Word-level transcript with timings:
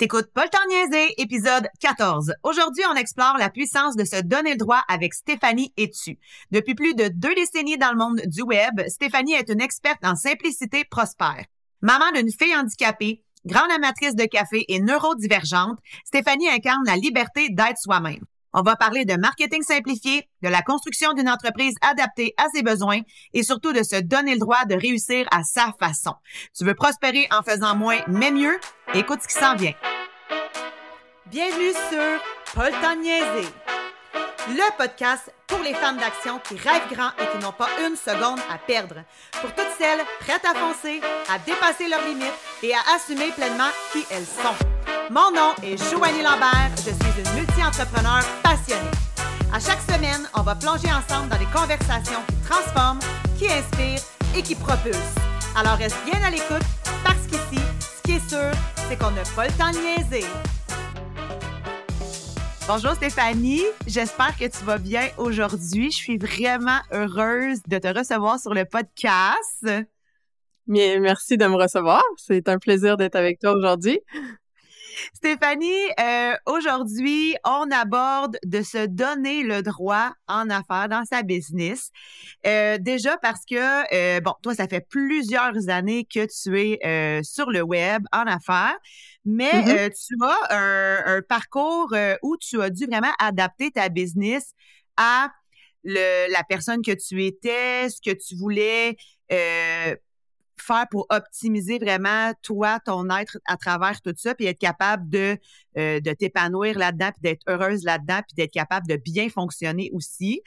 T'écoutes 0.00 0.30
Paul 0.32 0.48
Niaiser, 0.70 1.12
épisode 1.18 1.68
14. 1.78 2.32
Aujourd'hui, 2.42 2.82
on 2.90 2.96
explore 2.96 3.36
la 3.36 3.50
puissance 3.50 3.96
de 3.96 4.04
se 4.06 4.22
donner 4.22 4.52
le 4.52 4.56
droit 4.56 4.82
avec 4.88 5.12
Stéphanie 5.12 5.74
Etu. 5.76 6.18
Depuis 6.50 6.74
plus 6.74 6.94
de 6.94 7.08
deux 7.08 7.34
décennies 7.34 7.76
dans 7.76 7.90
le 7.90 7.98
monde 7.98 8.22
du 8.24 8.40
web, 8.40 8.80
Stéphanie 8.88 9.34
est 9.34 9.50
une 9.50 9.60
experte 9.60 10.02
en 10.02 10.16
simplicité 10.16 10.86
prospère. 10.90 11.44
Maman 11.82 12.12
d'une 12.14 12.32
fille 12.32 12.56
handicapée, 12.56 13.22
grande 13.44 13.70
amatrice 13.72 14.14
de 14.14 14.24
café 14.24 14.64
et 14.68 14.80
neurodivergente, 14.80 15.78
Stéphanie 16.06 16.48
incarne 16.48 16.86
la 16.86 16.96
liberté 16.96 17.50
d'être 17.50 17.76
soi-même. 17.76 18.24
On 18.52 18.62
va 18.62 18.76
parler 18.76 19.04
de 19.04 19.14
marketing 19.14 19.62
simplifié, 19.62 20.28
de 20.42 20.48
la 20.48 20.62
construction 20.62 21.12
d'une 21.12 21.28
entreprise 21.28 21.74
adaptée 21.82 22.34
à 22.36 22.46
ses 22.52 22.62
besoins 22.62 23.00
et 23.32 23.42
surtout 23.42 23.72
de 23.72 23.82
se 23.82 24.00
donner 24.00 24.34
le 24.34 24.40
droit 24.40 24.64
de 24.64 24.74
réussir 24.74 25.26
à 25.30 25.42
sa 25.44 25.72
façon. 25.78 26.14
Tu 26.56 26.64
veux 26.64 26.74
prospérer 26.74 27.28
en 27.30 27.42
faisant 27.42 27.76
moins 27.76 27.98
mais 28.08 28.30
mieux? 28.30 28.58
Écoute 28.94 29.20
ce 29.22 29.28
qui 29.28 29.34
s'en 29.34 29.54
vient. 29.54 29.74
Bienvenue 31.26 31.72
sur 31.90 32.54
Paul 32.54 32.72
le 34.48 34.76
podcast 34.76 35.32
pour 35.46 35.60
les 35.60 35.74
femmes 35.74 35.98
d'action 35.98 36.40
qui 36.40 36.56
rêvent 36.56 36.88
grand 36.92 37.10
et 37.18 37.26
qui 37.30 37.44
n'ont 37.44 37.52
pas 37.52 37.68
une 37.86 37.94
seconde 37.94 38.40
à 38.50 38.58
perdre. 38.58 39.04
Pour 39.40 39.54
toutes 39.54 39.70
celles 39.78 40.04
prêtes 40.18 40.44
à 40.44 40.54
foncer, 40.54 41.00
à 41.32 41.38
dépasser 41.38 41.88
leurs 41.88 42.04
limites 42.04 42.26
et 42.62 42.74
à 42.74 42.80
assumer 42.96 43.30
pleinement 43.30 43.70
qui 43.92 44.04
elles 44.10 44.26
sont. 44.26 44.79
Mon 45.10 45.32
nom 45.32 45.56
est 45.64 45.76
Joanie 45.90 46.22
Lambert, 46.22 46.70
je 46.76 46.82
suis 46.82 47.18
une 47.18 47.40
multi-entrepreneur 47.40 48.22
passionnée. 48.44 48.92
À 49.52 49.58
chaque 49.58 49.80
semaine, 49.80 50.28
on 50.38 50.42
va 50.42 50.54
plonger 50.54 50.86
ensemble 50.86 51.28
dans 51.28 51.36
des 51.36 51.50
conversations 51.52 52.20
qui 52.28 52.36
transforment, 52.48 53.00
qui 53.36 53.46
inspirent 53.46 54.04
et 54.36 54.42
qui 54.42 54.54
propulsent. 54.54 55.16
Alors 55.56 55.78
reste 55.78 55.96
bien 56.04 56.22
à 56.22 56.30
l'écoute 56.30 56.62
parce 57.02 57.26
qu'ici, 57.26 57.60
ce 57.80 58.02
qui 58.02 58.12
est 58.12 58.28
sûr, 58.28 58.52
c'est 58.88 58.96
qu'on 58.96 59.10
n'a 59.10 59.24
pas 59.34 59.48
le 59.48 59.52
temps 59.58 59.72
de 59.72 59.78
niaiser. 59.82 60.24
Bonjour 62.68 62.92
Stéphanie, 62.92 63.64
j'espère 63.88 64.36
que 64.38 64.44
tu 64.44 64.64
vas 64.64 64.78
bien 64.78 65.08
aujourd'hui. 65.18 65.90
Je 65.90 65.96
suis 65.96 66.18
vraiment 66.18 66.78
heureuse 66.92 67.64
de 67.66 67.78
te 67.78 67.98
recevoir 67.98 68.38
sur 68.38 68.54
le 68.54 68.64
podcast. 68.64 69.66
Merci 70.68 71.36
de 71.36 71.46
me 71.46 71.56
recevoir. 71.56 72.04
C'est 72.16 72.48
un 72.48 72.58
plaisir 72.58 72.96
d'être 72.96 73.16
avec 73.16 73.40
toi 73.40 73.54
aujourd'hui. 73.54 73.98
Stéphanie, 75.14 75.88
euh, 75.98 76.34
aujourd'hui, 76.46 77.36
on 77.44 77.70
aborde 77.70 78.38
de 78.44 78.62
se 78.62 78.86
donner 78.86 79.42
le 79.42 79.62
droit 79.62 80.12
en 80.26 80.50
affaires 80.50 80.88
dans 80.88 81.04
sa 81.04 81.22
business. 81.22 81.90
Euh, 82.46 82.78
déjà 82.78 83.16
parce 83.18 83.44
que, 83.44 83.94
euh, 83.94 84.20
bon, 84.20 84.34
toi, 84.42 84.54
ça 84.54 84.68
fait 84.68 84.86
plusieurs 84.88 85.68
années 85.68 86.04
que 86.04 86.26
tu 86.26 86.60
es 86.60 87.22
sur 87.22 87.50
le 87.50 87.62
web 87.62 88.04
en 88.12 88.22
affaires, 88.26 88.76
mais 89.24 89.50
mm-hmm. 89.50 89.92
tu 89.94 90.16
as 90.24 90.56
un, 90.56 91.16
un 91.16 91.22
parcours 91.22 91.94
où 92.22 92.36
tu 92.38 92.60
as 92.62 92.70
dû 92.70 92.86
vraiment 92.86 93.12
adapter 93.18 93.70
ta 93.70 93.88
business 93.88 94.54
à 94.96 95.30
le, 95.84 96.30
la 96.30 96.44
personne 96.44 96.82
que 96.82 96.92
tu 96.92 97.24
étais, 97.24 97.88
ce 97.88 98.00
que 98.00 98.14
tu 98.14 98.36
voulais 98.36 98.96
faire 100.60 100.86
pour 100.90 101.06
optimiser 101.10 101.78
vraiment 101.78 102.32
toi, 102.42 102.80
ton 102.80 103.08
être 103.10 103.38
à 103.46 103.56
travers 103.56 104.00
tout 104.00 104.14
ça, 104.16 104.34
puis 104.34 104.46
être 104.46 104.58
capable 104.58 105.08
de, 105.08 105.36
euh, 105.76 106.00
de 106.00 106.12
t'épanouir 106.12 106.78
là-dedans, 106.78 107.10
puis 107.12 107.22
d'être 107.22 107.42
heureuse 107.48 107.84
là-dedans, 107.84 108.20
puis 108.26 108.34
d'être 108.36 108.52
capable 108.52 108.86
de 108.86 108.96
bien 108.96 109.28
fonctionner 109.28 109.90
aussi. 109.92 110.42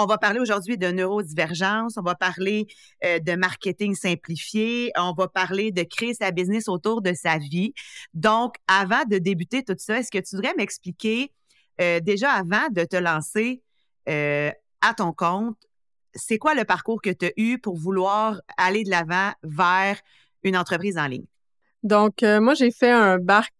on 0.00 0.06
va 0.06 0.16
parler 0.16 0.38
aujourd'hui 0.38 0.78
de 0.78 0.86
neurodivergence, 0.92 1.96
on 1.96 2.02
va 2.02 2.14
parler 2.14 2.68
euh, 3.04 3.18
de 3.18 3.34
marketing 3.34 3.96
simplifié, 3.96 4.92
on 4.96 5.12
va 5.12 5.26
parler 5.26 5.72
de 5.72 5.82
créer 5.82 6.14
sa 6.14 6.30
business 6.30 6.68
autour 6.68 7.02
de 7.02 7.12
sa 7.14 7.38
vie. 7.38 7.74
Donc, 8.14 8.54
avant 8.68 9.04
de 9.10 9.18
débuter 9.18 9.64
tout 9.64 9.74
ça, 9.76 9.98
est-ce 9.98 10.12
que 10.12 10.18
tu 10.18 10.36
voudrais 10.36 10.54
m'expliquer 10.56 11.32
euh, 11.80 11.98
déjà 11.98 12.30
avant 12.30 12.68
de 12.70 12.84
te 12.84 12.96
lancer 12.96 13.62
à 14.80 14.94
ton 14.94 15.12
compte, 15.12 15.58
c'est 16.14 16.38
quoi 16.38 16.54
le 16.54 16.64
parcours 16.64 17.00
que 17.02 17.10
tu 17.10 17.26
as 17.26 17.32
eu 17.36 17.58
pour 17.58 17.76
vouloir 17.76 18.40
aller 18.56 18.84
de 18.84 18.90
l'avant 18.90 19.32
vers 19.42 19.98
une 20.42 20.56
entreprise 20.56 20.98
en 20.98 21.06
ligne? 21.06 21.26
Donc, 21.82 22.22
euh, 22.22 22.40
moi, 22.40 22.54
j'ai 22.54 22.70
fait 22.70 22.90
un 22.90 23.18
bac, 23.18 23.52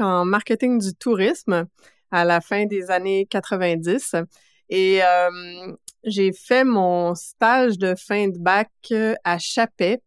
en 0.00 0.24
marketing 0.24 0.78
du 0.80 0.94
tourisme 0.94 1.66
à 2.10 2.24
la 2.24 2.40
fin 2.40 2.66
des 2.66 2.90
années 2.90 3.26
90 3.30 4.16
et 4.68 5.02
euh, 5.02 5.72
j'ai 6.04 6.32
fait 6.32 6.64
mon 6.64 7.14
stage 7.14 7.78
de 7.78 7.94
fin 7.94 8.28
de 8.28 8.38
bac 8.38 8.70
à 9.24 9.38
Chapet, 9.38 10.00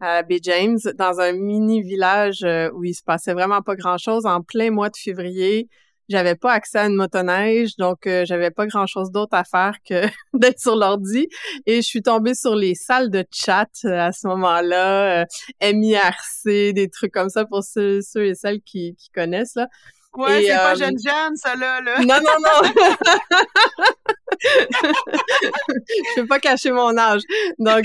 à 0.00 0.22
Bay 0.22 0.40
James, 0.42 0.78
dans 0.96 1.20
un 1.20 1.32
mini 1.32 1.82
village 1.82 2.42
euh, 2.42 2.70
où 2.72 2.84
il 2.84 2.94
se 2.94 3.02
passait 3.02 3.32
vraiment 3.32 3.62
pas 3.62 3.76
grand-chose 3.76 4.26
en 4.26 4.42
plein 4.42 4.70
mois 4.70 4.90
de 4.90 4.96
février. 4.96 5.68
J'avais 6.08 6.36
pas 6.36 6.52
accès 6.52 6.78
à 6.78 6.86
une 6.86 6.94
motoneige, 6.94 7.76
donc 7.76 8.06
euh, 8.06 8.24
j'avais 8.24 8.52
pas 8.52 8.66
grand-chose 8.66 9.10
d'autre 9.10 9.34
à 9.34 9.42
faire 9.42 9.76
que 9.88 10.02
d'être 10.34 10.60
sur 10.60 10.76
l'ordi. 10.76 11.28
Et 11.66 11.76
je 11.76 11.86
suis 11.86 12.02
tombée 12.02 12.34
sur 12.34 12.54
les 12.54 12.74
salles 12.74 13.10
de 13.10 13.24
chat 13.32 13.68
euh, 13.84 13.98
à 13.98 14.12
ce 14.12 14.28
moment-là, 14.28 15.22
euh, 15.22 15.24
MIRC, 15.62 16.72
des 16.74 16.88
trucs 16.92 17.12
comme 17.12 17.28
ça 17.28 17.44
pour 17.44 17.64
ceux, 17.64 18.00
et 18.16 18.34
celles 18.34 18.60
qui, 18.60 18.94
qui 18.96 19.10
connaissent. 19.10 19.56
Là. 19.56 19.68
Ouais, 20.14 20.44
c'est 20.46 20.54
pas 20.54 20.74
jeune 20.74 20.96
jeune, 21.04 21.36
ça, 21.36 21.56
là. 21.56 21.80
là. 21.82 21.98
Non, 21.98 22.18
non, 22.24 22.38
non! 22.40 22.62
je 24.40 26.20
peux 26.20 26.26
pas 26.26 26.38
cacher 26.38 26.70
mon 26.70 26.96
âge. 26.96 27.20
Donc, 27.58 27.84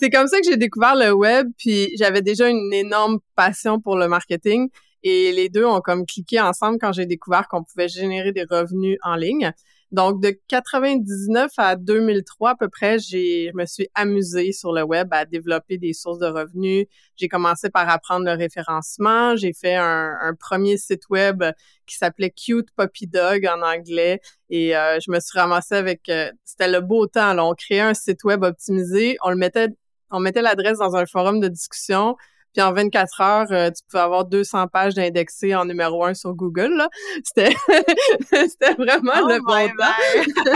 c'est 0.00 0.08
comme 0.08 0.28
ça 0.28 0.38
que 0.40 0.46
j'ai 0.48 0.56
découvert 0.56 0.94
le 0.94 1.12
web, 1.12 1.48
puis 1.58 1.94
j'avais 1.98 2.22
déjà 2.22 2.48
une 2.48 2.72
énorme 2.72 3.18
passion 3.34 3.78
pour 3.80 3.98
le 3.98 4.08
marketing. 4.08 4.70
Et 5.08 5.30
les 5.30 5.48
deux 5.48 5.64
ont 5.64 5.80
comme 5.80 6.04
cliqué 6.04 6.40
ensemble 6.40 6.78
quand 6.80 6.90
j'ai 6.90 7.06
découvert 7.06 7.46
qu'on 7.46 7.62
pouvait 7.62 7.86
générer 7.86 8.32
des 8.32 8.42
revenus 8.42 8.98
en 9.04 9.14
ligne. 9.14 9.52
Donc, 9.92 10.20
de 10.20 10.36
99 10.48 11.52
à 11.58 11.76
2003 11.76 12.50
à 12.50 12.54
peu 12.56 12.68
près, 12.68 12.98
j'ai, 12.98 13.50
je 13.52 13.56
me 13.56 13.66
suis 13.66 13.88
amusée 13.94 14.50
sur 14.50 14.72
le 14.72 14.82
web 14.82 15.06
à 15.12 15.24
développer 15.24 15.78
des 15.78 15.92
sources 15.92 16.18
de 16.18 16.26
revenus. 16.26 16.86
J'ai 17.14 17.28
commencé 17.28 17.70
par 17.70 17.88
apprendre 17.88 18.26
le 18.26 18.32
référencement. 18.32 19.36
J'ai 19.36 19.52
fait 19.52 19.76
un, 19.76 20.34
premier 20.40 20.76
site 20.76 21.08
web 21.08 21.44
qui 21.86 21.94
s'appelait 21.94 22.30
Cute 22.30 22.70
Puppy 22.76 23.06
Dog 23.06 23.46
en 23.46 23.62
anglais. 23.62 24.20
Et 24.50 24.76
euh, 24.76 24.98
je 24.98 25.12
me 25.12 25.20
suis 25.20 25.38
ramassée 25.38 25.76
avec... 25.76 26.08
Euh, 26.08 26.32
c'était 26.44 26.66
le 26.66 26.80
beau 26.80 27.06
temps. 27.06 27.32
Là. 27.32 27.46
On 27.46 27.54
créait 27.54 27.78
un 27.78 27.94
site 27.94 28.24
web 28.24 28.42
optimisé. 28.42 29.18
On 29.22 29.30
le 29.30 29.36
mettait... 29.36 29.68
On 30.10 30.18
mettait 30.18 30.42
l'adresse 30.42 30.78
dans 30.78 30.96
un 30.96 31.06
forum 31.06 31.38
de 31.38 31.46
discussion 31.46 32.16
puis 32.52 32.62
en 32.62 32.72
24 32.72 33.20
heures, 33.20 33.46
euh, 33.52 33.70
tu 33.70 33.82
pouvais 33.88 34.02
avoir 34.02 34.24
200 34.24 34.68
pages 34.68 34.94
d'indexés 34.94 35.54
en 35.54 35.64
numéro 35.64 36.04
un 36.04 36.14
sur 36.14 36.34
Google. 36.34 36.86
C'était, 37.22 37.54
c'était 38.30 38.74
vraiment 38.74 39.12
oh 39.22 39.28
le 39.28 39.40
bon 39.40 39.68
temps. 39.76 40.52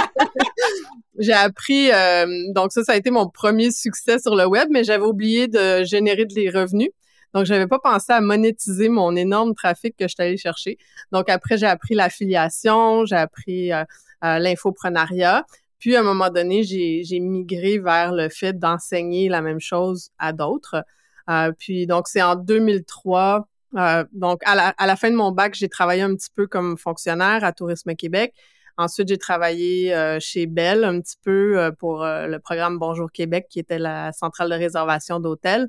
J'ai 1.19 1.35
appris, 1.35 1.91
euh, 1.93 2.27
donc 2.55 2.73
ça, 2.73 2.83
ça 2.83 2.93
a 2.93 2.97
été 2.97 3.11
mon 3.11 3.29
premier 3.29 3.71
succès 3.71 4.19
sur 4.19 4.35
le 4.35 4.47
web, 4.47 4.69
mais 4.71 4.85
j'avais 4.85 5.05
oublié 5.05 5.49
de 5.49 5.85
générer 5.85 6.25
des 6.25 6.49
revenus. 6.49 6.89
Donc, 7.35 7.45
j'avais 7.45 7.67
pas 7.67 7.79
pensé 7.79 8.13
à 8.13 8.21
monétiser 8.21 8.89
mon 8.89 9.15
énorme 9.15 9.55
trafic 9.55 9.97
que 9.97 10.05
je 10.09 10.15
suis 10.15 10.23
allée 10.23 10.37
chercher. 10.37 10.79
Donc, 11.13 11.29
après, 11.29 11.59
j'ai 11.59 11.67
appris 11.67 11.95
l'affiliation, 11.95 13.05
j'ai 13.05 13.17
appris 13.17 13.73
euh, 13.73 13.85
l'infoprenariat. 14.21 15.45
Puis, 15.79 15.95
à 15.97 16.01
un 16.01 16.03
moment 16.03 16.31
donné, 16.31 16.65
j'ai, 16.65 17.05
j'ai 17.05 17.21
migré 17.21 17.79
vers 17.79 18.13
le 18.13 18.29
fait 18.29 18.59
d'enseigner 18.59 19.29
la 19.29 19.43
même 19.43 19.61
chose 19.61 20.11
à 20.19 20.33
d'autres. 20.33 20.85
Euh, 21.31 21.53
puis 21.57 21.87
donc 21.87 22.09
c'est 22.09 22.23
en 22.23 22.37
2003. 22.37 23.47
Euh, 23.77 24.05
donc 24.13 24.41
à 24.45 24.75
la, 24.87 24.97
fin 24.97 25.11
de 25.11 25.17
mon 25.17 25.31
bac, 25.33 25.55
j'ai 25.55 25.69
travaillé 25.69 26.03
un 26.03 26.15
petit 26.15 26.31
peu 26.35 26.47
comme 26.47 26.77
fonctionnaire 26.77 27.45
à 27.45 27.53
Tourisme 27.53 27.95
Québec. 27.95 28.35
Ensuite, 28.77 29.09
j'ai 29.09 29.19
travaillé 29.19 29.95
euh, 29.95 30.19
chez 30.21 30.47
Bell 30.47 30.85
un 30.85 31.01
petit 31.01 31.19
peu 31.23 31.71
pour 31.79 32.03
le 32.05 32.39
programme 32.39 32.79
Bonjour 32.79 33.13
Québec, 33.13 33.47
qui 33.51 33.59
était 33.61 33.79
la 33.79 34.13
centrale 34.13 34.51
de 34.51 34.55
réservation 34.55 35.21
d'hôtels. 35.21 35.69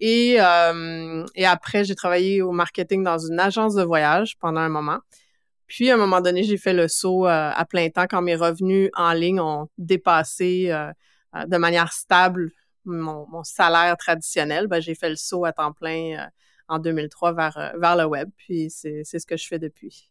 Et, 0.00 0.34
et 1.34 1.46
après, 1.46 1.84
j'ai 1.84 1.96
travaillé 1.96 2.40
au 2.40 2.52
marketing 2.52 3.02
dans 3.02 3.18
une 3.18 3.40
agence 3.40 3.74
de 3.74 3.82
voyage 3.82 4.38
pendant 4.38 4.60
un 4.60 4.68
moment. 4.68 5.00
Puis, 5.66 5.90
à 5.90 5.94
un 5.94 5.96
moment 5.96 6.20
donné, 6.20 6.44
j'ai 6.44 6.56
fait 6.56 6.72
le 6.72 6.86
saut 6.86 7.26
à 7.26 7.64
plein 7.68 7.88
temps 7.90 8.06
quand 8.08 8.22
mes 8.22 8.36
revenus 8.36 8.90
en 8.94 9.12
ligne 9.12 9.40
ont 9.40 9.68
dépassé 9.76 10.72
de 11.34 11.56
manière 11.56 11.92
stable 11.92 12.52
mon, 12.88 13.44
salaire 13.44 13.96
traditionnel, 13.96 14.66
ben, 14.66 14.80
j'ai 14.80 14.94
fait 14.94 15.10
le 15.10 15.16
saut 15.16 15.44
à 15.44 15.52
temps 15.52 15.72
plein 15.72 16.18
euh, 16.18 16.26
en 16.68 16.78
2003 16.78 17.32
vers, 17.32 17.56
euh, 17.58 17.78
vers 17.78 17.96
le 17.96 18.04
web. 18.04 18.30
Puis 18.36 18.70
c'est 18.70 19.04
ce 19.04 19.26
que 19.26 19.36
je 19.36 19.46
fais 19.46 19.58
depuis. 19.58 20.10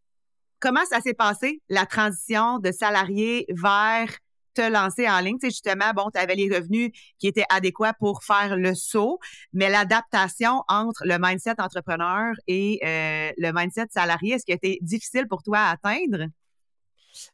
Comment 0.59 0.85
ça 0.89 1.01
s'est 1.01 1.13
passé, 1.13 1.61
la 1.69 1.85
transition 1.85 2.57
de 2.59 2.71
salarié 2.71 3.45
vers 3.49 4.09
te 4.55 4.61
lancer 4.61 5.07
en 5.07 5.19
ligne? 5.19 5.37
Justement, 5.41 5.93
bon, 5.95 6.09
tu 6.11 6.19
avais 6.19 6.33
les 6.33 6.53
revenus 6.53 6.91
qui 7.19 7.27
étaient 7.27 7.45
adéquats 7.49 7.93
pour 7.93 8.23
faire 8.23 8.57
le 8.57 8.73
saut, 8.73 9.19
mais 9.53 9.69
l'adaptation 9.69 10.63
entre 10.67 11.03
le 11.05 11.17
mindset 11.19 11.61
entrepreneur 11.61 12.33
et 12.47 12.79
euh, 12.83 13.31
le 13.37 13.51
mindset 13.53 13.87
salarié, 13.91 14.33
est-ce 14.33 14.45
que 14.45 14.53
c'était 14.53 14.79
difficile 14.81 15.27
pour 15.27 15.43
toi 15.43 15.59
à 15.59 15.71
atteindre? 15.73 16.25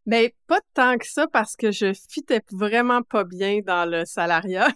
Ben, 0.05 0.29
pas 0.47 0.59
tant 0.73 0.97
que 0.97 1.07
ça 1.07 1.27
parce 1.27 1.55
que 1.55 1.71
je 1.71 1.93
fitais 2.09 2.41
vraiment 2.51 3.01
pas 3.01 3.23
bien 3.23 3.59
dans 3.65 3.89
le 3.89 4.05
salariat. 4.05 4.69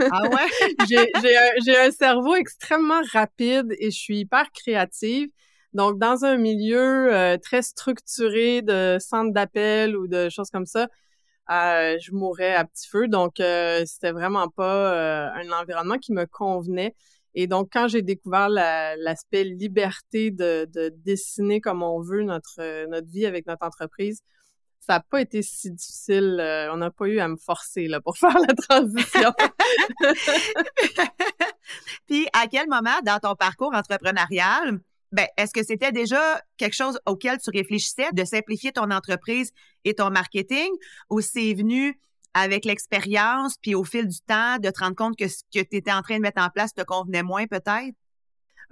Ah 0.00 0.22
ouais? 0.28 0.48
j'ai 0.88 1.76
un, 1.76 1.86
un, 1.86 1.90
cerveau 1.90 2.34
extrêmement 2.36 3.00
rapide 3.12 3.74
et 3.78 3.90
je 3.90 3.98
suis 3.98 4.18
hyper 4.20 4.50
créative. 4.52 5.28
Donc, 5.74 5.98
dans 5.98 6.24
un 6.24 6.36
milieu 6.36 7.14
euh, 7.14 7.36
très 7.38 7.62
structuré 7.62 8.62
de 8.62 8.96
centre 9.00 9.32
d'appel 9.32 9.96
ou 9.96 10.08
de 10.08 10.28
choses 10.30 10.50
comme 10.50 10.66
ça, 10.66 10.88
euh, 11.50 11.98
je 12.00 12.12
mourrais 12.12 12.54
à 12.54 12.64
petit 12.64 12.88
feu. 12.88 13.08
Donc, 13.08 13.40
euh, 13.40 13.84
c'était 13.86 14.12
vraiment 14.12 14.48
pas 14.48 15.32
un 15.34 15.50
environnement 15.52 15.98
qui 15.98 16.12
me 16.12 16.26
convenait. 16.26 16.94
Et 17.34 17.46
donc, 17.46 17.68
quand 17.72 17.88
j'ai 17.88 18.02
découvert 18.02 18.48
l'aspect 18.48 19.44
liberté 19.44 20.30
de, 20.30 20.66
de, 20.72 20.92
dessiner 21.04 21.60
comme 21.60 21.82
on 21.82 22.00
veut 22.00 22.24
notre, 22.24 22.86
notre 22.88 23.08
vie 23.08 23.26
avec 23.26 23.46
notre 23.46 23.64
entreprise, 23.64 24.22
ça 24.88 24.94
n'a 24.94 25.00
pas 25.00 25.20
été 25.20 25.42
si 25.42 25.70
difficile. 25.70 26.38
on 26.72 26.78
n'a 26.78 26.90
pas 26.90 27.06
eu 27.06 27.18
à 27.18 27.28
me 27.28 27.36
forcer 27.36 27.88
là, 27.88 28.00
pour 28.00 28.16
faire 28.18 28.36
la 28.38 28.54
transition. 28.54 29.32
Puis, 32.06 32.26
à 32.32 32.46
quel 32.46 32.68
moment 32.68 32.98
dans 33.04 33.18
ton 33.18 33.34
parcours 33.34 33.74
entrepreneurial, 33.74 34.80
ben, 35.12 35.26
est-ce 35.36 35.52
que 35.52 35.62
c'était 35.62 35.92
déjà 35.92 36.42
quelque 36.56 36.74
chose 36.74 36.98
auquel 37.06 37.38
tu 37.38 37.50
réfléchissais 37.50 38.10
de 38.12 38.24
simplifier 38.24 38.72
ton 38.72 38.90
entreprise 38.90 39.52
et 39.84 39.94
ton 39.94 40.10
marketing 40.10 40.70
ou 41.10 41.20
c'est 41.20 41.54
venu 41.54 42.00
avec 42.34 42.64
l'expérience 42.64 43.56
puis 43.60 43.74
au 43.74 43.84
fil 43.84 44.06
du 44.06 44.20
temps 44.20 44.58
de 44.58 44.70
te 44.70 44.80
rendre 44.80 44.96
compte 44.96 45.16
que 45.16 45.28
ce 45.28 45.42
que 45.52 45.60
tu 45.60 45.76
étais 45.76 45.92
en 45.92 46.02
train 46.02 46.16
de 46.16 46.22
mettre 46.22 46.42
en 46.42 46.50
place 46.50 46.74
te 46.74 46.82
convenait 46.82 47.22
moins 47.22 47.46
peut-être? 47.46 47.96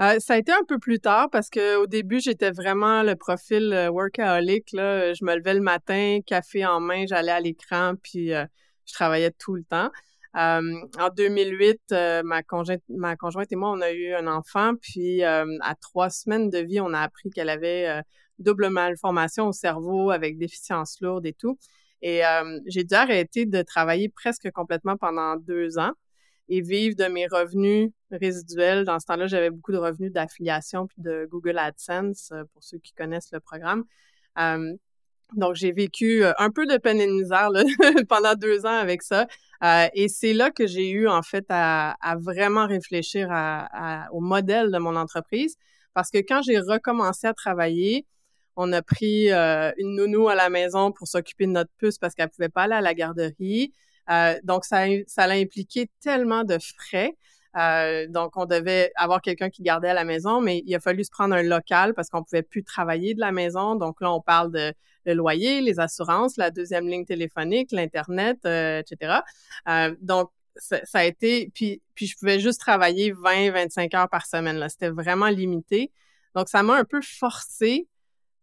Euh, 0.00 0.18
ça 0.18 0.34
a 0.34 0.38
été 0.38 0.52
un 0.52 0.64
peu 0.68 0.78
plus 0.78 1.00
tard 1.00 1.30
parce 1.30 1.48
que 1.48 1.76
au 1.76 1.86
début, 1.86 2.20
j'étais 2.20 2.50
vraiment 2.50 3.02
le 3.02 3.16
profil 3.16 3.72
euh, 3.72 3.88
workaholic. 3.90 4.72
Là. 4.72 5.14
Je 5.14 5.24
me 5.24 5.34
levais 5.34 5.54
le 5.54 5.60
matin, 5.62 6.18
café 6.26 6.66
en 6.66 6.80
main, 6.80 7.06
j'allais 7.06 7.32
à 7.32 7.40
l'écran, 7.40 7.94
puis 8.02 8.34
euh, 8.34 8.44
je 8.84 8.92
travaillais 8.92 9.30
tout 9.30 9.54
le 9.54 9.64
temps. 9.64 9.90
Euh, 10.36 10.60
en 10.98 11.08
2008, 11.08 11.80
euh, 11.92 12.22
ma, 12.22 12.42
conjointe, 12.42 12.82
ma 12.90 13.16
conjointe 13.16 13.50
et 13.52 13.56
moi, 13.56 13.70
on 13.70 13.80
a 13.80 13.90
eu 13.92 14.12
un 14.12 14.26
enfant, 14.26 14.74
puis 14.80 15.24
euh, 15.24 15.46
à 15.62 15.74
trois 15.76 16.10
semaines 16.10 16.50
de 16.50 16.58
vie, 16.58 16.78
on 16.80 16.92
a 16.92 17.00
appris 17.00 17.30
qu'elle 17.30 17.48
avait 17.48 18.02
double 18.38 18.68
malformation 18.68 19.48
au 19.48 19.52
cerveau 19.52 20.10
avec 20.10 20.36
déficience 20.36 21.00
lourde 21.00 21.24
et 21.26 21.32
tout. 21.32 21.58
Et 22.02 22.20
j'ai 22.66 22.84
dû 22.84 22.94
arrêter 22.94 23.46
de 23.46 23.62
travailler 23.62 24.10
presque 24.10 24.50
complètement 24.52 24.96
pendant 24.98 25.36
deux 25.36 25.78
ans 25.78 25.92
et 26.48 26.60
vivre 26.60 26.94
de 26.96 27.06
mes 27.06 27.26
revenus 27.26 27.90
Dans 28.10 29.00
ce 29.00 29.06
temps-là, 29.06 29.26
j'avais 29.26 29.50
beaucoup 29.50 29.72
de 29.72 29.78
revenus 29.78 30.12
d'affiliation 30.12 30.86
puis 30.86 31.02
de 31.02 31.26
Google 31.30 31.58
AdSense, 31.58 32.32
pour 32.52 32.62
ceux 32.62 32.78
qui 32.78 32.92
connaissent 32.92 33.32
le 33.32 33.40
programme. 33.40 33.84
Donc, 35.34 35.56
j'ai 35.56 35.72
vécu 35.72 36.24
un 36.38 36.50
peu 36.50 36.66
de 36.66 36.76
peine 36.76 37.00
et 37.00 37.06
de 37.06 37.12
misère 37.12 37.50
pendant 38.08 38.34
deux 38.34 38.64
ans 38.64 38.78
avec 38.78 39.02
ça. 39.02 39.26
Euh, 39.64 39.88
et 39.94 40.08
c'est 40.08 40.32
là 40.32 40.50
que 40.50 40.66
j'ai 40.66 40.90
eu, 40.90 41.08
en 41.08 41.22
fait, 41.22 41.44
à, 41.48 41.96
vraiment 42.18 42.66
réfléchir 42.66 43.28
au 44.12 44.20
modèle 44.20 44.70
de 44.70 44.78
mon 44.78 44.96
entreprise. 44.96 45.56
Parce 45.94 46.10
que 46.10 46.18
quand 46.18 46.42
j'ai 46.42 46.58
recommencé 46.58 47.26
à 47.26 47.34
travailler, 47.34 48.06
on 48.56 48.72
a 48.72 48.82
pris 48.82 49.32
euh, 49.32 49.72
une 49.78 49.96
nounou 49.96 50.28
à 50.28 50.34
la 50.34 50.48
maison 50.48 50.92
pour 50.92 51.08
s'occuper 51.08 51.46
de 51.46 51.52
notre 51.52 51.70
puce 51.78 51.98
parce 51.98 52.14
qu'elle 52.14 52.30
pouvait 52.30 52.48
pas 52.48 52.62
aller 52.62 52.74
à 52.74 52.80
la 52.80 52.94
garderie. 52.94 53.72
Euh, 54.10 54.34
donc, 54.44 54.64
ça, 54.64 54.84
ça 55.06 55.26
l'a 55.26 55.34
impliqué 55.34 55.90
tellement 56.00 56.44
de 56.44 56.58
frais. 56.78 57.16
Donc, 58.08 58.36
on 58.36 58.44
devait 58.44 58.92
avoir 58.96 59.20
quelqu'un 59.22 59.50
qui 59.50 59.62
gardait 59.62 59.88
à 59.88 59.94
la 59.94 60.04
maison, 60.04 60.40
mais 60.40 60.62
il 60.66 60.74
a 60.74 60.80
fallu 60.80 61.04
se 61.04 61.10
prendre 61.10 61.34
un 61.34 61.42
local 61.42 61.94
parce 61.94 62.10
qu'on 62.10 62.22
pouvait 62.22 62.42
plus 62.42 62.62
travailler 62.62 63.14
de 63.14 63.20
la 63.20 63.32
maison. 63.32 63.76
Donc 63.76 64.00
là, 64.00 64.12
on 64.12 64.20
parle 64.20 64.52
de 64.52 64.74
le 65.06 65.14
loyer, 65.14 65.60
les 65.60 65.80
assurances, 65.80 66.36
la 66.36 66.50
deuxième 66.50 66.86
ligne 66.86 67.04
téléphonique, 67.04 67.72
l'Internet, 67.72 68.38
euh, 68.44 68.80
etc. 68.80 69.20
Euh, 69.68 69.94
donc, 70.00 70.30
ça, 70.56 70.80
a 70.94 71.04
été, 71.04 71.50
puis, 71.54 71.82
je 72.00 72.16
pouvais 72.16 72.40
juste 72.40 72.60
travailler 72.60 73.12
20, 73.12 73.50
25 73.50 73.94
heures 73.94 74.08
par 74.08 74.26
semaine. 74.26 74.64
C'était 74.68 74.88
vraiment 74.88 75.28
limité. 75.28 75.92
Donc, 76.34 76.48
ça 76.48 76.62
m'a 76.62 76.76
un 76.76 76.84
peu 76.84 77.00
forcé 77.02 77.86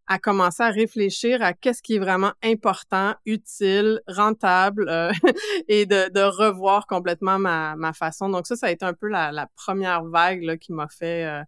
à 0.08 0.20
commencer 0.20 0.64
à 0.64 0.70
réfléchir 0.70 1.42
à 1.42 1.54
qu'est-ce 1.54 1.82
qui 1.82 1.96
est 1.96 2.00
vraiment 2.00 2.34
important, 2.44 3.16
utile, 3.26 4.02
rentable 4.08 4.90
euh, 4.90 5.12
et 5.68 5.86
de, 5.86 6.10
de, 6.12 6.22
revoir 6.22 6.88
complètement 6.88 7.40
ma, 7.40 7.76
ma, 7.76 7.94
façon. 7.94 8.30
Donc 8.30 8.46
ça, 8.46 8.56
ça 8.56 8.68
a 8.68 8.72
été 8.72 8.86
un 8.86 8.94
peu 8.94 9.08
la, 9.08 9.32
la 9.32 9.48
première 9.56 10.04
vague 10.04 10.44
là, 10.44 10.58
qui 10.58 10.74
m'a 10.74 10.88
fait 10.90 11.44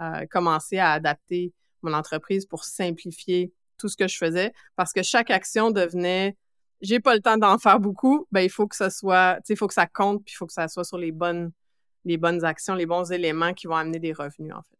euh, 0.00 0.26
commencer 0.30 0.78
à 0.78 0.92
adapter 0.92 1.52
mon 1.82 1.92
entreprise 1.92 2.46
pour 2.46 2.64
simplifier 2.64 3.52
tout 3.78 3.88
ce 3.88 3.96
que 3.96 4.08
je 4.08 4.16
faisais 4.16 4.52
parce 4.76 4.92
que 4.92 5.02
chaque 5.02 5.30
action 5.30 5.70
devenait 5.70 6.36
j'ai 6.80 7.00
pas 7.00 7.14
le 7.14 7.20
temps 7.20 7.36
d'en 7.36 7.58
faire 7.58 7.78
beaucoup, 7.80 8.26
ben 8.32 8.40
il 8.40 8.50
faut 8.50 8.66
que 8.66 8.76
ça 8.76 8.90
soit, 8.90 9.36
tu 9.36 9.48
sais, 9.48 9.54
il 9.54 9.56
faut 9.56 9.68
que 9.68 9.74
ça 9.74 9.86
compte, 9.86 10.24
puis 10.24 10.32
il 10.32 10.36
faut 10.36 10.46
que 10.46 10.52
ça 10.52 10.68
soit 10.68 10.84
sur 10.84 10.98
les 10.98 11.12
bonnes, 11.12 11.52
les 12.04 12.16
bonnes 12.16 12.44
actions, 12.44 12.74
les 12.74 12.86
bons 12.86 13.12
éléments 13.12 13.52
qui 13.52 13.66
vont 13.66 13.76
amener 13.76 13.98
des 13.98 14.12
revenus, 14.12 14.54
en 14.54 14.62
fait. 14.62 14.79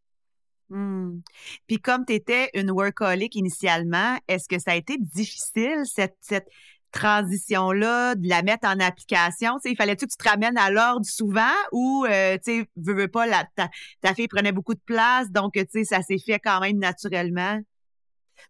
Mmh. 0.70 1.20
Puis 1.67 1.78
comme 1.78 2.05
tu 2.06 2.14
étais 2.14 2.50
une 2.55 2.70
workaholic 2.70 3.34
initialement, 3.34 4.17
est-ce 4.28 4.49
que 4.49 4.58
ça 4.58 4.72
a 4.72 4.76
été 4.76 4.96
difficile, 4.99 5.82
cette, 5.84 6.17
cette 6.20 6.49
transition-là, 6.93 8.14
de 8.14 8.28
la 8.28 8.43
mettre 8.43 8.69
en 8.69 8.78
application? 8.81 9.58
il 9.64 9.76
fallait-tu 9.76 10.06
que 10.06 10.12
tu 10.12 10.17
te 10.17 10.28
ramènes 10.28 10.58
à 10.58 10.70
l'ordre 10.70 11.05
souvent 11.05 11.43
ou, 11.72 12.06
euh, 12.08 12.37
tu 12.44 12.61
sais, 12.61 12.69
veux, 12.76 13.08
pas, 13.08 13.26
la, 13.26 13.44
ta, 13.56 13.69
ta, 14.00 14.14
fille 14.14 14.28
prenait 14.28 14.52
beaucoup 14.52 14.75
de 14.75 14.81
place, 14.84 15.31
donc, 15.31 15.52
tu 15.55 15.64
sais, 15.70 15.84
ça 15.84 16.02
s'est 16.02 16.19
fait 16.19 16.38
quand 16.38 16.61
même 16.61 16.78
naturellement? 16.78 17.61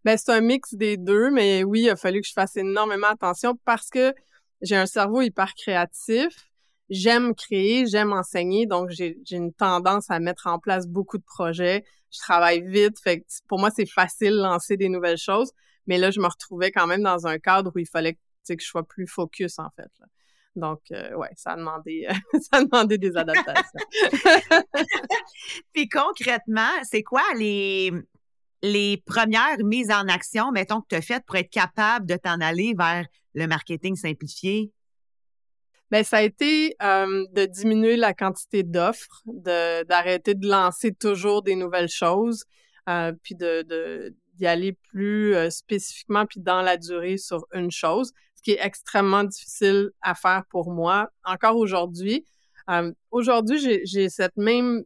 Ben, 0.04 0.16
c'est 0.16 0.32
un 0.32 0.40
mix 0.40 0.74
des 0.74 0.96
deux, 0.96 1.30
mais 1.30 1.64
oui, 1.64 1.82
il 1.82 1.90
a 1.90 1.96
fallu 1.96 2.20
que 2.20 2.28
je 2.28 2.32
fasse 2.32 2.56
énormément 2.56 3.08
attention 3.08 3.58
parce 3.64 3.88
que 3.90 4.14
j'ai 4.62 4.76
un 4.76 4.86
cerveau 4.86 5.20
hyper 5.22 5.54
créatif. 5.54 6.49
J'aime 6.90 7.34
créer, 7.34 7.86
j'aime 7.86 8.12
enseigner, 8.12 8.66
donc 8.66 8.90
j'ai 8.90 9.16
une 9.30 9.52
tendance 9.52 10.10
à 10.10 10.18
mettre 10.18 10.48
en 10.48 10.58
place 10.58 10.86
beaucoup 10.86 11.18
de 11.18 11.24
projets. 11.24 11.84
Je 12.12 12.18
travaille 12.18 12.62
vite, 12.62 12.98
fait 13.00 13.20
que 13.20 13.26
pour 13.46 13.60
moi, 13.60 13.70
c'est 13.70 13.86
facile 13.86 14.32
de 14.32 14.42
lancer 14.42 14.76
des 14.76 14.88
nouvelles 14.88 15.16
choses. 15.16 15.52
Mais 15.86 15.98
là, 15.98 16.10
je 16.10 16.20
me 16.20 16.26
retrouvais 16.26 16.72
quand 16.72 16.86
même 16.86 17.02
dans 17.02 17.26
un 17.26 17.38
cadre 17.38 17.70
où 17.74 17.78
il 17.78 17.88
fallait 17.88 18.14
que 18.14 18.54
je 18.58 18.66
sois 18.66 18.82
plus 18.82 19.06
focus, 19.06 19.58
en 19.58 19.70
fait. 19.76 19.90
Donc, 20.56 20.80
euh, 20.90 21.14
ouais, 21.14 21.30
ça 21.36 21.52
a 21.52 21.56
demandé, 21.56 22.08
ça 22.40 22.58
a 22.58 22.64
demandé 22.64 22.98
des 22.98 23.16
adaptations. 23.16 23.80
Puis 25.72 25.88
concrètement, 25.88 26.72
c'est 26.82 27.02
quoi 27.02 27.22
les, 27.36 27.92
les 28.62 29.02
premières 29.06 29.58
mises 29.62 29.90
en 29.90 30.08
action, 30.08 30.50
mettons, 30.50 30.80
que 30.80 30.88
tu 30.90 30.96
as 30.96 31.02
faites 31.02 31.24
pour 31.24 31.36
être 31.36 31.50
capable 31.50 32.06
de 32.06 32.16
t'en 32.16 32.40
aller 32.40 32.74
vers 32.76 33.06
le 33.34 33.46
marketing 33.46 33.94
simplifié? 33.94 34.72
Bien, 35.90 36.04
ça 36.04 36.18
a 36.18 36.22
été 36.22 36.76
euh, 36.82 37.24
de 37.32 37.46
diminuer 37.46 37.96
la 37.96 38.14
quantité 38.14 38.62
d'offres, 38.62 39.22
d'arrêter 39.26 40.34
de 40.34 40.46
lancer 40.46 40.92
toujours 40.92 41.42
des 41.42 41.56
nouvelles 41.56 41.88
choses, 41.88 42.44
euh, 42.88 43.12
puis 43.24 43.34
de, 43.34 44.14
d'y 44.34 44.46
aller 44.46 44.78
plus 44.90 45.34
euh, 45.34 45.50
spécifiquement 45.50 46.26
puis 46.26 46.38
dans 46.40 46.62
la 46.62 46.76
durée 46.76 47.16
sur 47.16 47.44
une 47.52 47.72
chose, 47.72 48.12
ce 48.36 48.42
qui 48.42 48.52
est 48.52 48.64
extrêmement 48.64 49.24
difficile 49.24 49.90
à 50.00 50.14
faire 50.14 50.44
pour 50.48 50.70
moi 50.70 51.10
encore 51.24 51.56
aujourd'hui. 51.56 52.24
aujourd'hui, 53.10 53.58
j'ai, 53.58 53.84
j'ai 53.84 54.08
cette 54.08 54.36
même 54.36 54.84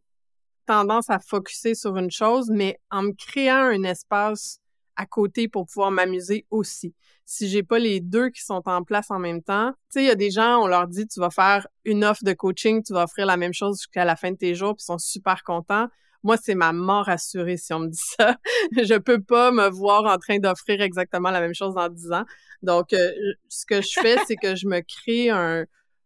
tendance 0.64 1.11
à 1.11 1.18
focuser 1.18 1.75
sur 1.75 1.99
une 1.99 2.11
chose, 2.11 2.49
mais 2.50 2.80
en 2.90 3.02
me 3.02 3.12
créant 3.12 3.64
un 3.66 3.82
espace 3.82 4.58
à 4.96 5.06
côté 5.06 5.48
pour 5.48 5.66
pouvoir 5.66 5.90
m'amuser 5.90 6.46
aussi. 6.50 6.94
Si 7.24 7.48
j'ai 7.48 7.62
pas 7.62 7.78
les 7.78 8.00
deux 8.00 8.28
qui 8.30 8.42
sont 8.42 8.62
en 8.66 8.82
place 8.82 9.10
en 9.10 9.18
même 9.18 9.42
temps, 9.42 9.72
tu 9.90 9.98
sais, 9.98 10.02
il 10.04 10.06
y 10.06 10.10
a 10.10 10.14
des 10.14 10.30
gens, 10.30 10.58
on 10.62 10.66
leur 10.66 10.86
dit, 10.88 11.06
tu 11.06 11.20
vas 11.20 11.30
faire 11.30 11.66
une 11.84 12.04
offre 12.04 12.22
de 12.22 12.32
coaching, 12.32 12.82
tu 12.82 12.92
vas 12.92 13.04
offrir 13.04 13.26
la 13.26 13.36
même 13.36 13.54
chose 13.54 13.78
jusqu'à 13.78 14.04
la 14.04 14.16
fin 14.16 14.32
de 14.32 14.36
tes 14.36 14.54
jours, 14.54 14.74
puis 14.74 14.82
ils 14.82 14.86
sont 14.86 14.98
super 14.98 15.42
contents. 15.42 15.88
Moi, 16.22 16.36
c'est 16.36 16.54
ma 16.54 16.72
mort 16.72 17.08
assurée 17.08 17.56
si 17.56 17.72
on 17.72 17.80
me 17.80 17.88
dit 17.88 17.98
ça. 18.18 18.36
je 18.76 18.98
peux 18.98 19.22
pas 19.22 19.50
me 19.52 19.68
voir 19.68 20.04
en 20.04 20.18
train 20.18 20.38
d'offrir 20.38 20.80
exactement 20.80 21.30
la 21.30 21.40
même 21.40 21.54
chose 21.54 21.74
dans 21.74 21.88
dix 21.88 22.12
ans. 22.12 22.24
Donc, 22.62 22.92
euh, 22.92 23.10
ce 23.48 23.66
que 23.66 23.82
je 23.82 24.00
fais, 24.00 24.16
c'est 24.26 24.36
que 24.36 24.54
je 24.54 24.66
me 24.66 24.80
crée 24.80 25.30
un, 25.30 25.64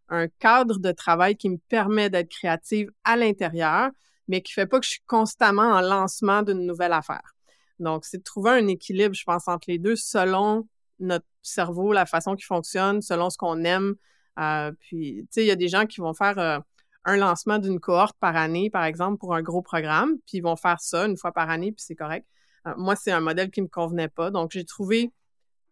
un 0.08 0.28
cadre 0.28 0.78
de 0.78 0.92
travail 0.92 1.36
qui 1.36 1.50
me 1.50 1.58
permet 1.68 2.10
d'être 2.10 2.30
créative 2.30 2.90
à 3.04 3.16
l'intérieur, 3.16 3.90
mais 4.26 4.42
qui 4.42 4.52
fait 4.52 4.66
pas 4.66 4.78
que 4.78 4.86
je 4.86 4.92
suis 4.92 5.04
constamment 5.06 5.70
en 5.70 5.80
lancement 5.80 6.42
d'une 6.42 6.66
nouvelle 6.66 6.92
affaire. 6.92 7.34
Donc, 7.78 8.04
c'est 8.04 8.18
de 8.18 8.22
trouver 8.22 8.50
un 8.50 8.66
équilibre, 8.66 9.14
je 9.14 9.24
pense, 9.24 9.48
entre 9.48 9.70
les 9.70 9.78
deux 9.78 9.96
selon 9.96 10.66
notre 11.00 11.26
cerveau, 11.42 11.92
la 11.92 12.06
façon 12.06 12.34
qu'il 12.34 12.46
fonctionne, 12.46 13.02
selon 13.02 13.30
ce 13.30 13.38
qu'on 13.38 13.64
aime. 13.64 13.94
Euh, 14.38 14.72
puis, 14.80 15.22
tu 15.22 15.26
sais, 15.30 15.44
il 15.44 15.46
y 15.46 15.50
a 15.50 15.56
des 15.56 15.68
gens 15.68 15.86
qui 15.86 16.00
vont 16.00 16.14
faire 16.14 16.38
euh, 16.38 16.58
un 17.04 17.16
lancement 17.16 17.58
d'une 17.58 17.80
cohorte 17.80 18.16
par 18.18 18.36
année, 18.36 18.70
par 18.70 18.84
exemple, 18.84 19.18
pour 19.18 19.34
un 19.34 19.42
gros 19.42 19.62
programme, 19.62 20.16
puis 20.26 20.38
ils 20.38 20.42
vont 20.42 20.56
faire 20.56 20.80
ça 20.80 21.06
une 21.06 21.16
fois 21.16 21.32
par 21.32 21.50
année, 21.50 21.72
puis 21.72 21.84
c'est 21.84 21.94
correct. 21.94 22.26
Euh, 22.66 22.74
moi, 22.76 22.96
c'est 22.96 23.12
un 23.12 23.20
modèle 23.20 23.50
qui 23.50 23.62
me 23.62 23.68
convenait 23.68 24.08
pas. 24.08 24.30
Donc, 24.30 24.50
j'ai 24.52 24.64
trouvé, 24.64 25.12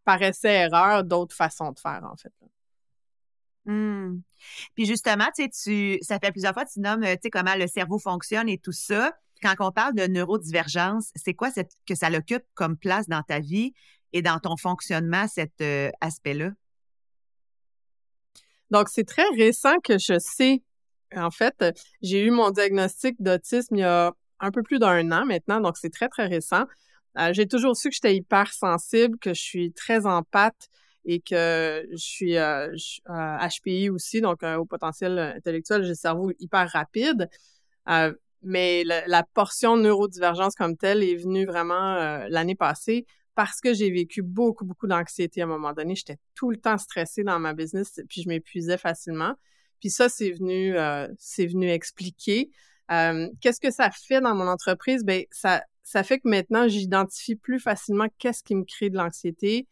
par 0.05 0.23
essai-erreur, 0.23 1.05
d'autres 1.05 1.35
façons 1.35 1.73
de 1.73 1.79
faire, 1.79 2.09
en 2.11 2.17
fait. 2.17 2.33
Mmh. 3.67 4.21
Puis 4.77 4.87
justement, 4.87 5.27
tu 5.35 5.43
sais, 5.43 5.49
tu, 5.49 5.99
ça 6.01 6.21
fait 6.21 6.31
plusieurs 6.31 6.55
fois 6.55 6.65
que 6.65 6.71
tu 6.71 6.79
nommes, 6.79 7.03
tu 7.03 7.19
sais, 7.21 7.31
comment 7.31 7.57
le 7.57 7.67
cerveau 7.67 7.99
fonctionne 7.99 8.49
et 8.49 8.59
tout 8.59 8.73
ça. 8.73 9.13
Quand 9.43 9.55
on 9.61 9.71
parle 9.71 9.95
de 9.95 10.07
neurodivergence, 10.07 11.11
c'est 11.15 11.35
quoi 11.35 11.51
que 11.87 11.95
ça 11.95 12.11
l'occupe 12.11 12.45
comme 12.55 12.77
place 12.77 13.09
dans 13.09 13.23
ta 13.23 13.41
vie? 13.41 13.73
et 14.13 14.23
dans 14.23 14.39
ton 14.39 14.57
fonctionnement 14.57 15.29
cet 15.29 15.61
euh, 15.61 15.91
aspect-là? 16.01 16.51
Donc, 18.71 18.89
c'est 18.89 19.05
très 19.05 19.29
récent 19.37 19.79
que 19.85 19.99
je 19.99 20.19
sais. 20.19 20.63
En 21.15 21.31
fait, 21.31 21.65
j'ai 22.03 22.25
eu 22.25 22.31
mon 22.31 22.51
diagnostic 22.51 23.17
d'autisme 23.21 23.77
il 23.77 23.81
y 23.81 23.85
a 23.85 24.13
un 24.41 24.51
peu 24.51 24.63
plus 24.63 24.79
d'un 24.79 25.13
an 25.13 25.25
maintenant, 25.25 25.61
donc 25.61 25.77
c'est 25.77 25.91
très, 25.91 26.09
très 26.09 26.27
récent. 26.27 26.65
Euh, 27.19 27.33
j'ai 27.33 27.47
toujours 27.47 27.77
su 27.77 27.91
que 27.91 27.95
j'étais 27.95 28.17
hyper 28.17 28.53
sensible, 28.53 29.19
que 29.19 29.33
je 29.33 29.41
suis 29.41 29.73
très 29.73 30.05
empathe 30.05 30.69
et 31.05 31.21
que 31.21 31.87
je 31.93 31.97
suis 31.97 32.33
HPI 32.35 33.89
euh, 33.89 33.93
aussi, 33.93 34.21
donc 34.21 34.43
au 34.43 34.65
potentiel 34.65 35.19
intellectuel, 35.19 35.83
j'ai 35.83 35.91
le 35.91 35.95
cerveau 35.95 36.33
hyper 36.41 36.69
rapide. 36.71 37.29
Mais 38.47 38.85
la, 38.85 39.23
portion 39.35 39.77
neurodivergence 39.77 40.55
comme 40.55 40.77
telle 40.77 41.03
est 41.03 41.17
venue 41.17 41.47
vraiment 41.47 42.25
l'année 42.29 42.55
passée 42.55 43.07
parce 43.37 43.61
que 43.61 43.75
j'ai 43.75 43.91
vécu 43.91 44.23
beaucoup, 44.23 44.65
beaucoup 44.65 44.87
d'anxiété 44.87 45.43
à 45.43 45.45
un 45.45 45.49
moment 45.49 45.75
donné. 45.75 45.95
J'étais 45.95 46.17
tout 46.35 46.51
le 46.51 46.57
temps 46.57 46.79
stressée 46.79 47.23
dans 47.23 47.39
ma 47.39 47.53
business, 47.53 48.01
puis 48.09 48.23
je 48.23 48.29
m'épuisais 48.29 48.79
facilement. 48.79 49.35
Puis 49.79 49.91
ça, 49.91 50.09
c'est 50.09 50.31
venu, 50.31 50.77
euh, 50.77 51.07
venu 51.39 51.71
expliquer. 51.71 52.51
Euh, 52.91 53.29
qu'est-ce 53.43 53.61
que 53.61 53.71
ça 53.71 53.91
fait 53.91 54.23
dans 54.23 54.35
mon 54.35 54.49
entreprise? 54.49 55.05
Ben, 55.05 55.25
ça, 55.31 55.63
ça 55.83 56.03
fait 56.03 56.19
que 56.19 56.29
maintenant, 56.29 56.67
j'identifie 56.67 57.37
plus 57.37 57.61
facilement 57.61 58.07
qu'est-ce 58.19 58.43
qui 58.43 58.55
me 58.55 58.65
crée 58.65 58.89
de 58.89 58.97
l'anxiété, 58.97 59.67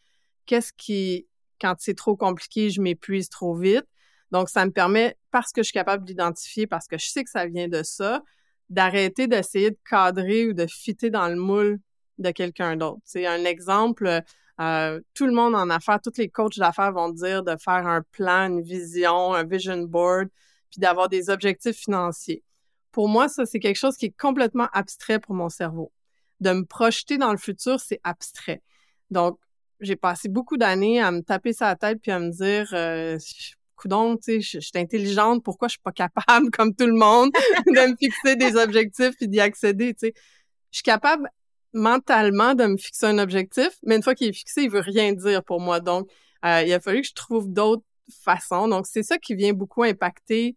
qu'est-ce 0.45 0.75
qui, 0.77 1.27
quand 1.59 1.75
c'est 1.79 1.97
trop 1.97 2.17
compliqué, 2.17 2.69
je 2.69 2.83
m'épuise 2.83 3.31
trop 3.31 3.55
vite. 3.55 3.87
Donc, 4.31 4.51
ça 4.51 4.67
me 4.67 4.73
permet, 4.73 5.17
parce 5.31 5.53
que 5.53 5.63
je 5.63 5.69
suis 5.69 5.73
capable 5.73 6.05
d'identifier, 6.05 6.67
parce 6.67 6.87
que 6.87 6.99
je 6.99 7.07
sais 7.07 7.25
que 7.25 7.31
ça 7.31 7.47
vient 7.47 7.69
de 7.69 7.83
ça, 7.83 8.23
d'arrêter 8.71 9.27
d'essayer 9.27 9.71
de 9.71 9.79
cadrer 9.89 10.49
ou 10.49 10.53
de 10.53 10.67
fitter 10.67 11.11
dans 11.11 11.29
le 11.29 11.37
moule 11.37 11.79
de 12.19 12.31
quelqu'un 12.31 12.77
d'autre. 12.77 13.01
C'est 13.05 13.27
un 13.27 13.45
exemple, 13.45 14.23
euh, 14.61 15.01
tout 15.15 15.27
le 15.27 15.33
monde 15.33 15.55
en 15.55 15.69
affaires, 15.71 16.01
tous 16.01 16.17
les 16.19 16.29
coachs 16.29 16.59
d'affaires 16.59 16.93
vont 16.93 17.11
dire 17.11 17.43
de 17.43 17.57
faire 17.57 17.87
un 17.87 18.03
plan, 18.13 18.47
une 18.47 18.63
vision, 18.63 19.35
un 19.35 19.45
vision 19.45 19.83
board, 19.83 20.29
puis 20.71 20.81
d'avoir 20.81 21.09
des 21.09 21.31
objectifs 21.31 21.77
financiers. 21.77 22.43
Pour 22.93 23.09
moi, 23.09 23.29
ça, 23.29 23.45
c'est 23.47 23.59
quelque 23.59 23.77
chose 23.77 23.97
qui 23.97 24.07
est 24.07 24.17
complètement 24.17 24.69
abstrait 24.73 25.19
pour 25.19 25.35
mon 25.35 25.49
cerveau. 25.49 25.93
De 26.41 26.53
me 26.53 26.65
projeter 26.65 27.19
dans 27.19 27.33
le 27.33 27.39
futur, 27.39 27.81
c'est 27.81 28.01
abstrait. 28.05 28.63
Donc, 29.11 29.39
j'ai 29.81 29.97
passé 29.97 30.29
beaucoup 30.29 30.57
d'années 30.57 31.01
à 31.01 31.11
me 31.11 31.21
taper 31.21 31.53
sa 31.53 31.75
tête 31.77 32.01
puis 32.01 32.13
à 32.13 32.19
me 32.19 32.31
dire, 32.31 32.69
euh, 32.73 33.19
coudon, 33.85 34.17
tu 34.17 34.41
sais, 34.41 34.41
je, 34.41 34.61
suis 34.61 34.73
intelligente, 34.77 35.45
pourquoi 35.45 35.69
je 35.69 35.73
suis 35.73 35.83
pas 35.83 35.93
capable, 35.93 36.51
comme 36.53 36.75
tout 36.75 36.87
le 36.87 36.95
monde, 36.95 37.31
de 37.67 37.91
me 37.91 37.97
fixer 37.97 38.37
des 38.37 38.57
objectifs 38.57 39.17
puis 39.17 39.29
d'y 39.29 39.41
accéder, 39.41 39.95
tu 39.95 40.07
sais. 40.07 40.15
Je 40.71 40.79
suis 40.79 40.83
capable 40.83 41.29
mentalement 41.73 42.55
de 42.55 42.65
me 42.67 42.77
fixer 42.77 43.07
un 43.07 43.19
objectif, 43.19 43.79
mais 43.85 43.97
une 43.97 44.03
fois 44.03 44.15
qu'il 44.15 44.29
est 44.29 44.33
fixé, 44.33 44.63
il 44.63 44.71
veut 44.71 44.81
rien 44.81 45.13
dire 45.13 45.45
pour 45.45 45.61
moi. 45.61 45.81
Donc, 45.81 46.11
euh, 46.45 46.63
il 46.67 46.73
a 46.73 46.81
fallu 46.81 47.03
que 47.03 47.09
je 47.09 47.15
trouve 47.15 47.53
d'autres 47.53 47.85
façons. 48.23 48.69
Donc, 48.69 48.87
c'est 48.87 49.03
ça 49.03 49.19
qui 49.19 49.35
vient 49.35 49.53
beaucoup 49.53 49.83
impacter, 49.83 50.57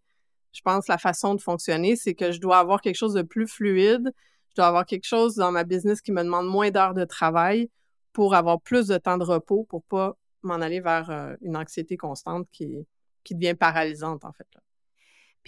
je 0.52 0.60
pense, 0.62 0.88
la 0.88 0.98
façon 0.98 1.34
de 1.34 1.40
fonctionner, 1.40 1.96
c'est 1.96 2.14
que 2.14 2.32
je 2.32 2.40
dois 2.40 2.58
avoir 2.58 2.80
quelque 2.80 2.96
chose 2.96 3.14
de 3.14 3.22
plus 3.22 3.46
fluide. 3.46 4.12
Je 4.50 4.54
dois 4.56 4.66
avoir 4.66 4.86
quelque 4.86 5.06
chose 5.06 5.34
dans 5.36 5.52
ma 5.52 5.64
business 5.64 6.00
qui 6.00 6.12
me 6.12 6.22
demande 6.22 6.46
moins 6.46 6.70
d'heures 6.70 6.94
de 6.94 7.04
travail 7.04 7.70
pour 8.12 8.34
avoir 8.34 8.60
plus 8.60 8.86
de 8.88 8.96
temps 8.96 9.18
de 9.18 9.24
repos, 9.24 9.66
pour 9.68 9.84
pas 9.84 10.16
m'en 10.42 10.54
aller 10.54 10.80
vers 10.80 11.10
euh, 11.10 11.36
une 11.42 11.56
anxiété 11.56 11.96
constante 11.96 12.48
qui, 12.50 12.86
qui 13.24 13.34
devient 13.34 13.54
paralysante, 13.54 14.24
en 14.24 14.32
fait. 14.32 14.46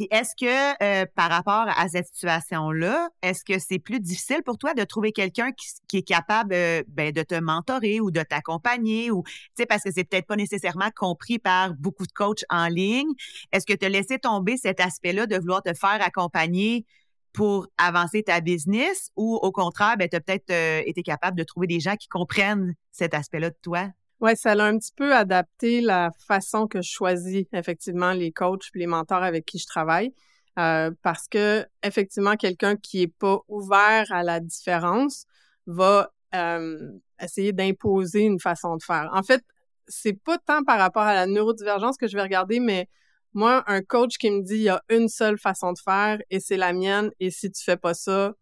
Puis 0.00 0.08
est-ce 0.10 0.34
que 0.34 0.82
euh, 0.82 1.04
par 1.14 1.28
rapport 1.28 1.66
à 1.76 1.88
cette 1.88 2.06
situation-là, 2.06 3.10
est-ce 3.22 3.44
que 3.44 3.58
c'est 3.58 3.78
plus 3.78 4.00
difficile 4.00 4.42
pour 4.42 4.56
toi 4.56 4.72
de 4.72 4.82
trouver 4.84 5.12
quelqu'un 5.12 5.50
qui, 5.52 5.98
est 5.98 6.02
capable 6.02 6.54
euh, 6.54 6.82
ben, 6.88 7.12
de 7.12 7.22
te 7.22 7.34
mentorer 7.34 8.00
ou 8.00 8.10
de 8.10 8.22
t'accompagner 8.22 9.10
ou 9.10 9.24
parce 9.68 9.82
que 9.82 9.90
c'est 9.92 10.04
peut-être 10.04 10.26
pas 10.26 10.36
nécessairement 10.36 10.90
compris 10.96 11.38
par 11.38 11.74
beaucoup 11.74 12.06
de 12.06 12.12
coachs 12.12 12.44
en 12.48 12.68
ligne. 12.68 13.10
Est-ce 13.52 13.66
que 13.66 13.74
tu 13.74 13.84
as 13.84 13.90
laissé 13.90 14.18
tomber 14.18 14.56
cet 14.56 14.80
aspect-là 14.80 15.26
de 15.26 15.36
vouloir 15.36 15.62
te 15.62 15.74
faire 15.74 15.98
accompagner 16.00 16.86
pour 17.34 17.66
avancer 17.76 18.22
ta 18.22 18.40
business 18.40 19.10
ou 19.16 19.36
au 19.36 19.52
contraire, 19.52 19.96
ben, 19.98 20.08
tu 20.08 20.16
as 20.16 20.20
peut-être 20.20 20.50
euh, 20.50 20.82
été 20.86 21.02
capable 21.02 21.36
de 21.36 21.44
trouver 21.44 21.66
des 21.66 21.80
gens 21.80 21.96
qui 21.96 22.08
comprennent 22.08 22.74
cet 22.90 23.12
aspect-là 23.12 23.50
de 23.50 23.58
toi? 23.60 23.88
Oui, 24.20 24.36
ça 24.36 24.52
a 24.52 24.62
un 24.64 24.78
petit 24.78 24.92
peu 24.94 25.14
adapté 25.14 25.80
la 25.80 26.10
façon 26.26 26.66
que 26.66 26.82
je 26.82 26.90
choisis 26.90 27.46
effectivement 27.54 28.12
les 28.12 28.32
coachs 28.32 28.66
et 28.74 28.78
les 28.80 28.86
mentors 28.86 29.22
avec 29.22 29.46
qui 29.46 29.58
je 29.58 29.66
travaille. 29.66 30.12
Euh, 30.58 30.90
parce 31.02 31.26
que 31.26 31.64
effectivement, 31.82 32.36
quelqu'un 32.36 32.76
qui 32.76 33.02
est 33.02 33.14
pas 33.18 33.38
ouvert 33.48 34.12
à 34.12 34.22
la 34.22 34.40
différence 34.40 35.24
va 35.66 36.12
euh, 36.34 36.92
essayer 37.20 37.52
d'imposer 37.52 38.20
une 38.20 38.38
façon 38.38 38.76
de 38.76 38.82
faire. 38.82 39.08
En 39.14 39.22
fait, 39.22 39.42
c'est 39.88 40.12
pas 40.12 40.36
tant 40.38 40.64
par 40.64 40.78
rapport 40.78 41.02
à 41.02 41.14
la 41.14 41.26
neurodivergence 41.26 41.96
que 41.96 42.06
je 42.06 42.14
vais 42.14 42.22
regarder, 42.22 42.60
mais 42.60 42.88
moi, 43.32 43.64
un 43.68 43.80
coach 43.80 44.18
qui 44.18 44.30
me 44.30 44.42
dit 44.42 44.56
il 44.56 44.62
y 44.62 44.68
a 44.68 44.82
une 44.90 45.08
seule 45.08 45.38
façon 45.38 45.72
de 45.72 45.78
faire 45.78 46.18
et 46.28 46.40
c'est 46.40 46.56
la 46.58 46.74
mienne 46.74 47.10
et 47.20 47.30
si 47.30 47.50
tu 47.50 47.62
fais 47.62 47.76
pas 47.78 47.94
ça, 47.94 48.34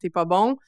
t'es 0.00 0.10
pas 0.10 0.26
bon 0.26 0.58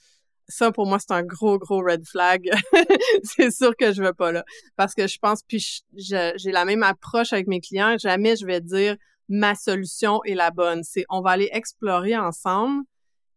ça 0.48 0.72
pour 0.72 0.86
moi 0.86 0.98
c'est 0.98 1.12
un 1.12 1.22
gros 1.22 1.58
gros 1.58 1.82
red 1.82 2.06
flag. 2.06 2.50
C'est 3.22 3.50
sûr 3.50 3.76
que 3.76 3.92
je 3.92 4.02
veux 4.02 4.12
pas 4.12 4.32
là. 4.32 4.44
Parce 4.76 4.94
que 4.94 5.06
je 5.06 5.18
pense 5.18 5.42
puis 5.42 5.82
j'ai 5.96 6.52
la 6.52 6.64
même 6.64 6.82
approche 6.82 7.32
avec 7.32 7.46
mes 7.46 7.60
clients. 7.60 7.96
Jamais 7.98 8.36
je 8.36 8.46
vais 8.46 8.60
dire 8.60 8.96
ma 9.28 9.54
solution 9.54 10.22
est 10.24 10.34
la 10.34 10.50
bonne. 10.50 10.82
C'est 10.84 11.04
on 11.08 11.20
va 11.20 11.30
aller 11.30 11.48
explorer 11.52 12.16
ensemble 12.16 12.84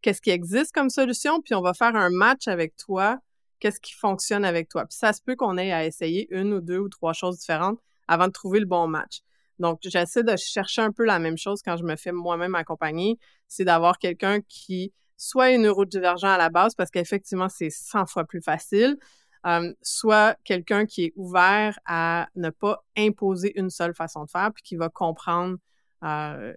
qu'est-ce 0.02 0.22
qui 0.22 0.32
existe 0.32 0.74
comme 0.74 0.90
solution 0.90 1.42
puis 1.42 1.56
on 1.56 1.62
va 1.62 1.74
faire 1.74 1.96
un 1.96 2.10
match 2.10 2.48
avec 2.48 2.76
toi 2.78 3.20
qu'est-ce 3.60 3.80
qui 3.80 3.94
fonctionne 3.94 4.46
avec 4.46 4.70
toi. 4.70 4.86
Puis 4.86 4.98
ça 4.98 5.14
se 5.14 5.22
peut 5.22 5.36
qu'on 5.36 5.58
ait 5.58 5.72
à 5.72 5.86
essayer 5.86 6.28
une 6.30 6.54
ou 6.54 6.62
deux 6.62 6.78
ou 6.78 6.90
trois 6.90 7.14
choses 7.14 7.40
différentes 7.40 7.80
avant 8.08 8.28
de 8.28 8.32
trouver 8.32 8.60
le 8.60 8.66
bon 8.66 8.88
match. 8.88 9.22
Donc 9.60 9.80
j'essaie 9.82 10.24
de 10.24 10.36
chercher 10.36 10.82
un 10.82 10.92
peu 10.92 11.04
la 11.04 11.18
même 11.18 11.38
chose 11.38 11.62
quand 11.64 11.78
je 11.78 11.84
me 11.84 11.96
fais 11.96 12.12
moi-même 12.12 12.54
accompagner 12.54 13.18
c'est 13.48 13.66
d'avoir 13.66 13.98
quelqu'un 13.98 14.42
qui 14.42 14.94
soit 15.18 15.46
un 15.46 15.58
neurodivergent 15.58 16.28
à 16.28 16.38
la 16.38 16.50
base 16.50 16.76
parce 16.76 16.92
qu'effectivement, 16.92 17.50
c'est 17.50 17.70
100 17.70 18.06
fois 18.06 18.24
plus 18.24 18.42
facile, 18.42 18.98
euh, 19.46 19.74
soit 19.82 20.38
quelqu'un 20.44 20.86
qui 20.86 21.06
est 21.06 21.14
ouvert 21.16 21.78
à 21.86 22.28
ne 22.36 22.50
pas 22.50 22.84
imposer 22.98 23.60
une 23.60 23.70
seule 23.70 23.94
façon 23.94 24.26
de 24.26 24.30
faire 24.30 24.52
puis 24.54 24.64
qui 24.64 24.76
va 24.76 24.90
comprendre 24.90 25.58
euh, 26.04 26.54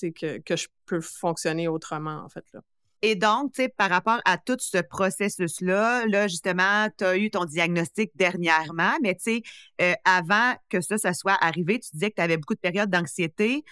que, 0.00 0.56
je 0.56 0.68
peux 0.86 1.00
fonctionner 1.00 1.68
autrement, 1.68 2.22
en 2.24 2.28
fait. 2.28 2.44
Là. 2.52 2.60
Et 3.02 3.14
donc, 3.14 3.54
par 3.76 3.88
rapport 3.88 4.20
à 4.26 4.36
tout 4.36 4.58
ce 4.60 4.78
processus-là, 4.78 6.06
là, 6.06 6.28
justement, 6.28 6.88
tu 6.98 7.04
as 7.04 7.16
eu 7.16 7.30
ton 7.30 7.46
diagnostic 7.46 8.10
dernièrement, 8.14 8.92
mais 9.02 9.16
euh, 9.80 9.94
avant 10.04 10.54
que 10.68 10.82
ça, 10.82 10.98
ça 10.98 11.14
soit 11.14 11.36
arrivé, 11.40 11.78
tu 11.80 11.90
disais 11.92 12.10
que 12.10 12.16
tu 12.16 12.22
avais 12.22 12.36
beaucoup 12.36 12.54
de 12.54 12.60
périodes 12.60 12.90
d'anxiété 12.90 13.64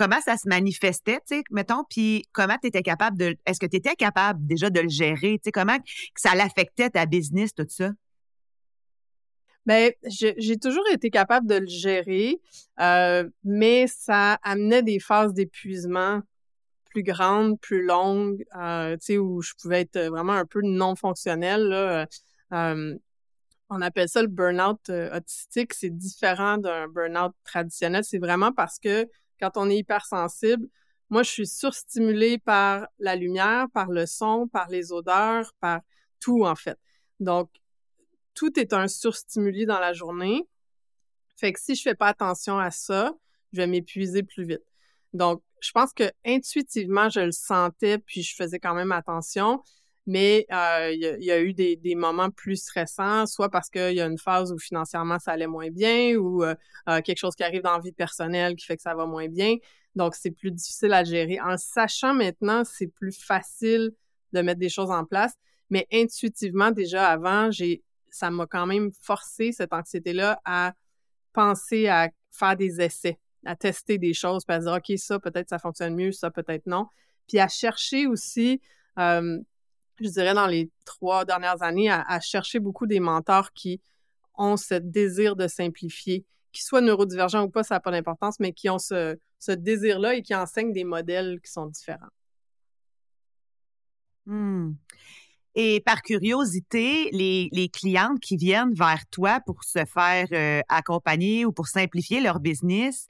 comment 0.00 0.20
ça 0.22 0.38
se 0.38 0.48
manifestait, 0.48 1.18
tu 1.28 1.36
sais, 1.36 1.42
mettons, 1.50 1.84
puis 1.84 2.24
comment 2.32 2.56
tu 2.58 2.68
étais 2.68 2.80
capable 2.80 3.18
de. 3.18 3.36
Est-ce 3.44 3.60
que 3.60 3.66
tu 3.66 3.76
étais 3.76 3.94
capable 3.96 4.46
déjà 4.46 4.70
de 4.70 4.80
le 4.80 4.88
gérer? 4.88 5.32
Tu 5.34 5.40
sais, 5.44 5.52
comment 5.52 5.76
ça 6.16 6.34
l'affectait 6.34 6.88
ta 6.88 7.04
business, 7.04 7.54
tout 7.54 7.66
ça? 7.68 7.90
Bien, 9.66 9.90
j'ai 10.06 10.56
toujours 10.56 10.86
été 10.90 11.10
capable 11.10 11.46
de 11.46 11.56
le 11.56 11.66
gérer, 11.66 12.40
euh, 12.80 13.28
mais 13.44 13.86
ça 13.88 14.38
amenait 14.42 14.82
des 14.82 15.00
phases 15.00 15.34
d'épuisement 15.34 16.22
plus 16.88 17.02
grandes, 17.02 17.60
plus 17.60 17.84
longues, 17.84 18.42
euh, 18.56 18.96
tu 18.96 19.04
sais, 19.04 19.18
où 19.18 19.42
je 19.42 19.52
pouvais 19.60 19.82
être 19.82 19.98
vraiment 20.08 20.32
un 20.32 20.46
peu 20.46 20.62
non 20.62 20.96
fonctionnel. 20.96 21.64
Là. 21.64 22.06
Euh, 22.54 22.96
on 23.68 23.82
appelle 23.82 24.08
ça 24.08 24.22
le 24.22 24.28
burn-out 24.28 24.90
autistique. 25.14 25.74
C'est 25.74 25.94
différent 25.94 26.56
d'un 26.56 26.88
burn-out 26.88 27.34
traditionnel. 27.44 28.02
C'est 28.02 28.18
vraiment 28.18 28.50
parce 28.50 28.78
que 28.78 29.06
quand 29.40 29.56
on 29.56 29.68
est 29.70 29.78
hypersensible, 29.78 30.66
moi, 31.08 31.24
je 31.24 31.30
suis 31.30 31.46
surstimulée 31.46 32.38
par 32.38 32.86
la 32.98 33.16
lumière, 33.16 33.66
par 33.72 33.90
le 33.90 34.06
son, 34.06 34.46
par 34.46 34.68
les 34.68 34.92
odeurs, 34.92 35.52
par 35.60 35.80
tout, 36.20 36.44
en 36.44 36.54
fait. 36.54 36.78
Donc, 37.18 37.50
tout 38.34 38.58
est 38.58 38.72
un 38.72 38.86
surstimuli 38.86 39.66
dans 39.66 39.80
la 39.80 39.92
journée. 39.92 40.48
Fait 41.36 41.52
que 41.52 41.60
si 41.60 41.74
je 41.74 41.82
fais 41.82 41.96
pas 41.96 42.08
attention 42.08 42.58
à 42.58 42.70
ça, 42.70 43.12
je 43.52 43.58
vais 43.58 43.66
m'épuiser 43.66 44.22
plus 44.22 44.44
vite. 44.44 44.62
Donc, 45.12 45.42
je 45.60 45.72
pense 45.72 45.92
que 45.92 46.10
intuitivement, 46.24 47.08
je 47.08 47.20
le 47.20 47.32
sentais, 47.32 47.98
puis 47.98 48.22
je 48.22 48.34
faisais 48.36 48.60
quand 48.60 48.74
même 48.74 48.92
attention 48.92 49.62
mais 50.10 50.44
euh, 50.50 50.90
il 50.92 51.24
y, 51.24 51.30
a 51.30 51.40
eu 51.40 51.54
des, 51.54 51.94
moments 51.94 52.30
plus 52.30 52.56
stressants, 52.56 53.26
soit 53.26 53.48
parce 53.48 53.70
qu'il 53.70 53.92
y 53.92 54.00
a 54.00 54.06
une 54.06 54.18
phase 54.18 54.50
où 54.52 54.58
financièrement 54.58 55.20
ça 55.20 55.30
allait 55.30 55.46
moins 55.46 55.70
bien 55.70 56.16
ou 56.16 56.42
euh, 56.42 56.56
euh, 56.88 57.00
quelque 57.00 57.18
chose 57.18 57.36
qui 57.36 57.44
arrive 57.44 57.62
dans 57.62 57.74
la 57.74 57.78
vie 57.78 57.92
personnelle 57.92 58.56
qui 58.56 58.66
fait 58.66 58.76
que 58.76 58.82
ça 58.82 58.92
va 58.96 59.06
moins 59.06 59.28
bien. 59.28 59.54
Donc, 59.94 60.16
c'est 60.16 60.32
plus 60.32 60.50
difficile 60.50 60.92
à 60.94 61.04
gérer. 61.04 61.38
En 61.40 61.56
sachant 61.56 62.12
maintenant, 62.12 62.64
c'est 62.64 62.88
plus 62.88 63.16
facile 63.16 63.92
de 64.32 64.42
mettre 64.42 64.58
des 64.58 64.68
choses 64.68 64.90
en 64.90 65.04
place, 65.04 65.34
mais 65.70 65.86
intuitivement, 65.92 66.72
déjà 66.72 67.06
avant, 67.08 67.50
ça 68.10 68.32
m'a 68.32 68.46
quand 68.46 68.66
même 68.66 68.90
forcé, 69.00 69.52
cette 69.52 69.72
anxiété-là, 69.72 70.40
à 70.44 70.74
penser 71.32 71.86
à 71.86 72.08
faire 72.32 72.56
des 72.56 72.80
essais, 72.80 73.20
à 73.46 73.54
tester 73.54 73.96
des 73.96 74.12
choses, 74.12 74.44
puis 74.44 74.56
à 74.56 74.58
dire, 74.58 74.72
OK, 74.72 74.98
ça, 74.98 75.20
peut-être 75.20 75.50
ça 75.50 75.60
fonctionne 75.60 75.94
mieux, 75.94 76.10
ça, 76.10 76.32
peut-être 76.32 76.66
non. 76.66 76.86
Puis 77.28 77.38
à 77.38 77.46
chercher 77.46 78.08
aussi 78.08 78.60
je 80.00 80.08
dirais, 80.08 80.34
dans 80.34 80.46
les 80.46 80.70
trois 80.84 81.24
dernières 81.24 81.62
années, 81.62 81.90
à, 81.90 82.20
chercher 82.20 82.58
beaucoup 82.58 82.86
des 82.86 83.00
mentors 83.00 83.52
qui 83.52 83.80
ont 84.36 84.56
ce 84.56 84.74
désir 84.74 85.36
de 85.36 85.46
simplifier, 85.46 86.24
qu'ils 86.52 86.64
soient 86.64 86.80
neurodivergents 86.80 87.44
ou 87.44 87.50
pas, 87.50 87.62
ça 87.62 87.76
n'a 87.76 87.80
pas 87.80 87.90
d'importance, 87.90 88.40
mais 88.40 88.52
qui 88.52 88.68
ont 88.70 88.78
ce, 88.78 89.16
désir-là 89.48 90.14
et 90.14 90.22
qui 90.22 90.34
enseignent 90.34 90.72
des 90.72 90.84
modèles 90.84 91.40
qui 91.44 91.50
sont 91.50 91.66
différents. 91.66 92.08
Hmm. 94.26 94.72
Et 95.56 95.80
par 95.80 96.02
curiosité, 96.02 97.10
les, 97.10 97.68
clientes 97.72 98.20
qui 98.20 98.36
viennent 98.36 98.72
vers 98.72 99.04
toi 99.10 99.40
pour 99.44 99.64
se 99.64 99.84
faire 99.84 100.28
euh, 100.32 100.60
accompagner 100.68 101.44
ou 101.44 101.52
pour 101.52 101.66
simplifier 101.66 102.20
leur 102.20 102.38
business, 102.38 103.08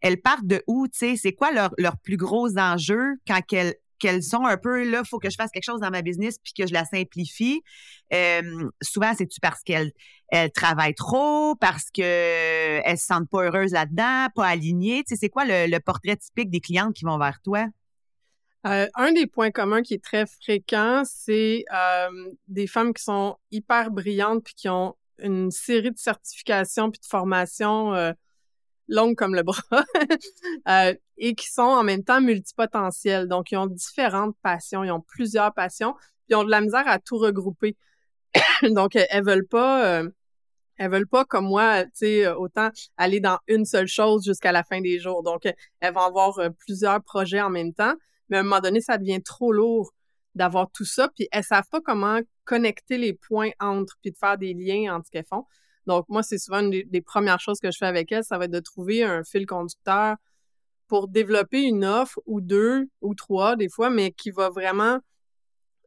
elles 0.00 0.20
partent 0.20 0.46
de 0.46 0.62
où? 0.66 0.86
C'est 0.92 1.32
quoi 1.32 1.50
leur, 1.50 1.72
leur 1.78 1.96
plus 1.96 2.18
gros 2.18 2.58
enjeu 2.58 3.16
quand 3.26 3.40
elles, 3.52 3.74
qu'elles 3.98 4.22
sont 4.22 4.44
un 4.44 4.56
peu 4.56 4.88
là, 4.88 5.02
faut 5.04 5.18
que 5.18 5.30
je 5.30 5.36
fasse 5.36 5.50
quelque 5.50 5.64
chose 5.64 5.80
dans 5.80 5.90
ma 5.90 6.02
business 6.02 6.38
puis 6.38 6.52
que 6.52 6.66
je 6.66 6.72
la 6.72 6.84
simplifie. 6.84 7.62
Euh, 8.12 8.70
souvent, 8.82 9.12
c'est-tu 9.16 9.40
parce 9.40 9.62
qu'elles 9.62 9.92
elles 10.30 10.52
travaillent 10.52 10.94
trop, 10.94 11.54
parce 11.56 11.90
qu'elles 11.90 12.82
ne 12.86 12.96
se 12.96 13.04
sentent 13.04 13.30
pas 13.30 13.44
heureuses 13.44 13.72
là-dedans, 13.72 14.28
pas 14.34 14.46
alignées? 14.46 15.02
Tu 15.04 15.14
sais, 15.14 15.16
c'est 15.16 15.30
quoi 15.30 15.44
le, 15.46 15.78
portrait 15.78 16.16
typique 16.16 16.50
des 16.50 16.60
clientes 16.60 16.94
qui 16.94 17.04
vont 17.04 17.18
vers 17.18 17.40
toi? 17.42 17.66
Euh, 18.66 18.86
un 18.94 19.12
des 19.12 19.26
points 19.26 19.50
communs 19.50 19.82
qui 19.82 19.94
est 19.94 20.04
très 20.04 20.26
fréquent, 20.26 21.02
c'est 21.04 21.64
euh, 21.72 22.30
des 22.48 22.66
femmes 22.66 22.92
qui 22.92 23.02
sont 23.04 23.36
hyper 23.50 23.90
brillantes 23.90 24.44
puis 24.44 24.54
qui 24.54 24.68
ont 24.68 24.96
une 25.18 25.50
série 25.50 25.90
de 25.90 25.98
certifications 25.98 26.90
puis 26.90 27.00
de 27.00 27.06
formations 27.06 27.94
euh, 27.94 28.12
longues 28.88 29.16
comme 29.16 29.34
le 29.34 29.42
bras 29.42 29.62
et 31.18 31.34
qui 31.34 31.48
sont 31.48 31.62
en 31.62 31.82
même 31.82 32.04
temps 32.04 32.20
multipotentielles. 32.20 33.28
Donc, 33.28 33.52
ils 33.52 33.56
ont 33.56 33.66
différentes 33.66 34.36
passions, 34.42 34.84
ils 34.84 34.90
ont 34.90 35.00
plusieurs 35.00 35.52
passions, 35.54 35.94
puis 35.94 36.30
ils 36.30 36.36
ont 36.36 36.44
de 36.44 36.50
la 36.50 36.60
misère 36.60 36.86
à 36.86 36.98
tout 36.98 37.18
regrouper. 37.18 37.76
Donc, 38.62 38.96
elles 38.96 39.24
veulent 39.24 39.46
pas 39.46 40.02
elles 40.80 40.92
veulent 40.92 41.08
pas, 41.08 41.24
comme 41.24 41.46
moi, 41.46 41.84
tu 41.86 41.90
sais, 41.94 42.28
autant 42.28 42.70
aller 42.96 43.18
dans 43.18 43.38
une 43.48 43.64
seule 43.64 43.88
chose 43.88 44.24
jusqu'à 44.24 44.52
la 44.52 44.62
fin 44.62 44.80
des 44.80 45.00
jours. 45.00 45.24
Donc, 45.24 45.42
elles 45.80 45.92
vont 45.92 46.02
avoir 46.02 46.38
plusieurs 46.60 47.02
projets 47.02 47.40
en 47.40 47.50
même 47.50 47.74
temps 47.74 47.94
mais 48.28 48.36
à 48.36 48.40
un 48.40 48.42
moment 48.42 48.60
donné, 48.60 48.80
ça 48.80 48.98
devient 48.98 49.22
trop 49.22 49.52
lourd 49.52 49.92
d'avoir 50.34 50.70
tout 50.70 50.84
ça, 50.84 51.08
puis 51.08 51.28
elles 51.32 51.44
savent 51.44 51.68
pas 51.70 51.80
comment 51.80 52.20
connecter 52.44 52.98
les 52.98 53.12
points 53.12 53.50
entre, 53.60 53.96
puis 54.00 54.12
de 54.12 54.16
faire 54.16 54.38
des 54.38 54.54
liens 54.54 54.94
entre 54.94 55.06
ce 55.06 55.10
qu'elles 55.10 55.26
font. 55.26 55.44
Donc, 55.88 56.04
moi, 56.10 56.22
c'est 56.22 56.36
souvent 56.36 56.60
une 56.60 56.70
des, 56.70 57.00
premières 57.00 57.40
choses 57.40 57.60
que 57.60 57.70
je 57.70 57.78
fais 57.78 57.86
avec 57.86 58.12
elles, 58.12 58.22
ça 58.22 58.36
va 58.36 58.44
être 58.44 58.50
de 58.50 58.60
trouver 58.60 59.02
un 59.02 59.24
fil 59.24 59.46
conducteur 59.46 60.16
pour 60.86 61.08
développer 61.08 61.62
une 61.62 61.82
offre 61.82 62.20
ou 62.26 62.42
deux 62.42 62.88
ou 63.00 63.14
trois 63.14 63.56
des 63.56 63.70
fois, 63.70 63.88
mais 63.88 64.12
qui 64.12 64.30
va 64.30 64.50
vraiment 64.50 64.98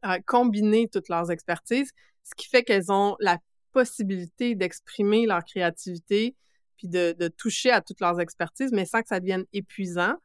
euh, 0.04 0.18
combiner 0.26 0.88
toutes 0.88 1.08
leurs 1.08 1.30
expertises, 1.30 1.92
ce 2.24 2.34
qui 2.36 2.48
fait 2.48 2.64
qu'elles 2.64 2.90
ont 2.90 3.14
la 3.20 3.38
possibilité 3.70 4.56
d'exprimer 4.56 5.24
leur 5.24 5.44
créativité 5.44 6.34
puis 6.76 6.88
de, 6.88 7.28
toucher 7.28 7.70
à 7.70 7.80
toutes 7.80 8.00
leurs 8.00 8.18
expertises, 8.18 8.72
mais 8.72 8.86
sans 8.86 9.02
que 9.02 9.08
ça 9.08 9.20
devienne 9.20 9.44
épuisant 9.52 10.16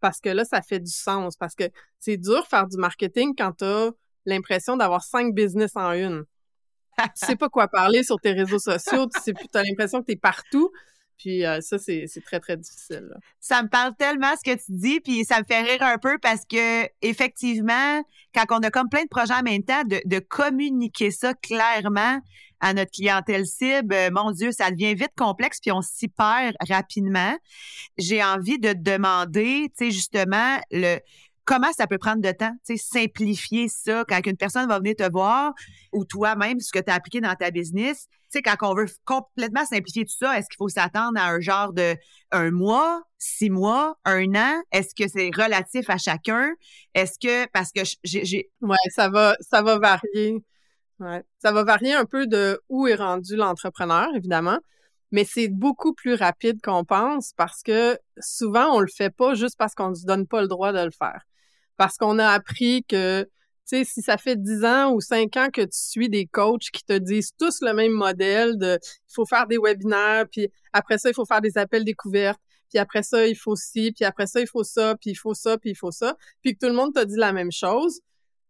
parce 0.00 0.18
que 0.18 0.30
là, 0.30 0.46
ça 0.46 0.62
fait 0.62 0.80
du 0.80 0.90
sens. 0.90 1.36
Parce 1.36 1.54
que 1.54 1.64
c'est 1.98 2.16
dur 2.16 2.46
faire 2.46 2.66
du 2.66 2.78
marketing 2.78 3.34
quand 3.36 3.52
tu 3.58 3.64
as 3.64 3.90
l'impression 4.24 4.78
d'avoir 4.78 5.02
cinq 5.02 5.34
business 5.34 5.72
en 5.76 5.92
une. 5.92 6.24
Tu 7.08 7.26
sais 7.26 7.36
pas 7.36 7.48
quoi 7.48 7.68
parler 7.68 8.02
sur 8.02 8.18
tes 8.20 8.32
réseaux 8.32 8.58
sociaux, 8.58 9.06
tu 9.24 9.32
as 9.54 9.62
l'impression 9.62 10.00
que 10.00 10.06
tu 10.06 10.12
es 10.12 10.16
partout. 10.16 10.70
Puis 11.16 11.44
euh, 11.44 11.60
ça, 11.60 11.76
c'est 11.78 12.06
très, 12.24 12.40
très 12.40 12.56
difficile. 12.56 13.10
Ça 13.40 13.62
me 13.62 13.68
parle 13.68 13.94
tellement 13.96 14.34
ce 14.36 14.50
que 14.50 14.56
tu 14.56 14.72
dis, 14.72 15.00
puis 15.00 15.24
ça 15.24 15.40
me 15.40 15.44
fait 15.44 15.60
rire 15.60 15.82
un 15.82 15.98
peu 15.98 16.16
parce 16.18 16.46
que 16.50 16.86
effectivement, 17.02 18.02
quand 18.34 18.44
on 18.50 18.60
a 18.60 18.70
comme 18.70 18.88
plein 18.88 19.02
de 19.02 19.08
projets 19.08 19.34
en 19.34 19.42
même 19.42 19.62
temps, 19.62 19.84
de, 19.84 20.00
de 20.06 20.18
communiquer 20.18 21.10
ça 21.10 21.34
clairement, 21.34 22.20
à 22.60 22.74
notre 22.74 22.90
clientèle 22.90 23.46
cible, 23.46 23.94
euh, 23.94 24.10
mon 24.12 24.30
Dieu, 24.30 24.52
ça 24.52 24.70
devient 24.70 24.94
vite 24.94 25.12
complexe 25.16 25.60
puis 25.60 25.72
on 25.72 25.80
s'y 25.82 26.08
perd 26.08 26.54
rapidement. 26.68 27.36
J'ai 27.98 28.22
envie 28.22 28.58
de 28.58 28.72
te 28.72 28.78
demander, 28.78 29.70
tu 29.76 29.86
sais, 29.86 29.90
justement, 29.90 30.58
le 30.70 30.98
comment 31.44 31.72
ça 31.72 31.86
peut 31.86 31.98
prendre 31.98 32.22
de 32.22 32.30
temps, 32.30 32.54
tu 32.64 32.76
simplifier 32.76 33.68
ça 33.68 34.04
quand 34.08 34.24
une 34.26 34.36
personne 34.36 34.68
va 34.68 34.78
venir 34.78 34.94
te 34.96 35.10
voir 35.10 35.52
ou 35.92 36.04
toi-même 36.04 36.60
ce 36.60 36.72
que 36.72 36.78
tu 36.78 36.90
as 36.90 36.94
appliqué 36.94 37.20
dans 37.20 37.34
ta 37.34 37.50
business. 37.50 38.06
Tu 38.32 38.38
sais, 38.38 38.42
quand 38.42 38.56
on 38.62 38.74
veut 38.74 38.86
complètement 39.04 39.64
simplifier 39.64 40.04
tout 40.04 40.16
ça, 40.16 40.38
est-ce 40.38 40.46
qu'il 40.48 40.58
faut 40.58 40.68
s'attendre 40.68 41.18
à 41.20 41.30
un 41.30 41.40
genre 41.40 41.72
de 41.72 41.96
un 42.30 42.50
mois, 42.50 43.02
six 43.18 43.50
mois, 43.50 43.98
un 44.04 44.34
an? 44.36 44.62
Est-ce 44.70 44.94
que 44.94 45.08
c'est 45.08 45.30
relatif 45.34 45.90
à 45.90 45.98
chacun? 45.98 46.52
Est-ce 46.94 47.18
que, 47.18 47.46
parce 47.50 47.72
que 47.72 47.80
j'ai... 48.04 48.50
Ouais, 48.60 48.76
ça 48.94 49.08
va, 49.08 49.34
ça 49.40 49.62
va 49.62 49.78
varier. 49.78 50.44
Ouais. 51.00 51.24
Ça 51.38 51.50
va 51.50 51.64
varier 51.64 51.94
un 51.94 52.04
peu 52.04 52.26
de 52.26 52.60
où 52.68 52.86
est 52.86 52.94
rendu 52.94 53.34
l'entrepreneur, 53.34 54.08
évidemment, 54.14 54.58
mais 55.10 55.24
c'est 55.24 55.48
beaucoup 55.48 55.94
plus 55.94 56.14
rapide 56.14 56.60
qu'on 56.62 56.84
pense 56.84 57.32
parce 57.36 57.62
que 57.62 57.98
souvent, 58.18 58.76
on 58.76 58.80
le 58.80 58.86
fait 58.94 59.10
pas 59.10 59.34
juste 59.34 59.56
parce 59.58 59.74
qu'on 59.74 59.90
ne 59.90 59.94
se 59.94 60.04
donne 60.06 60.26
pas 60.26 60.42
le 60.42 60.48
droit 60.48 60.72
de 60.72 60.84
le 60.84 60.90
faire. 60.90 61.22
Parce 61.80 61.96
qu'on 61.96 62.18
a 62.18 62.26
appris 62.26 62.84
que, 62.84 63.22
tu 63.22 63.30
sais, 63.64 63.84
si 63.84 64.02
ça 64.02 64.18
fait 64.18 64.36
10 64.36 64.66
ans 64.66 64.92
ou 64.92 65.00
5 65.00 65.34
ans 65.38 65.48
que 65.50 65.62
tu 65.62 65.78
suis 65.78 66.10
des 66.10 66.26
coachs 66.26 66.70
qui 66.70 66.84
te 66.84 66.92
disent 66.98 67.32
tous 67.38 67.62
le 67.62 67.72
même 67.72 67.92
modèle 67.92 68.58
de 68.58 68.78
il 68.84 69.14
faut 69.14 69.24
faire 69.24 69.46
des 69.46 69.56
webinaires, 69.56 70.26
puis 70.30 70.50
après 70.74 70.98
ça, 70.98 71.08
il 71.08 71.14
faut 71.14 71.24
faire 71.24 71.40
des 71.40 71.56
appels 71.56 71.86
découvertes, 71.86 72.38
puis 72.68 72.78
après 72.78 73.02
ça, 73.02 73.26
il 73.26 73.34
faut 73.34 73.56
ci, 73.56 73.92
puis 73.92 74.04
après 74.04 74.26
ça, 74.26 74.42
il 74.42 74.46
faut 74.46 74.62
ça, 74.62 74.94
puis 75.00 75.12
il 75.12 75.14
faut 75.14 75.32
ça, 75.32 75.56
puis 75.56 75.70
il 75.70 75.74
faut 75.74 75.90
ça, 75.90 76.18
puis 76.42 76.52
que 76.52 76.58
tout 76.58 76.70
le 76.70 76.76
monde 76.76 76.92
t'a 76.92 77.06
dit 77.06 77.16
la 77.16 77.32
même 77.32 77.50
chose, 77.50 78.00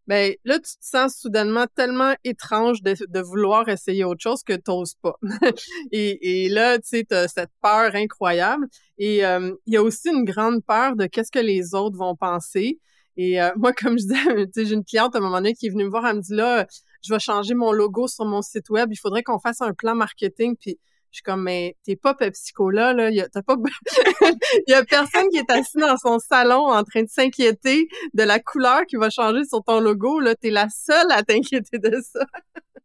ben 0.09 0.35
là, 0.45 0.59
tu 0.59 0.73
te 0.73 0.85
sens 0.85 1.15
soudainement 1.15 1.67
tellement 1.77 2.17
étrange 2.25 2.83
de, 2.83 3.21
vouloir 3.21 3.69
essayer 3.69 4.03
autre 4.03 4.23
chose 4.23 4.43
que 4.43 4.55
t'oses 4.55 4.97
pas. 4.97 5.15
et, 5.93 6.47
et, 6.47 6.49
là, 6.49 6.81
tu 6.81 6.89
sais, 6.89 7.05
t'as 7.09 7.29
cette 7.29 7.53
peur 7.63 7.95
incroyable. 7.95 8.67
Et 8.99 9.25
euh, 9.25 9.55
il 9.67 9.75
y 9.75 9.77
a 9.77 9.83
aussi 9.85 10.09
une 10.09 10.25
grande 10.25 10.65
peur 10.65 10.97
de 10.97 11.07
qu'est-ce 11.07 11.31
que 11.31 11.39
les 11.39 11.77
autres 11.77 11.97
vont 11.97 12.17
penser. 12.17 12.81
Et 13.17 13.41
euh, 13.41 13.51
moi, 13.57 13.73
comme 13.73 13.99
je 13.99 14.05
disais, 14.05 14.67
j'ai 14.67 14.75
une 14.75 14.85
cliente 14.85 15.15
à 15.15 15.19
un 15.19 15.23
moment 15.23 15.37
donné 15.37 15.55
qui 15.55 15.67
est 15.67 15.71
venue 15.71 15.85
me 15.85 15.91
voir, 15.91 16.07
elle 16.07 16.17
me 16.17 16.21
dit 16.21 16.35
là, 16.35 16.67
je 17.03 17.13
vais 17.13 17.21
changer 17.21 17.55
mon 17.55 17.73
logo 17.73 18.09
sur 18.09 18.25
mon 18.25 18.43
site 18.43 18.71
web, 18.71 18.91
il 18.93 18.97
faudrait 18.97 19.23
qu'on 19.23 19.39
fasse 19.39 19.61
un 19.61 19.73
plan 19.73 19.95
marketing. 19.95 20.57
Puis 20.57 20.79
je 21.11 21.17
suis 21.17 21.23
comme, 21.23 21.43
mais 21.43 21.77
t'es 21.85 21.97
pas 21.97 22.15
PepsiCo 22.15 22.71
là, 22.71 22.93
là. 22.93 23.11
Y 23.11 23.21
a, 23.21 23.29
pas... 23.43 23.57
y 24.69 24.73
a 24.73 24.85
personne 24.85 25.29
qui 25.31 25.39
est 25.39 25.51
assis 25.51 25.79
dans 25.79 25.97
son 25.97 26.19
salon 26.21 26.69
en 26.69 26.85
train 26.85 27.03
de 27.03 27.09
s'inquiéter 27.09 27.89
de 28.15 28.23
la 28.23 28.39
couleur 28.39 28.83
qui 28.87 28.97
va 28.97 29.11
changer 29.11 29.45
sur 29.45 29.63
ton 29.65 29.81
logo, 29.81 30.21
là. 30.21 30.35
T'es 30.37 30.51
la 30.51 30.69
seule 30.69 31.11
à 31.11 31.23
t'inquiéter 31.23 31.79
de 31.79 32.01
ça. 32.01 32.25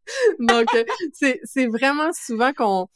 Donc, 0.40 0.68
euh, 0.74 0.84
c'est 1.44 1.68
vraiment 1.68 2.12
souvent 2.14 2.52
qu'on 2.54 2.88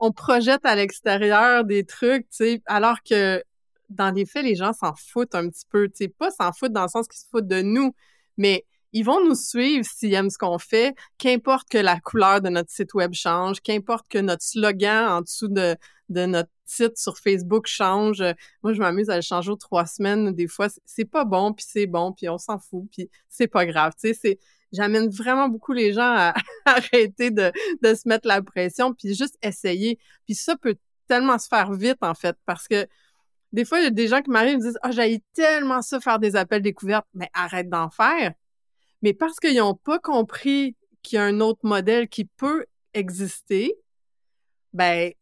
on 0.00 0.12
projette 0.12 0.64
à 0.64 0.76
l'extérieur 0.76 1.64
des 1.64 1.84
trucs, 1.84 2.28
tu 2.30 2.36
sais, 2.36 2.62
alors 2.66 2.98
que 3.08 3.42
dans 3.88 4.10
les 4.10 4.26
faits, 4.26 4.44
les 4.44 4.54
gens 4.54 4.72
s'en 4.72 4.94
foutent 4.94 5.34
un 5.34 5.48
petit 5.48 5.66
peu, 5.68 5.88
tu 5.88 6.08
pas 6.08 6.30
s'en 6.30 6.52
foutent 6.52 6.72
dans 6.72 6.82
le 6.82 6.88
sens 6.88 7.08
qu'ils 7.08 7.20
se 7.20 7.26
foutent 7.30 7.48
de 7.48 7.62
nous, 7.62 7.94
mais 8.36 8.64
ils 8.92 9.04
vont 9.04 9.22
nous 9.24 9.34
suivre 9.34 9.84
s'ils 9.84 10.14
aiment 10.14 10.30
ce 10.30 10.38
qu'on 10.38 10.58
fait, 10.58 10.94
qu'importe 11.18 11.68
que 11.68 11.78
la 11.78 12.00
couleur 12.00 12.40
de 12.40 12.48
notre 12.48 12.70
site 12.70 12.94
web 12.94 13.12
change, 13.12 13.60
qu'importe 13.60 14.08
que 14.08 14.18
notre 14.18 14.42
slogan 14.42 15.08
en 15.08 15.20
dessous 15.20 15.48
de, 15.48 15.76
notre 16.08 16.50
site 16.64 16.96
sur 16.96 17.18
Facebook 17.18 17.66
change. 17.66 18.22
Moi, 18.62 18.72
je 18.72 18.80
m'amuse 18.80 19.10
à 19.10 19.16
le 19.16 19.22
changer 19.22 19.50
aux 19.50 19.56
trois 19.56 19.84
semaines. 19.84 20.32
Des 20.32 20.46
fois, 20.46 20.68
c'est 20.86 21.04
pas 21.04 21.24
bon, 21.24 21.52
puis 21.52 21.66
c'est 21.68 21.86
bon, 21.86 22.12
puis 22.12 22.28
on 22.28 22.38
s'en 22.38 22.58
fout, 22.58 22.84
puis 22.90 23.10
c'est 23.28 23.46
pas 23.46 23.66
grave. 23.66 23.92
Tu 24.00 24.14
sais, 24.14 24.38
j'amène 24.72 25.10
vraiment 25.10 25.48
beaucoup 25.48 25.72
les 25.72 25.92
gens 25.92 26.14
à, 26.16 26.34
arrêter 26.64 27.30
de, 27.30 27.52
de 27.82 27.94
se 27.94 28.08
mettre 28.08 28.26
la 28.26 28.40
pression, 28.40 28.94
puis 28.94 29.14
juste 29.14 29.36
essayer. 29.42 29.98
Puis 30.24 30.34
ça 30.34 30.56
peut 30.56 30.76
tellement 31.08 31.38
se 31.38 31.48
faire 31.48 31.72
vite, 31.72 31.98
en 32.02 32.14
fait, 32.14 32.36
parce 32.46 32.66
que 32.68 32.86
des 33.52 33.64
fois, 33.64 33.80
il 33.80 33.84
y 33.84 33.86
a 33.86 33.90
des 33.90 34.08
gens 34.08 34.22
qui 34.22 34.30
m'arrivent 34.30 34.54
et 34.54 34.56
me 34.56 34.62
disent 34.62 34.78
«Ah, 34.82 34.88
oh, 34.90 34.92
j'ai 34.94 35.22
tellement 35.34 35.82
ça 35.82 36.00
faire 36.00 36.18
des 36.18 36.36
appels 36.36 36.62
découvertes.» 36.62 37.06
Mais 37.14 37.30
arrête 37.34 37.68
d'en 37.68 37.90
faire 37.90 38.32
mais 39.02 39.14
parce 39.14 39.38
qu'ils 39.38 39.56
n'ont 39.56 39.74
pas 39.74 39.98
compris 39.98 40.76
qu'il 41.02 41.16
y 41.16 41.18
a 41.18 41.24
un 41.24 41.40
autre 41.40 41.60
modèle 41.62 42.08
qui 42.08 42.24
peut 42.24 42.66
exister, 42.94 43.74
ben, 44.72 45.12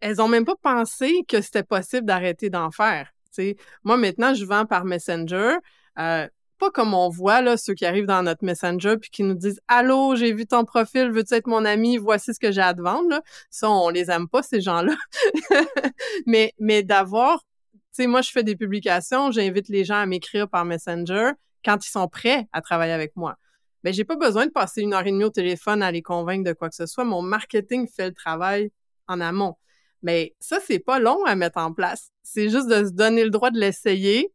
elles 0.00 0.20
ont 0.20 0.28
même 0.28 0.44
pas 0.44 0.56
pensé 0.56 1.24
que 1.28 1.40
c'était 1.40 1.62
possible 1.62 2.06
d'arrêter 2.06 2.50
d'en 2.50 2.70
faire. 2.70 3.12
sais. 3.30 3.56
Moi, 3.84 3.96
maintenant, 3.96 4.34
je 4.34 4.44
vends 4.44 4.66
par 4.66 4.84
Messenger. 4.84 5.56
Euh, 5.98 6.28
pas 6.58 6.70
comme 6.70 6.94
on 6.94 7.10
voit 7.10 7.42
là 7.42 7.58
ceux 7.58 7.74
qui 7.74 7.84
arrivent 7.84 8.06
dans 8.06 8.22
notre 8.22 8.42
Messenger 8.42 8.96
puis 8.98 9.10
qui 9.10 9.22
nous 9.22 9.34
disent 9.34 9.60
allô 9.68 10.16
j'ai 10.16 10.32
vu 10.32 10.46
ton 10.46 10.64
profil 10.64 11.10
veux-tu 11.10 11.34
être 11.34 11.46
mon 11.46 11.66
ami? 11.66 11.98
Voici 11.98 12.32
ce 12.32 12.40
que 12.40 12.50
j'ai 12.50 12.62
à 12.62 12.72
te 12.72 12.80
vendre 12.80 13.10
là. 13.10 13.22
ça 13.50 13.70
on 13.70 13.90
les 13.90 14.10
aime 14.10 14.26
pas 14.26 14.42
ces 14.42 14.62
gens-là 14.62 14.94
mais 16.26 16.54
mais 16.58 16.82
d'avoir 16.82 17.42
moi 18.00 18.20
je 18.20 18.30
fais 18.30 18.44
des 18.44 18.56
publications 18.56 19.30
j'invite 19.30 19.68
les 19.68 19.84
gens 19.84 19.96
à 19.96 20.06
m'écrire 20.06 20.48
par 20.48 20.64
Messenger 20.64 21.30
quand 21.64 21.84
ils 21.84 21.90
sont 21.90 22.08
prêts 22.08 22.46
à 22.52 22.60
travailler 22.60 22.92
avec 22.92 23.16
moi. 23.16 23.36
Ben, 23.82 23.94
j'ai 23.94 24.04
pas 24.04 24.16
besoin 24.16 24.46
de 24.46 24.50
passer 24.50 24.82
une 24.82 24.94
heure 24.94 25.06
et 25.06 25.12
demie 25.12 25.24
au 25.24 25.30
téléphone 25.30 25.82
à 25.82 25.92
les 25.92 26.02
convaincre 26.02 26.44
de 26.44 26.52
quoi 26.52 26.68
que 26.68 26.74
ce 26.74 26.86
soit. 26.86 27.04
Mon 27.04 27.22
marketing 27.22 27.86
fait 27.88 28.08
le 28.08 28.14
travail 28.14 28.72
en 29.06 29.20
amont. 29.20 29.56
Mais 30.02 30.34
ça, 30.40 30.58
c'est 30.64 30.78
pas 30.78 30.98
long 30.98 31.24
à 31.24 31.34
mettre 31.36 31.58
en 31.58 31.72
place. 31.72 32.10
C'est 32.22 32.48
juste 32.48 32.68
de 32.68 32.84
se 32.84 32.90
donner 32.90 33.24
le 33.24 33.30
droit 33.30 33.50
de 33.50 33.58
l'essayer, 33.58 34.32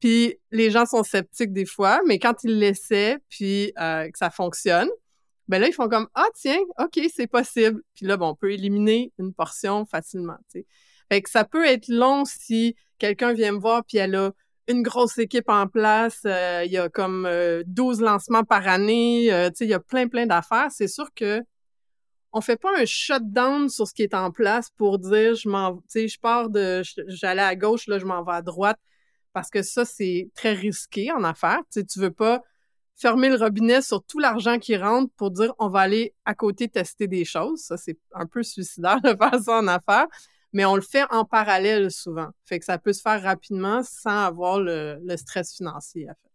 Puis 0.00 0.38
les 0.50 0.70
gens 0.70 0.86
sont 0.86 1.02
sceptiques 1.02 1.52
des 1.52 1.66
fois, 1.66 2.00
mais 2.06 2.18
quand 2.18 2.44
ils 2.44 2.58
l'essaient, 2.58 3.18
puis 3.28 3.72
euh, 3.78 4.08
que 4.10 4.16
ça 4.18 4.30
fonctionne, 4.30 4.88
ben 5.48 5.60
là, 5.60 5.68
ils 5.68 5.72
font 5.72 5.88
comme 5.88 6.08
Ah, 6.14 6.28
tiens, 6.34 6.60
OK, 6.78 7.00
c'est 7.14 7.26
possible. 7.26 7.82
Puis 7.94 8.06
là, 8.06 8.16
bon, 8.16 8.28
on 8.28 8.34
peut 8.34 8.52
éliminer 8.52 9.12
une 9.18 9.34
portion 9.34 9.84
facilement. 9.84 10.38
Fait 11.10 11.22
que 11.22 11.30
ça 11.30 11.44
peut 11.44 11.66
être 11.66 11.88
long 11.88 12.24
si 12.24 12.76
quelqu'un 12.98 13.32
vient 13.32 13.52
me 13.52 13.58
voir 13.58 13.84
puis 13.84 13.98
elle 13.98 14.14
a 14.14 14.32
une 14.68 14.82
grosse 14.82 15.18
équipe 15.18 15.48
en 15.48 15.66
place, 15.66 16.20
euh, 16.24 16.62
il 16.64 16.70
y 16.70 16.78
a 16.78 16.88
comme 16.88 17.28
12 17.66 18.00
euh, 18.00 18.04
lancements 18.04 18.44
par 18.44 18.68
année, 18.68 19.32
euh, 19.32 19.50
il 19.60 19.66
y 19.66 19.74
a 19.74 19.80
plein, 19.80 20.06
plein 20.06 20.26
d'affaires. 20.26 20.68
C'est 20.70 20.86
sûr 20.86 21.12
que 21.14 21.42
on 22.32 22.40
fait 22.40 22.56
pas 22.56 22.70
un 22.78 22.84
shutdown 22.84 23.68
sur 23.68 23.88
ce 23.88 23.94
qui 23.94 24.04
est 24.04 24.14
en 24.14 24.30
place 24.30 24.70
pour 24.76 25.00
dire 25.00 25.34
je 25.34 25.48
m'en 25.48 25.78
tu 25.78 25.82
sais 25.88 26.08
je 26.08 26.20
pars 26.20 26.48
de 26.48 26.82
j'allais 27.08 27.42
à 27.42 27.56
gauche 27.56 27.88
là 27.88 27.98
je 27.98 28.04
m'en 28.04 28.22
vais 28.22 28.34
à 28.34 28.42
droite 28.42 28.78
parce 29.32 29.50
que 29.50 29.62
ça 29.62 29.84
c'est 29.84 30.30
très 30.36 30.52
risqué 30.52 31.10
en 31.10 31.24
affaires. 31.24 31.58
Tu 31.72 31.80
sais 31.80 31.84
tu 31.84 31.98
veux 31.98 32.12
pas 32.12 32.40
fermer 32.94 33.30
le 33.30 33.34
robinet 33.34 33.82
sur 33.82 34.04
tout 34.04 34.20
l'argent 34.20 34.60
qui 34.60 34.76
rentre 34.76 35.12
pour 35.16 35.32
dire 35.32 35.52
on 35.58 35.68
va 35.68 35.80
aller 35.80 36.14
à 36.24 36.34
côté 36.36 36.68
tester 36.68 37.08
des 37.08 37.24
choses. 37.24 37.62
Ça 37.62 37.76
c'est 37.76 37.98
un 38.14 38.26
peu 38.26 38.44
suicidaire 38.44 39.00
de 39.02 39.16
faire 39.16 39.40
ça 39.42 39.58
en 39.58 39.66
affaires 39.66 40.06
mais 40.52 40.64
on 40.64 40.74
le 40.74 40.82
fait 40.82 41.04
en 41.10 41.24
parallèle 41.24 41.90
souvent. 41.90 42.28
Fait 42.44 42.58
que 42.58 42.64
ça 42.64 42.78
peut 42.78 42.92
se 42.92 43.00
faire 43.00 43.22
rapidement 43.22 43.82
sans 43.82 44.24
avoir 44.24 44.60
le, 44.60 44.98
stress 45.16 45.56
financier 45.56 46.08
à 46.08 46.14
faire. 46.14 46.30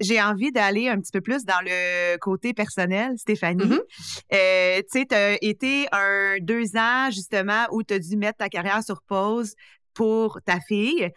J'ai 0.00 0.22
envie 0.22 0.52
d'aller 0.52 0.88
un 0.88 1.00
petit 1.00 1.10
peu 1.10 1.20
plus 1.20 1.44
dans 1.44 1.60
le 1.64 2.16
côté 2.18 2.54
personnel, 2.54 3.18
Stéphanie. 3.18 3.64
Mm-hmm. 3.64 3.80
Euh, 4.32 4.78
tu 4.82 5.00
sais, 5.00 5.06
tu 5.06 5.14
as 5.14 5.42
été 5.42 5.88
un 5.90 6.36
deux 6.40 6.76
ans 6.76 7.10
justement 7.10 7.66
où 7.72 7.82
tu 7.82 7.94
as 7.94 7.98
dû 7.98 8.16
mettre 8.16 8.38
ta 8.38 8.48
carrière 8.48 8.84
sur 8.84 9.02
pause 9.02 9.54
pour 9.94 10.40
ta 10.44 10.60
fille 10.60 11.10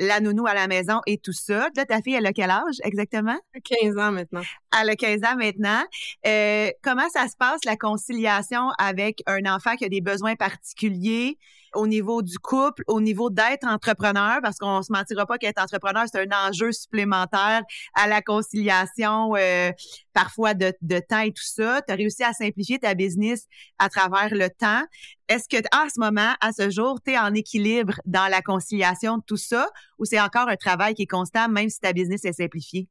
la 0.00 0.18
nounou 0.20 0.46
à 0.46 0.54
la 0.54 0.66
maison 0.66 1.00
et 1.06 1.18
tout 1.18 1.32
ça. 1.32 1.68
Là, 1.76 1.84
ta 1.84 2.00
fille, 2.00 2.14
elle 2.14 2.26
a 2.26 2.32
quel 2.32 2.50
âge 2.50 2.76
exactement? 2.82 3.38
15 3.62 3.98
ans 3.98 4.10
maintenant. 4.10 4.42
Elle 4.80 4.90
a 4.90 4.96
15 4.96 5.20
ans 5.24 5.36
maintenant. 5.36 5.84
Euh, 6.26 6.70
comment 6.82 7.08
ça 7.10 7.28
se 7.28 7.36
passe, 7.36 7.60
la 7.64 7.76
conciliation 7.76 8.70
avec 8.78 9.22
un 9.26 9.44
enfant 9.44 9.76
qui 9.76 9.84
a 9.84 9.88
des 9.88 10.00
besoins 10.00 10.34
particuliers? 10.36 11.38
Au 11.74 11.86
niveau 11.86 12.22
du 12.22 12.38
couple, 12.38 12.82
au 12.86 13.00
niveau 13.00 13.30
d'être 13.30 13.66
entrepreneur, 13.66 14.38
parce 14.42 14.58
qu'on 14.58 14.82
se 14.82 14.92
mentira 14.92 15.26
pas 15.26 15.38
qu'être 15.38 15.60
entrepreneur, 15.60 16.04
c'est 16.10 16.20
un 16.20 16.48
enjeu 16.48 16.72
supplémentaire 16.72 17.62
à 17.94 18.06
la 18.06 18.22
conciliation 18.22 19.34
euh, 19.36 19.70
parfois 20.12 20.54
de, 20.54 20.72
de, 20.82 21.00
temps 21.00 21.20
et 21.20 21.32
tout 21.32 21.42
ça. 21.42 21.82
Tu 21.86 21.92
as 21.92 21.96
réussi 21.96 22.22
à 22.22 22.32
simplifier 22.32 22.78
ta 22.78 22.94
business 22.94 23.46
à 23.78 23.88
travers 23.88 24.34
le 24.34 24.48
temps. 24.50 24.82
Est-ce 25.28 25.48
que 25.48 25.62
à 25.72 25.88
ce 25.88 26.00
moment, 26.00 26.34
à 26.40 26.52
ce 26.52 26.70
jour, 26.70 27.00
tu 27.04 27.12
es 27.12 27.18
en 27.18 27.34
équilibre 27.34 27.94
dans 28.04 28.28
la 28.28 28.42
conciliation 28.42 29.18
de 29.18 29.22
tout 29.26 29.36
ça 29.36 29.68
ou 29.98 30.04
c'est 30.04 30.20
encore 30.20 30.48
un 30.48 30.56
travail 30.56 30.94
qui 30.94 31.02
est 31.02 31.06
constant 31.06 31.48
même 31.48 31.68
si 31.68 31.78
ta 31.80 31.92
business 31.92 32.24
est 32.24 32.32
simplifiée? 32.32 32.88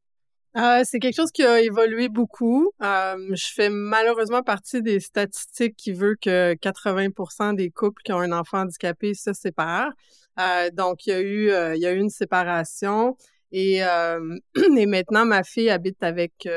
Euh, 0.58 0.82
c'est 0.84 1.00
quelque 1.00 1.16
chose 1.16 1.32
qui 1.32 1.44
a 1.44 1.62
évolué 1.62 2.10
beaucoup. 2.10 2.72
Euh, 2.82 3.36
je 3.36 3.48
fais 3.54 3.70
malheureusement 3.70 4.42
partie 4.42 4.82
des 4.82 5.00
statistiques 5.00 5.76
qui 5.76 5.92
veut 5.94 6.16
que 6.20 6.56
80% 6.56 7.54
des 7.54 7.70
couples 7.70 8.02
qui 8.04 8.12
ont 8.14 8.20
un 8.20 8.32
enfant 8.32 8.62
handicapé 8.62 9.14
se 9.14 9.32
séparent. 9.34 9.92
Euh, 10.40 10.72
donc, 10.72 11.06
il 11.06 11.10
y 11.12 11.14
a 11.14 11.22
eu, 11.22 11.76
il 11.76 11.82
y 11.82 11.86
a 11.86 11.92
eu 11.92 12.00
une 12.00 12.10
séparation. 12.10 13.16
Et, 13.52 13.78
et 14.78 14.86
maintenant, 14.88 15.26
ma 15.26 15.44
fille 15.44 15.70
habite 15.70 16.02
avec 16.04 16.48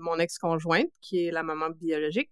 mon 0.00 0.18
ex-conjointe, 0.18 0.90
qui 1.00 1.26
est 1.26 1.30
la 1.32 1.42
maman 1.42 1.70
biologique. 1.70 2.30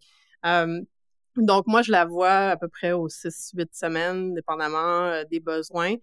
donc, 1.37 1.66
moi, 1.66 1.83
je 1.83 1.92
la 1.92 2.04
vois 2.04 2.50
à 2.50 2.57
peu 2.57 2.68
près 2.68 2.92
aux 2.92 3.09
6-8 3.09 3.68
semaines, 3.72 4.35
dépendamment 4.35 5.22
des 5.31 5.40
besoins. 5.40 5.94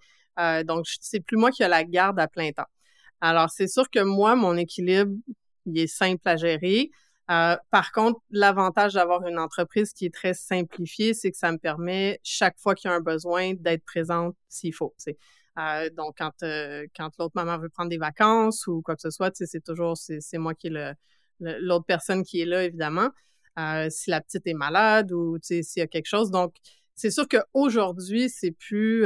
donc, 0.65 0.85
c'est 1.01 1.21
plus 1.21 1.37
moi 1.37 1.51
qui 1.51 1.63
ai 1.63 1.67
la 1.69 1.83
garde 1.85 2.19
à 2.19 2.27
plein 2.27 2.51
temps. 2.51 2.67
Alors, 3.21 3.49
c'est 3.49 3.67
sûr 3.67 3.89
que 3.89 4.03
moi, 4.03 4.35
mon 4.35 4.57
équilibre, 4.57 5.13
il 5.65 5.79
est 5.79 5.87
simple 5.87 6.27
à 6.27 6.37
gérer. 6.37 6.91
Euh, 7.31 7.57
par 7.71 7.91
contre, 7.91 8.19
l'avantage 8.29 8.93
d'avoir 8.93 9.25
une 9.25 9.39
entreprise 9.39 9.93
qui 9.93 10.05
est 10.05 10.13
très 10.13 10.33
simplifiée, 10.33 11.13
c'est 11.13 11.31
que 11.31 11.37
ça 11.37 11.51
me 11.51 11.57
permet, 11.57 12.19
chaque 12.23 12.59
fois 12.59 12.75
qu'il 12.75 12.89
y 12.89 12.93
a 12.93 12.95
un 12.95 13.01
besoin, 13.01 13.53
d'être 13.55 13.83
présente 13.83 14.35
s'il 14.47 14.73
faut. 14.73 14.93
Euh, 15.57 15.89
donc, 15.91 16.15
quand, 16.19 16.43
euh, 16.43 16.85
quand 16.95 17.09
l'autre 17.17 17.33
maman 17.35 17.57
veut 17.57 17.69
prendre 17.69 17.89
des 17.89 17.97
vacances 17.97 18.67
ou 18.67 18.81
quoi 18.81 18.95
que 18.95 19.01
ce 19.01 19.09
soit, 19.09 19.31
c'est 19.33 19.63
toujours, 19.63 19.97
c'est 19.97 20.37
moi 20.37 20.53
qui 20.53 20.67
est 20.67 20.95
l'autre 21.39 21.85
personne 21.85 22.23
qui 22.23 22.41
est 22.41 22.45
là, 22.45 22.63
évidemment. 22.63 23.09
Si 23.89 24.09
la 24.09 24.21
petite 24.21 24.45
est 24.47 24.53
malade 24.53 25.11
ou 25.11 25.37
s'il 25.41 25.63
y 25.77 25.81
a 25.81 25.87
quelque 25.87 26.07
chose. 26.07 26.29
Donc, 26.29 26.53
c'est 26.93 27.11
sûr 27.11 27.27
qu'aujourd'hui, 27.27 28.29
c'est 28.29 28.51
plus, 28.51 29.05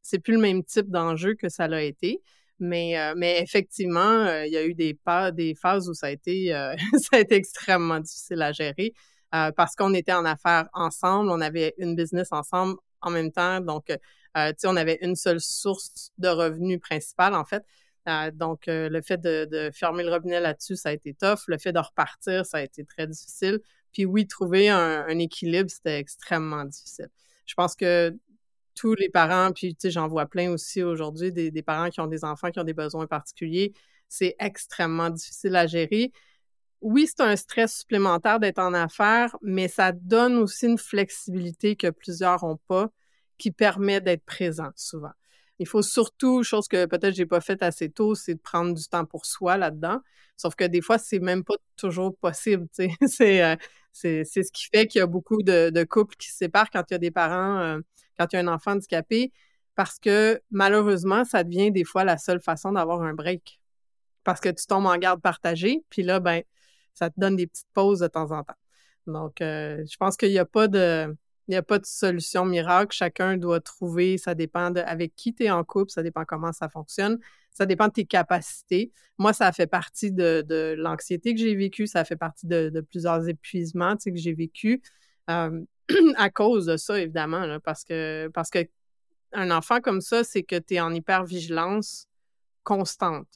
c'est 0.00 0.20
plus 0.20 0.34
le 0.34 0.40
même 0.40 0.64
type 0.64 0.88
d'enjeu 0.88 1.34
que 1.34 1.48
ça 1.48 1.68
l'a 1.68 1.82
été. 1.82 2.22
Mais, 2.60 2.98
euh, 2.98 3.14
mais 3.16 3.40
effectivement, 3.42 4.00
euh, 4.00 4.46
il 4.46 4.52
y 4.52 4.56
a 4.58 4.64
eu 4.64 4.74
des, 4.74 4.92
pas, 4.94 5.32
des 5.32 5.54
phases 5.54 5.88
où 5.88 5.94
ça 5.94 6.08
a 6.08 6.10
été, 6.10 6.54
euh, 6.54 6.76
ça 6.98 7.16
a 7.16 7.18
été 7.20 7.34
extrêmement 7.34 7.98
difficile 8.00 8.42
à 8.42 8.52
gérer 8.52 8.94
parce 9.56 9.76
qu'on 9.76 9.94
était 9.94 10.12
en 10.12 10.24
affaires 10.24 10.68
ensemble, 10.72 11.30
on 11.30 11.40
avait 11.40 11.72
une 11.78 11.94
business 11.94 12.32
ensemble 12.32 12.74
en 13.00 13.10
même 13.10 13.30
temps. 13.30 13.60
Donc, 13.60 13.84
tu 13.86 13.94
sais, 14.34 14.66
on 14.66 14.74
avait 14.74 14.98
une 15.02 15.14
seule 15.14 15.40
source 15.40 16.10
de 16.18 16.26
revenus 16.26 16.80
principale, 16.80 17.36
en 17.36 17.44
fait. 17.44 17.62
donc, 18.34 18.64
le 18.66 19.00
fait 19.02 19.20
de, 19.20 19.70
fermer 19.72 20.02
le 20.02 20.10
robinet 20.10 20.40
là-dessus, 20.40 20.74
ça 20.74 20.88
a 20.88 20.92
été 20.92 21.14
tough. 21.14 21.42
Le 21.46 21.58
fait 21.58 21.72
de 21.72 21.78
repartir, 21.78 22.44
ça 22.44 22.56
a 22.58 22.62
été 22.62 22.84
très 22.84 23.06
difficile. 23.06 23.60
Puis 23.92 24.04
oui, 24.04 24.26
trouver 24.26 24.68
un 24.68 25.18
équilibre, 25.20 25.70
c'était 25.70 26.00
extrêmement 26.00 26.64
difficile. 26.64 27.08
Je 27.46 27.54
pense 27.54 27.76
que 27.76 28.12
tous 28.74 28.94
les 28.94 29.08
parents, 29.08 29.52
puis 29.52 29.74
tu 29.74 29.82
sais, 29.82 29.90
j'en 29.90 30.08
vois 30.08 30.26
plein 30.26 30.50
aussi 30.50 30.82
aujourd'hui, 30.82 31.32
des, 31.32 31.62
parents 31.62 31.90
qui 31.90 32.00
ont 32.00 32.06
des 32.06 32.24
enfants 32.24 32.50
qui 32.50 32.60
ont 32.60 32.64
des 32.64 32.74
besoins 32.74 33.06
particuliers. 33.06 33.72
C'est 34.08 34.36
extrêmement 34.38 35.10
difficile 35.10 35.56
à 35.56 35.66
gérer. 35.66 36.12
Oui, 36.80 37.06
c'est 37.06 37.22
un 37.22 37.36
stress 37.36 37.78
supplémentaire 37.78 38.40
d'être 38.40 38.58
en 38.58 38.72
affaires, 38.74 39.36
mais 39.42 39.68
ça 39.68 39.92
donne 39.92 40.36
aussi 40.38 40.66
une 40.66 40.78
flexibilité 40.78 41.76
que 41.76 41.90
plusieurs 41.90 42.44
n'ont 42.44 42.58
pas, 42.68 42.88
qui 43.38 43.50
permet 43.50 44.00
d'être 44.00 44.24
présent 44.24 44.70
souvent. 44.76 45.12
Il 45.58 45.66
faut 45.66 45.82
surtout, 45.82 46.42
chose 46.42 46.68
que 46.68 46.86
peut-être 46.86 47.14
j'ai 47.14 47.26
pas 47.26 47.42
faite 47.42 47.62
assez 47.62 47.90
tôt, 47.90 48.14
c'est 48.14 48.34
de 48.34 48.40
prendre 48.40 48.74
du 48.74 48.88
temps 48.88 49.04
pour 49.04 49.26
soi 49.26 49.58
là-dedans. 49.58 50.00
Sauf 50.38 50.54
que 50.54 50.64
des 50.64 50.80
fois, 50.80 50.96
c'est 50.96 51.18
même 51.18 51.44
pas 51.44 51.56
toujours 51.76 52.16
possible. 52.16 52.66
Euh, 53.20 53.56
c'est, 53.92 54.24
ce 54.24 54.52
qui 54.52 54.68
fait 54.72 54.86
qu'il 54.86 55.00
y 55.00 55.02
a 55.02 55.06
beaucoup 55.06 55.42
de, 55.42 55.84
couples 55.84 56.16
qui 56.16 56.30
se 56.30 56.36
séparent 56.38 56.70
quand 56.70 56.84
il 56.90 56.94
y 56.94 56.96
a 56.96 56.98
des 56.98 57.10
parents 57.10 57.58
euh, 57.58 57.78
quand 58.20 58.26
tu 58.26 58.36
as 58.36 58.40
un 58.40 58.48
enfant 58.48 58.72
handicapé, 58.72 59.32
parce 59.74 59.98
que 59.98 60.42
malheureusement, 60.50 61.24
ça 61.24 61.42
devient 61.42 61.72
des 61.72 61.84
fois 61.84 62.04
la 62.04 62.18
seule 62.18 62.40
façon 62.40 62.72
d'avoir 62.72 63.00
un 63.02 63.14
break. 63.14 63.60
Parce 64.24 64.40
que 64.40 64.50
tu 64.50 64.66
tombes 64.66 64.86
en 64.86 64.98
garde 64.98 65.22
partagée, 65.22 65.82
puis 65.88 66.02
là, 66.02 66.20
ben, 66.20 66.42
ça 66.92 67.08
te 67.08 67.18
donne 67.18 67.36
des 67.36 67.46
petites 67.46 67.70
pauses 67.72 68.00
de 68.00 68.06
temps 68.06 68.30
en 68.32 68.44
temps. 68.44 68.58
Donc, 69.06 69.40
euh, 69.40 69.82
je 69.90 69.96
pense 69.96 70.18
qu'il 70.18 70.28
n'y 70.28 70.38
a 70.38 70.44
pas 70.44 70.68
de. 70.68 71.16
Il 71.48 71.56
a 71.56 71.62
pas 71.62 71.78
de 71.78 71.86
solution 71.86 72.44
miracle. 72.44 72.94
Chacun 72.94 73.36
doit 73.36 73.60
trouver, 73.60 74.18
ça 74.18 74.34
dépend 74.34 74.70
de 74.70 74.80
avec 74.80 75.16
qui 75.16 75.34
tu 75.34 75.44
es 75.44 75.50
en 75.50 75.64
couple, 75.64 75.90
ça 75.90 76.02
dépend 76.02 76.24
comment 76.24 76.52
ça 76.52 76.68
fonctionne, 76.68 77.18
ça 77.50 77.66
dépend 77.66 77.88
de 77.88 77.92
tes 77.92 78.04
capacités. 78.04 78.92
Moi, 79.18 79.32
ça 79.32 79.50
fait 79.50 79.66
partie 79.66 80.12
de, 80.12 80.76
l'anxiété 80.78 81.34
que 81.34 81.40
j'ai 81.40 81.56
vécue, 81.56 81.88
ça 81.88 82.04
fait 82.04 82.16
partie 82.16 82.46
de, 82.46 82.84
plusieurs 82.90 83.26
épuisements 83.28 83.96
que 83.96 84.14
j'ai 84.14 84.34
vécu. 84.34 84.82
Euh, 85.30 85.62
à 86.16 86.30
cause 86.30 86.66
de 86.66 86.76
ça, 86.76 86.98
évidemment, 87.00 87.58
parce 87.60 87.84
que 87.84 88.28
parce 88.32 88.50
que 88.50 88.66
un 89.32 89.50
enfant 89.50 89.80
comme 89.80 90.00
ça, 90.00 90.24
c'est 90.24 90.42
que 90.42 90.56
tu 90.56 90.74
es 90.74 90.80
en 90.80 90.92
hypervigilance 90.92 92.06
constante. 92.62 93.28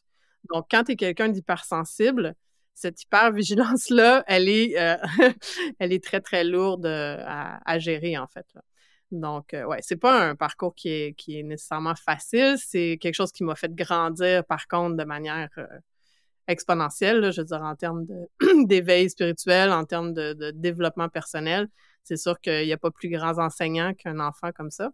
Donc, 0.52 0.66
quand 0.70 0.84
tu 0.84 0.92
es 0.92 0.96
quelqu'un 0.96 1.28
d'hypersensible, 1.28 2.34
cette 2.74 3.02
hypervigilance-là, 3.02 4.24
elle 4.26 4.48
est 4.48 4.78
euh, 4.78 4.96
elle 5.78 5.92
est 5.92 6.02
très, 6.02 6.20
très 6.20 6.44
lourde 6.44 6.86
euh, 6.86 7.22
à, 7.24 7.78
gérer, 7.78 8.18
en 8.18 8.26
fait. 8.26 8.46
Donc, 9.10 9.54
euh, 9.54 9.64
ouais, 9.64 9.78
c'est 9.80 9.96
pas 9.96 10.28
un 10.28 10.34
parcours 10.34 10.74
qui 10.74 10.88
est, 10.88 11.14
qui 11.14 11.38
est 11.38 11.44
nécessairement 11.44 11.94
facile. 11.94 12.56
C'est 12.58 12.98
quelque 13.00 13.14
chose 13.14 13.32
qui 13.32 13.44
m'a 13.44 13.54
fait 13.54 13.72
grandir, 13.72 14.44
par 14.44 14.66
contre, 14.66 14.96
de 14.96 15.04
manière 15.04 15.48
exponentielle, 16.48 17.32
je 17.32 17.40
veux 17.40 17.46
dire, 17.46 17.62
en 17.62 17.76
termes 17.76 18.06
d'éveil 18.64 19.08
spirituel, 19.08 19.70
en 19.70 19.84
termes 19.84 20.12
de 20.12 20.50
développement 20.50 21.08
personnel. 21.08 21.68
C'est 22.04 22.16
sûr 22.16 22.38
qu'il 22.40 22.66
n'y 22.66 22.72
a 22.72 22.78
pas 22.78 22.90
plus 22.90 23.08
grands 23.08 23.38
enseignants 23.38 23.94
qu'un 23.94 24.20
enfant 24.20 24.52
comme 24.52 24.70
ça. 24.70 24.90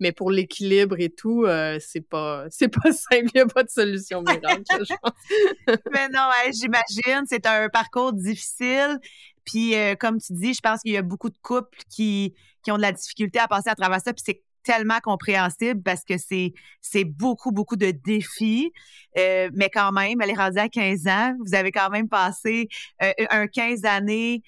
Mais 0.00 0.12
pour 0.12 0.30
l'équilibre 0.30 0.96
et 0.98 1.10
tout, 1.10 1.44
euh, 1.44 1.78
c'est 1.80 2.00
pas 2.00 2.46
c'est 2.50 2.68
pas 2.68 2.92
simple, 2.92 3.30
il 3.34 3.36
n'y 3.36 3.40
a 3.40 3.46
pas 3.46 3.62
de 3.62 3.70
solution 3.70 4.22
miracle, 4.22 4.62
je 4.68 4.94
pense. 5.02 5.78
Mais 5.92 6.08
non, 6.08 6.28
j'imagine, 6.52 7.24
c'est 7.26 7.46
un 7.46 7.68
parcours 7.68 8.12
difficile. 8.12 8.98
Puis 9.44 9.74
euh, 9.76 9.94
comme 9.94 10.18
tu 10.18 10.32
dis, 10.32 10.54
je 10.54 10.60
pense 10.60 10.80
qu'il 10.80 10.92
y 10.92 10.96
a 10.96 11.02
beaucoup 11.02 11.30
de 11.30 11.38
couples 11.42 11.78
qui, 11.90 12.34
qui 12.62 12.72
ont 12.72 12.76
de 12.76 12.82
la 12.82 12.92
difficulté 12.92 13.38
à 13.38 13.46
passer 13.46 13.68
à 13.68 13.74
travers 13.74 14.00
ça, 14.00 14.12
puis 14.12 14.22
c'est 14.24 14.42
tellement 14.64 14.98
compréhensible 15.00 15.82
parce 15.82 16.04
que 16.04 16.16
c'est 16.16 16.54
c'est 16.80 17.04
beaucoup 17.04 17.52
beaucoup 17.52 17.76
de 17.76 17.90
défis 17.90 18.72
euh, 19.18 19.50
mais 19.52 19.68
quand 19.68 19.92
même 19.92 20.22
elle 20.22 20.30
est 20.30 20.34
rendue 20.34 20.58
à 20.58 20.70
15 20.70 21.06
ans 21.06 21.36
vous 21.44 21.54
avez 21.54 21.70
quand 21.70 21.90
même 21.90 22.08
passé 22.08 22.68
un 23.28 23.46
15 23.46 23.84
années 23.84 24.42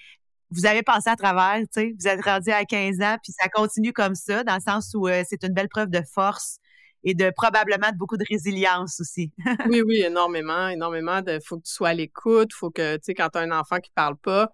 vous 0.50 0.66
avez 0.66 0.82
passé 0.82 1.10
à 1.10 1.16
travers, 1.16 1.58
tu 1.60 1.66
sais, 1.70 1.94
vous 1.98 2.06
êtes 2.06 2.24
rendu 2.24 2.50
à 2.50 2.64
15 2.64 3.00
ans, 3.00 3.16
puis 3.22 3.32
ça 3.32 3.48
continue 3.48 3.92
comme 3.92 4.14
ça, 4.14 4.44
dans 4.44 4.54
le 4.54 4.60
sens 4.60 4.92
où 4.94 5.08
euh, 5.08 5.22
c'est 5.28 5.42
une 5.42 5.52
belle 5.52 5.68
preuve 5.68 5.90
de 5.90 6.02
force 6.12 6.58
et 7.04 7.14
de 7.14 7.30
probablement 7.30 7.90
de 7.90 7.96
beaucoup 7.96 8.16
de 8.16 8.24
résilience 8.28 9.00
aussi. 9.00 9.32
oui, 9.68 9.82
oui, 9.82 10.02
énormément, 10.02 10.68
énormément. 10.68 11.22
De, 11.22 11.38
faut 11.44 11.58
que 11.58 11.64
tu 11.64 11.72
sois 11.72 11.90
à 11.90 11.94
l'écoute, 11.94 12.52
faut 12.52 12.70
que, 12.70 12.96
tu 12.96 13.02
sais, 13.04 13.14
quand 13.14 13.28
tu 13.30 13.38
as 13.38 13.42
un 13.42 13.52
enfant 13.52 13.78
qui 13.78 13.90
parle 13.94 14.16
pas, 14.16 14.52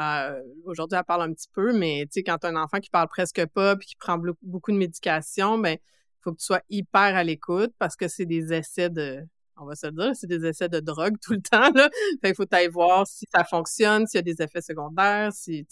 euh, 0.00 0.42
aujourd'hui, 0.64 0.98
elle 0.98 1.04
parle 1.04 1.22
un 1.22 1.32
petit 1.32 1.48
peu, 1.52 1.72
mais 1.72 2.02
tu 2.06 2.20
sais, 2.20 2.22
quand 2.22 2.38
tu 2.38 2.46
as 2.46 2.50
un 2.50 2.56
enfant 2.56 2.80
qui 2.80 2.90
parle 2.90 3.08
presque 3.08 3.46
pas 3.46 3.76
puis 3.76 3.88
qui 3.88 3.96
prend 3.96 4.20
beaucoup 4.42 4.72
de 4.72 4.76
médication, 4.76 5.58
ben 5.58 5.78
faut 6.22 6.32
que 6.32 6.38
tu 6.38 6.46
sois 6.46 6.62
hyper 6.70 7.16
à 7.16 7.22
l'écoute 7.22 7.72
parce 7.78 7.96
que 7.96 8.08
c'est 8.08 8.24
des 8.24 8.52
essais 8.52 8.90
de 8.90 9.20
on 9.56 9.66
va 9.66 9.74
se 9.74 9.86
le 9.86 9.92
dire, 9.92 10.10
c'est 10.14 10.26
des 10.26 10.44
essais 10.44 10.68
de 10.68 10.80
drogue 10.80 11.16
tout 11.20 11.32
le 11.32 11.42
temps. 11.42 11.70
Là. 11.74 11.88
Faut 12.34 12.44
aller 12.50 12.68
voir 12.68 13.06
si 13.06 13.26
ça 13.32 13.44
fonctionne, 13.44 14.06
s'il 14.06 14.18
y 14.18 14.20
a 14.20 14.22
des 14.22 14.42
effets 14.42 14.62
secondaires, 14.62 15.32
si, 15.32 15.66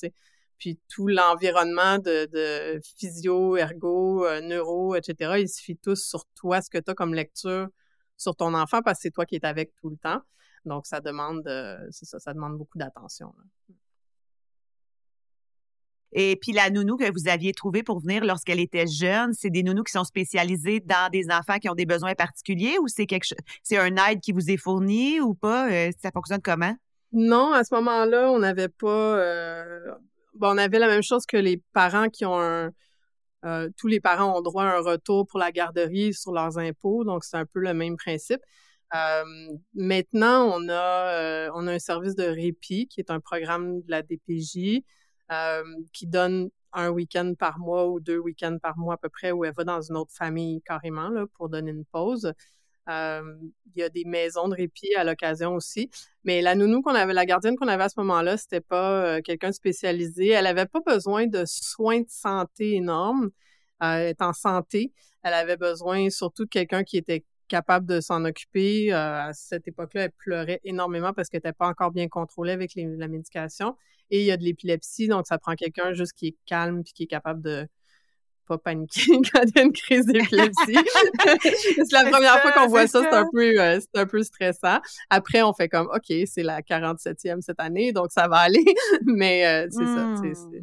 puis 0.58 0.78
tout 0.88 1.08
l'environnement 1.08 1.98
de, 1.98 2.80
physio, 2.96 3.56
ergo, 3.56 4.24
euh, 4.24 4.40
neuro, 4.40 4.94
etc., 4.94 5.34
il 5.40 5.48
suffit 5.48 5.76
tous 5.76 6.04
sur 6.04 6.24
toi, 6.36 6.62
ce 6.62 6.70
que 6.70 6.78
tu 6.78 6.90
as 6.90 6.94
comme 6.94 7.14
lecture 7.14 7.68
sur 8.16 8.36
ton 8.36 8.54
enfant, 8.54 8.80
parce 8.82 8.98
que 8.98 9.02
c'est 9.02 9.10
toi 9.10 9.26
qui 9.26 9.36
es 9.36 9.44
avec 9.44 9.74
tout 9.74 9.90
le 9.90 9.96
temps. 9.96 10.20
Donc, 10.64 10.86
ça 10.86 11.00
demande, 11.00 11.46
euh, 11.48 11.78
ça 11.90 12.32
demande 12.32 12.56
beaucoup 12.56 12.78
d'attention. 12.78 13.34
Et 16.12 16.36
puis 16.36 16.52
la 16.52 16.68
nounou 16.68 16.96
que 16.96 17.10
vous 17.10 17.28
aviez 17.28 17.52
trouvée 17.54 17.82
pour 17.82 18.00
venir 18.00 18.24
lorsqu'elle 18.24 18.60
était 18.60 18.86
jeune, 18.86 19.32
c'est 19.32 19.48
des 19.48 19.62
nounous 19.62 19.84
qui 19.84 19.92
sont 19.92 20.04
spécialisés 20.04 20.80
dans 20.80 21.10
des 21.10 21.30
enfants 21.30 21.58
qui 21.58 21.70
ont 21.70 21.74
des 21.74 21.86
besoins 21.86 22.14
particuliers 22.14 22.76
ou 22.80 22.88
c'est 22.88 23.06
quelque 23.06 23.26
c'est 23.62 23.78
un 23.78 23.96
aide 23.96 24.20
qui 24.20 24.32
vous 24.32 24.50
est 24.50 24.58
fourni 24.58 25.20
ou 25.20 25.34
pas? 25.34 25.70
Euh, 25.70 25.90
ça 25.98 26.10
fonctionne 26.10 26.42
comment? 26.42 26.74
Non, 27.12 27.52
à 27.52 27.64
ce 27.64 27.74
moment-là, 27.74 28.30
on 28.30 28.38
n'avait 28.38 28.68
pas. 28.68 29.18
Euh, 29.18 29.92
bon, 30.34 30.54
on 30.54 30.58
avait 30.58 30.78
la 30.78 30.88
même 30.88 31.02
chose 31.02 31.24
que 31.24 31.36
les 31.36 31.62
parents 31.72 32.08
qui 32.08 32.26
ont 32.26 32.38
un. 32.38 32.70
Euh, 33.44 33.68
tous 33.76 33.88
les 33.88 33.98
parents 33.98 34.38
ont 34.38 34.42
droit 34.42 34.64
à 34.64 34.76
un 34.76 34.80
retour 34.82 35.26
pour 35.26 35.38
la 35.38 35.50
garderie 35.50 36.14
sur 36.14 36.32
leurs 36.32 36.58
impôts, 36.58 37.04
donc 37.04 37.24
c'est 37.24 37.36
un 37.36 37.46
peu 37.46 37.58
le 37.58 37.74
même 37.74 37.96
principe. 37.96 38.40
maintenant, 39.74 40.52
on 40.54 40.68
a, 40.68 41.50
on 41.54 41.66
a 41.66 41.72
un 41.72 41.78
service 41.78 42.14
de 42.14 42.24
répit 42.24 42.86
qui 42.86 43.00
est 43.00 43.10
un 43.10 43.18
programme 43.18 43.80
de 43.80 43.90
la 43.90 44.02
DPJ 44.02 44.84
qui 45.92 46.06
donne 46.06 46.50
un 46.72 46.90
week-end 46.90 47.34
par 47.38 47.58
mois 47.58 47.88
ou 47.88 48.00
deux 48.00 48.18
week-ends 48.18 48.58
par 48.60 48.76
mois 48.78 48.94
à 48.94 48.96
peu 48.96 49.08
près 49.08 49.32
où 49.32 49.44
elle 49.44 49.54
va 49.54 49.64
dans 49.64 49.80
une 49.80 49.96
autre 49.96 50.12
famille 50.12 50.62
carrément 50.62 51.08
là, 51.10 51.26
pour 51.34 51.48
donner 51.48 51.70
une 51.70 51.84
pause. 51.84 52.32
Euh, 52.88 53.22
il 53.74 53.80
y 53.80 53.82
a 53.82 53.88
des 53.88 54.04
maisons 54.04 54.48
de 54.48 54.54
répit 54.54 54.94
à 54.96 55.04
l'occasion 55.04 55.54
aussi. 55.54 55.90
Mais 56.24 56.42
la 56.42 56.54
nounou 56.54 56.82
qu'on 56.82 56.94
avait, 56.94 57.12
la 57.12 57.26
gardienne 57.26 57.56
qu'on 57.56 57.68
avait 57.68 57.84
à 57.84 57.88
ce 57.88 58.00
moment-là, 58.00 58.36
c'était 58.36 58.60
pas 58.60 59.04
euh, 59.04 59.20
quelqu'un 59.22 59.52
spécialisé. 59.52 60.28
Elle 60.28 60.46
avait 60.46 60.66
pas 60.66 60.80
besoin 60.84 61.26
de 61.26 61.44
soins 61.46 62.00
de 62.00 62.08
santé 62.08 62.74
énormes. 62.74 63.30
elle 63.80 64.08
est 64.08 64.22
en 64.22 64.32
santé. 64.32 64.92
Elle 65.22 65.34
avait 65.34 65.56
besoin 65.56 66.10
surtout 66.10 66.44
de 66.44 66.50
quelqu'un 66.50 66.82
qui 66.84 66.96
était 66.96 67.24
capable 67.52 67.86
de 67.86 68.00
s'en 68.00 68.24
occuper. 68.24 68.92
à 68.92 69.30
cette 69.34 69.68
époque-là, 69.68 70.04
elle 70.04 70.12
pleurait 70.12 70.60
énormément 70.64 71.12
parce 71.12 71.28
qu'elle 71.28 71.42
n'était 71.44 71.52
pas 71.52 71.68
encore 71.68 71.90
bien 71.90 72.08
contrôlée 72.08 72.52
avec 72.52 72.72
la 72.74 73.08
médication. 73.08 73.76
Et 74.10 74.20
il 74.20 74.24
y 74.24 74.30
a 74.30 74.38
de 74.38 74.42
l'épilepsie, 74.42 75.06
donc 75.06 75.26
ça 75.26 75.38
prend 75.38 75.54
quelqu'un 75.54 75.92
juste 75.92 76.14
qui 76.14 76.28
est 76.28 76.36
calme 76.46 76.82
puis 76.82 76.94
qui 76.94 77.02
est 77.04 77.06
capable 77.06 77.42
de 77.42 77.66
pas 78.48 78.58
paniquer 78.58 79.02
quand 79.32 79.42
il 79.44 79.52
y 79.54 79.58
a 79.58 79.62
une 79.62 79.72
crise 79.72 80.06
d'épilepsie. 80.06 80.54
c'est 81.44 81.92
la 81.92 82.10
première 82.10 82.40
fois 82.40 82.52
qu'on 82.52 82.68
voit 82.68 82.86
ça, 82.86 83.02
c'est 83.02 83.14
un 83.14 83.28
peu 83.30 83.60
euh, 83.60 83.80
c'est 83.80 84.00
un 84.00 84.06
peu 84.06 84.22
stressant. 84.22 84.80
Après 85.10 85.42
on 85.42 85.52
fait 85.52 85.68
comme 85.68 85.88
OK, 85.94 86.12
c'est 86.26 86.42
la 86.42 86.62
47e 86.62 87.42
cette 87.42 87.60
année, 87.60 87.92
donc 87.92 88.12
ça 88.12 88.28
va 88.28 88.38
aller, 88.38 88.64
mais 89.04 89.46
euh, 89.46 89.68
c'est 89.70 89.84
ça, 89.84 90.06
mmh. 90.06 90.34
c'est 90.34 90.62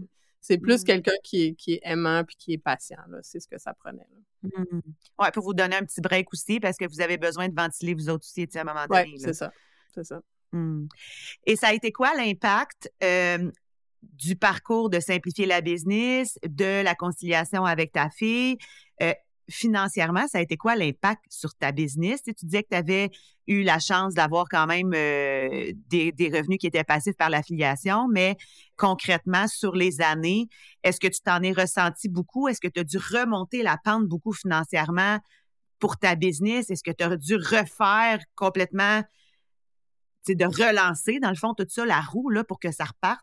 plus 0.61 0.81
mmh. 0.81 0.85
quelqu'un 0.85 1.15
qui 1.23 1.43
est, 1.43 1.53
qui 1.53 1.73
est 1.73 1.81
aimant 1.83 2.23
puis 2.23 2.35
qui 2.37 2.53
est 2.53 2.57
patient. 2.57 2.97
C'est 3.21 3.39
ce 3.39 3.47
que 3.47 3.57
ça 3.57 3.73
prenait. 3.73 4.07
Mmh. 4.43 4.79
Ouais, 5.19 5.31
pour 5.31 5.43
vous 5.43 5.53
donner 5.53 5.75
un 5.75 5.83
petit 5.83 6.01
break 6.01 6.31
aussi, 6.33 6.59
parce 6.59 6.77
que 6.77 6.85
vous 6.85 7.01
avez 7.01 7.17
besoin 7.17 7.49
de 7.49 7.55
ventiler 7.55 7.93
vous 7.93 8.09
autres 8.09 8.25
aussi 8.25 8.47
à 8.55 8.61
un 8.61 8.63
moment 8.63 8.85
donné. 8.89 9.11
Oui, 9.13 9.19
c'est 9.19 9.33
ça. 9.33 9.51
C'est 9.93 10.03
ça. 10.03 10.21
Mmh. 10.51 10.87
Et 11.45 11.55
ça 11.55 11.67
a 11.67 11.73
été 11.73 11.91
quoi 11.91 12.13
l'impact 12.15 12.91
du 14.01 14.35
parcours 14.37 14.89
de 14.89 14.99
simplifier 14.99 15.45
la 15.45 15.61
business, 15.61 16.39
de 16.47 16.83
la 16.83 16.95
conciliation 16.95 17.65
avec 17.65 17.91
ta 17.91 18.09
fille? 18.09 18.57
Financièrement, 19.49 20.27
ça 20.27 20.37
a 20.37 20.41
été 20.41 20.57
quoi 20.57 20.75
l'impact 20.75 21.23
sur 21.29 21.53
ta 21.55 21.71
business? 21.71 22.21
Tu, 22.23 22.33
disais 22.43 22.63
que 22.63 22.69
tu 22.69 22.75
avais 22.75 23.09
eu 23.47 23.63
la 23.63 23.79
chance 23.79 24.13
d'avoir 24.13 24.47
quand 24.49 24.67
même 24.67 24.91
des, 24.91 26.11
des, 26.11 26.29
revenus 26.29 26.59
qui 26.59 26.67
étaient 26.67 26.83
passifs 26.83 27.15
par 27.17 27.29
l'affiliation, 27.29 28.07
mais 28.07 28.37
concrètement, 28.77 29.47
sur 29.47 29.75
les 29.75 30.01
années, 30.01 30.47
est-ce 30.83 30.99
que 30.99 31.07
tu 31.07 31.19
t'en 31.21 31.41
es 31.41 31.51
ressenti 31.51 32.09
beaucoup? 32.09 32.47
Est-ce 32.47 32.61
que 32.61 32.67
tu 32.67 32.79
as 32.79 32.83
dû 32.83 32.97
remonter 32.97 33.63
la 33.63 33.77
pente 33.83 34.07
beaucoup 34.07 34.33
financièrement 34.33 35.17
pour 35.79 35.97
ta 35.97 36.15
business? 36.15 36.69
Est-ce 36.69 36.83
que 36.83 36.91
tu 36.91 37.03
as 37.03 37.17
dû 37.17 37.35
refaire 37.35 38.19
complètement 38.35 39.01
de 40.27 40.45
relancer, 40.45 41.19
dans 41.19 41.29
le 41.29 41.35
fond, 41.35 41.53
tout 41.53 41.65
ça, 41.69 41.85
la 41.85 42.01
roue, 42.01 42.29
là, 42.29 42.43
pour 42.43 42.59
que 42.59 42.71
ça 42.71 42.85
reparte? 42.85 43.21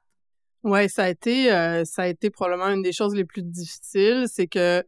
Oui, 0.63 0.89
ça 0.89 1.05
a 1.05 1.09
été 1.09 1.53
euh, 1.53 1.85
ça 1.85 2.03
a 2.03 2.07
été 2.09 2.31
probablement 2.31 2.69
une 2.69 2.83
des 2.83 2.93
choses 2.93 3.15
les 3.15 3.25
plus 3.25 3.43
difficiles, 3.43 4.25
c'est 4.27 4.49
que 4.49 4.83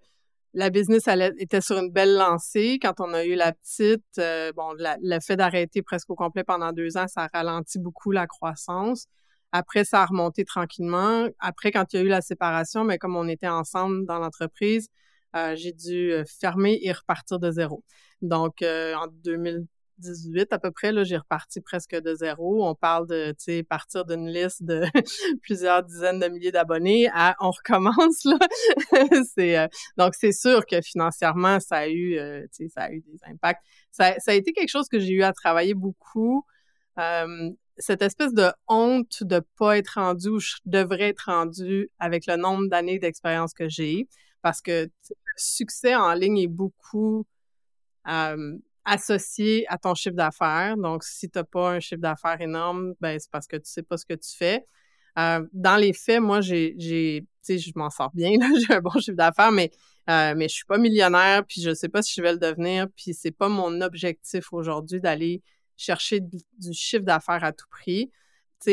la 0.59 0.71
business 0.71 1.05
était 1.39 1.61
sur 1.61 1.79
une 1.79 1.93
belle 1.93 2.17
lancée. 2.17 2.81
Quand 2.83 2.99
on 2.99 3.15
a 3.15 3.25
eu 3.25 3.37
la 3.37 3.53
petite, 3.53 4.03
euh, 4.19 4.51
le 4.57 5.21
fait 5.21 5.37
d'arrêter 5.37 5.83
presque 5.83 6.11
au 6.11 6.17
complet 6.17 6.43
pendant 6.43 6.73
deux 6.73 6.97
ans, 6.97 7.07
ça 7.07 7.23
a 7.23 7.29
ralenti 7.33 7.79
beaucoup 7.79 8.11
la 8.11 8.27
croissance. 8.27 9.07
Après, 9.53 9.85
ça 9.85 10.03
a 10.03 10.07
remonté 10.07 10.45
tranquillement. 10.45 11.29
Après, 11.39 11.71
quand 11.71 11.93
il 11.93 11.97
y 11.97 11.99
a 12.01 12.03
eu 12.03 12.09
la 12.09 12.23
séparation, 12.23 12.83
mais 12.83 12.99
comme 12.99 13.15
on 13.15 13.29
était 13.29 13.47
ensemble 13.47 14.05
dans 14.05 14.19
l'entreprise, 14.19 14.89
euh, 15.37 15.55
j'ai 15.55 15.73
dû 15.73 16.13
fermer 16.41 16.81
et 16.83 16.91
repartir 16.91 17.39
de 17.39 17.53
zéro. 17.53 17.85
Donc, 18.21 18.63
en 18.63 19.07
2000, 19.23 19.65
18 19.99 20.53
à 20.53 20.59
peu 20.59 20.71
près, 20.71 20.93
là, 20.93 21.05
j'ai 21.05 21.17
reparti 21.17 21.61
presque 21.61 21.95
de 21.95 22.15
zéro. 22.15 22.67
On 22.67 22.75
parle 22.75 23.07
de, 23.07 23.31
tu 23.31 23.37
sais, 23.45 23.63
partir 23.63 24.05
d'une 24.05 24.29
liste 24.29 24.63
de 24.63 24.83
plusieurs 25.43 25.83
dizaines 25.83 26.19
de 26.21 26.29
milliers 26.29 26.53
d'abonnés 26.53 27.09
à 27.13 27.37
on 27.41 27.51
recommence, 27.51 28.25
là. 28.25 28.39
c'est, 29.37 29.59
euh, 29.59 29.69
donc, 29.97 30.15
c'est 30.15 30.33
sûr 30.33 30.65
que 30.67 30.81
financièrement, 30.81 31.61
ça 31.61 31.79
a 31.79 31.89
eu, 31.89 32.17
euh, 32.19 32.43
tu 32.55 32.65
sais, 32.65 32.69
ça 32.69 32.83
a 32.85 32.91
eu 32.93 33.01
des 33.01 33.19
impacts. 33.27 33.63
Ça, 33.91 34.15
ça, 34.19 34.33
a 34.33 34.35
été 34.35 34.53
quelque 34.53 34.71
chose 34.71 34.89
que 34.89 34.99
j'ai 34.99 35.13
eu 35.13 35.23
à 35.23 35.33
travailler 35.33 35.75
beaucoup. 35.75 36.45
Euh, 36.99 37.51
cette 37.79 38.03
espèce 38.03 38.35
de 38.35 38.51
honte 38.67 39.23
de 39.23 39.41
pas 39.59 39.79
être 39.79 39.95
rendu 40.01 40.29
où 40.29 40.41
je 40.41 40.57
devrais 40.67 41.11
être 41.11 41.27
rendu 41.27 41.91
avec 41.99 42.27
le 42.27 42.37
nombre 42.37 42.69
d'années 42.69 42.99
d'expérience 42.99 43.55
que 43.55 43.69
j'ai. 43.69 44.09
Parce 44.43 44.61
que 44.61 44.85
le 45.09 45.35
succès 45.37 45.95
en 45.95 46.13
ligne 46.15 46.39
est 46.39 46.49
beaucoup 46.49 47.27
associé 48.89 49.67
à 49.69 49.79
ton 49.79 49.95
chiffre 49.95 50.17
d'affaires. 50.17 50.77
Donc, 50.77 51.05
si 51.05 51.29
tu 51.29 51.39
n'as 51.39 51.45
pas 51.45 51.73
un 51.73 51.81
chiffre 51.81 52.01
d'affaires 52.01 52.41
énorme, 52.41 52.95
ben 53.01 53.19
c'est 53.19 53.31
parce 53.31 53.47
que 53.47 53.57
tu 53.57 53.71
sais 53.71 53.83
pas 53.83 53.97
ce 53.97 54.07
que 54.07 54.15
tu 54.15 54.37
fais. 54.37 54.65
Euh, 55.19 55.47
dans 55.53 55.77
les 55.77 55.93
faits, 55.93 56.21
moi, 56.21 56.41
j'ai, 56.41 56.75
tu 56.79 57.27
sais, 57.43 57.59
je 57.59 57.73
m'en 57.77 57.91
sors 57.91 58.11
bien, 58.15 58.31
j'ai 58.69 58.75
un 58.75 58.81
bon 58.81 58.99
chiffre 58.99 59.17
d'affaires, 59.17 59.53
mais, 59.53 59.71
euh, 60.09 60.35
mais 60.37 60.49
je 60.49 60.55
suis 60.55 60.65
pas 60.65 60.79
millionnaire, 60.79 61.45
puis 61.45 61.61
je 61.61 61.75
sais 61.75 61.89
pas 61.89 62.03
si 62.03 62.15
je 62.17 62.23
vais 62.23 62.33
le 62.33 62.39
devenir, 62.39 62.87
puis 62.97 63.15
c'est 63.15 63.31
pas 63.33 63.49
mon 63.49 63.81
objectif 63.81 64.53
aujourd'hui 64.53 65.01
d'aller 65.01 65.43
chercher 65.77 66.21
du, 66.21 66.73
chiffre 66.73 67.05
d'affaires 67.05 67.45
à 67.45 67.53
tout 67.53 67.69
prix. 67.71 68.11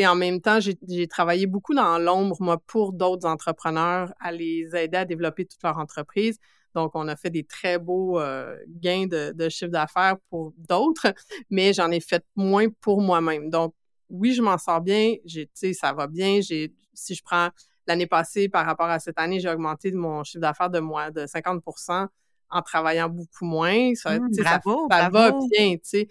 En 0.05 0.15
même 0.15 0.41
temps, 0.41 0.59
j'ai 0.59 1.07
travaillé 1.07 1.45
beaucoup 1.45 1.75
dans 1.75 1.99
l'ombre, 1.99 2.37
moi, 2.39 2.57
pour 2.65 2.93
d'autres 2.93 3.27
entrepreneurs, 3.27 4.13
à 4.19 4.31
les 4.31 4.75
aider 4.75 4.97
à 4.97 5.05
développer 5.05 5.45
toute 5.45 5.61
leur 5.63 5.77
entreprise. 5.77 6.39
Donc, 6.75 6.91
on 6.93 7.07
a 7.07 7.15
fait 7.15 7.29
des 7.29 7.45
très 7.45 7.79
beaux 7.79 8.19
euh, 8.19 8.57
gains 8.67 9.07
de, 9.07 9.31
de 9.31 9.49
chiffre 9.49 9.71
d'affaires 9.71 10.17
pour 10.29 10.53
d'autres, 10.57 11.13
mais 11.49 11.73
j'en 11.73 11.89
ai 11.89 12.01
fait 12.01 12.23
moins 12.35 12.67
pour 12.81 13.01
moi-même. 13.01 13.49
Donc, 13.49 13.73
oui, 14.09 14.33
je 14.33 14.41
m'en 14.41 14.57
sors 14.57 14.81
bien. 14.81 15.15
J'ai, 15.25 15.45
tu 15.45 15.51
sais, 15.53 15.73
ça 15.73 15.93
va 15.93 16.05
bien. 16.07 16.41
J'ai, 16.41 16.73
si 16.93 17.15
je 17.15 17.23
prends 17.23 17.49
l'année 17.87 18.07
passée 18.07 18.49
par 18.49 18.65
rapport 18.65 18.87
à 18.89 18.99
cette 18.99 19.17
année, 19.17 19.39
j'ai 19.39 19.49
augmenté 19.49 19.91
mon 19.93 20.23
chiffre 20.23 20.41
d'affaires 20.41 20.69
de 20.69 20.79
moi 20.79 21.11
de 21.11 21.25
50% 21.25 22.07
en 22.49 22.61
travaillant 22.61 23.09
beaucoup 23.09 23.45
moins. 23.45 23.95
Ça, 23.95 24.19
mmh, 24.19 24.29
bravo, 24.37 24.87
ça, 24.91 25.09
va 25.09 25.31
bien, 25.51 25.75
tu 25.75 25.79
sais. 25.83 26.07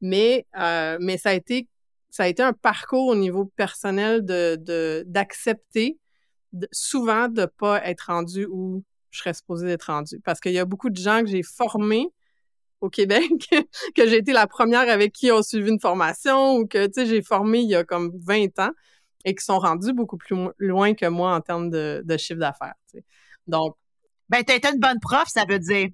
Mais, 0.00 0.46
euh, 0.58 0.98
mais 1.00 1.16
ça 1.16 1.30
a 1.30 1.34
été, 1.34 1.68
ça 2.10 2.24
a 2.24 2.26
été 2.26 2.42
un 2.42 2.52
parcours 2.52 3.06
au 3.06 3.14
niveau 3.14 3.44
personnel 3.44 4.24
de, 4.24 5.04
d'accepter 5.06 5.98
souvent 6.72 7.28
de 7.28 7.44
pas 7.44 7.84
être 7.86 8.06
rendu 8.08 8.46
où 8.50 8.82
je 9.10 9.20
serais 9.20 9.34
supposée 9.34 9.66
d'être 9.66 9.84
rendue. 9.84 10.20
Parce 10.24 10.40
qu'il 10.40 10.52
y 10.52 10.58
a 10.58 10.64
beaucoup 10.64 10.90
de 10.90 10.96
gens 10.96 11.20
que 11.20 11.26
j'ai 11.26 11.42
formés 11.42 12.08
au 12.80 12.90
Québec, 12.90 13.30
que 13.96 14.06
j'ai 14.06 14.18
été 14.18 14.32
la 14.32 14.46
première 14.46 14.88
avec 14.88 15.12
qui 15.12 15.32
ont 15.32 15.42
suivi 15.42 15.70
une 15.70 15.80
formation 15.80 16.56
ou 16.56 16.66
que, 16.66 16.86
tu 16.86 16.92
sais, 16.94 17.06
j'ai 17.06 17.22
formé 17.22 17.60
il 17.60 17.68
y 17.68 17.74
a 17.74 17.84
comme 17.84 18.12
20 18.24 18.58
ans 18.60 18.70
et 19.24 19.34
qui 19.34 19.44
sont 19.44 19.58
rendus 19.58 19.92
beaucoup 19.92 20.16
plus 20.16 20.36
loin 20.58 20.94
que 20.94 21.06
moi 21.06 21.34
en 21.34 21.40
termes 21.40 21.70
de, 21.70 22.16
chiffre 22.16 22.40
d'affaires. 22.40 22.74
Donc. 23.46 23.76
Ben, 24.30 24.44
t'as 24.44 24.56
été 24.56 24.68
une 24.68 24.78
bonne 24.78 25.00
prof, 25.00 25.24
ça 25.26 25.46
veut 25.48 25.58
dire. 25.58 25.88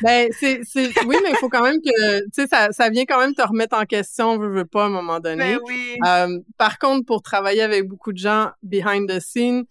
ben, 0.00 0.30
c'est, 0.32 0.62
oui, 1.06 1.16
mais 1.22 1.32
il 1.32 1.36
faut 1.38 1.50
quand 1.50 1.62
même 1.62 1.76
que, 1.84 2.20
tu 2.20 2.30
sais, 2.32 2.46
ça, 2.46 2.72
ça 2.72 2.88
vient 2.88 3.04
quand 3.04 3.20
même 3.20 3.34
te 3.34 3.42
remettre 3.42 3.76
en 3.76 3.84
question, 3.84 4.38
veux, 4.38 4.48
veux 4.48 4.64
pas, 4.64 4.84
à 4.84 4.86
un 4.86 4.90
moment 4.90 5.20
donné. 5.20 5.56
Ben 5.56 5.60
oui. 5.66 5.98
Euh, 6.06 6.40
par 6.56 6.78
contre, 6.78 7.04
pour 7.04 7.20
travailler 7.20 7.60
avec 7.60 7.86
beaucoup 7.86 8.14
de 8.14 8.16
gens 8.16 8.52
behind 8.62 9.06
the 9.06 9.20
scene, 9.20 9.66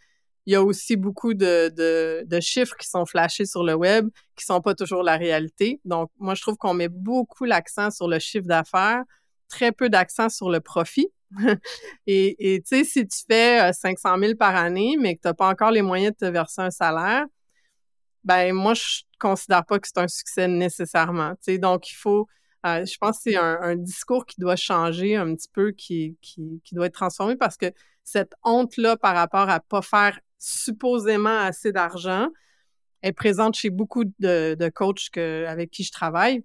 il 0.46 0.54
y 0.54 0.56
a 0.56 0.64
aussi 0.64 0.98
beaucoup 0.98 1.34
de, 1.34 1.70
de, 2.26 2.40
chiffres 2.42 2.76
qui 2.78 2.88
sont 2.88 3.06
flashés 3.06 3.46
sur 3.46 3.64
le 3.64 3.76
web 3.76 4.10
qui 4.36 4.46
sont 4.46 4.62
pas 4.62 4.76
toujours 4.76 5.04
la 5.04 5.16
réalité. 5.16 5.80
Donc, 5.86 6.12
moi, 6.20 6.36
je 6.36 6.42
trouve 6.42 6.58
qu'on 6.58 6.74
met 6.74 6.90
beaucoup 6.90 7.46
l'accent 7.46 7.92
sur 7.92 8.08
le 8.08 8.20
chiffre 8.20 8.48
d'affaires, 8.48 9.04
très 9.48 9.72
peu 9.72 9.90
d'accent 9.90 10.30
sur 10.30 10.50
le 10.50 10.60
profit. 10.60 11.08
et 12.08 12.62
tu 12.68 12.78
sais, 12.78 12.84
si 12.84 13.08
tu 13.08 13.20
fais 13.30 13.72
500 13.72 14.18
euh, 14.18 14.20
000 14.20 14.36
par 14.36 14.56
année, 14.56 14.98
mais 15.00 15.16
que 15.16 15.22
tu 15.22 15.28
n'as 15.28 15.34
pas 15.34 15.48
encore 15.48 15.72
les 15.72 15.82
moyens 15.82 16.14
de 16.20 16.28
te 16.28 16.32
verser 16.32 16.62
un 16.62 16.72
salaire, 16.72 17.26
ben 18.24 18.54
moi, 18.54 18.74
je 18.74 19.02
considère 19.20 19.66
pas 19.66 19.80
que 19.80 19.88
c'est 19.88 20.00
un 20.00 20.08
succès 20.08 20.48
nécessairement. 20.48 21.32
Tu 21.36 21.54
sais, 21.54 21.58
donc, 21.58 21.90
il 21.90 21.96
faut... 21.96 22.28
Euh, 22.66 22.86
je 22.86 22.98
pense 22.98 23.18
que 23.18 23.24
c'est 23.24 23.36
un, 23.36 23.60
un, 23.62 23.76
discours 23.76 24.26
qui 24.26 24.40
doit 24.40 24.56
changer 24.56 25.18
un 25.18 25.36
petit 25.36 25.50
peu, 25.52 25.72
qui, 25.72 26.18
qui, 26.22 26.62
qui 26.64 26.76
doit 26.76 26.86
être 26.86 26.94
transformé 26.94 27.36
parce 27.36 27.58
que 27.58 27.74
cette 28.06 28.34
honte-là 28.44 28.96
par 28.98 29.16
rapport 29.16 29.50
à 29.50 29.60
pas 29.60 29.82
faire 29.82 30.18
supposément 30.44 31.40
assez 31.40 31.72
d'argent 31.72 32.28
est 33.02 33.14
présente 33.14 33.56
chez 33.56 33.70
beaucoup 33.70 34.04
de, 34.04 34.56
de 34.60 34.70
coachs 34.70 35.10
que, 35.10 35.46
avec 35.46 35.72
qui 35.72 35.84
je 35.84 35.92
travaille. 35.92 36.44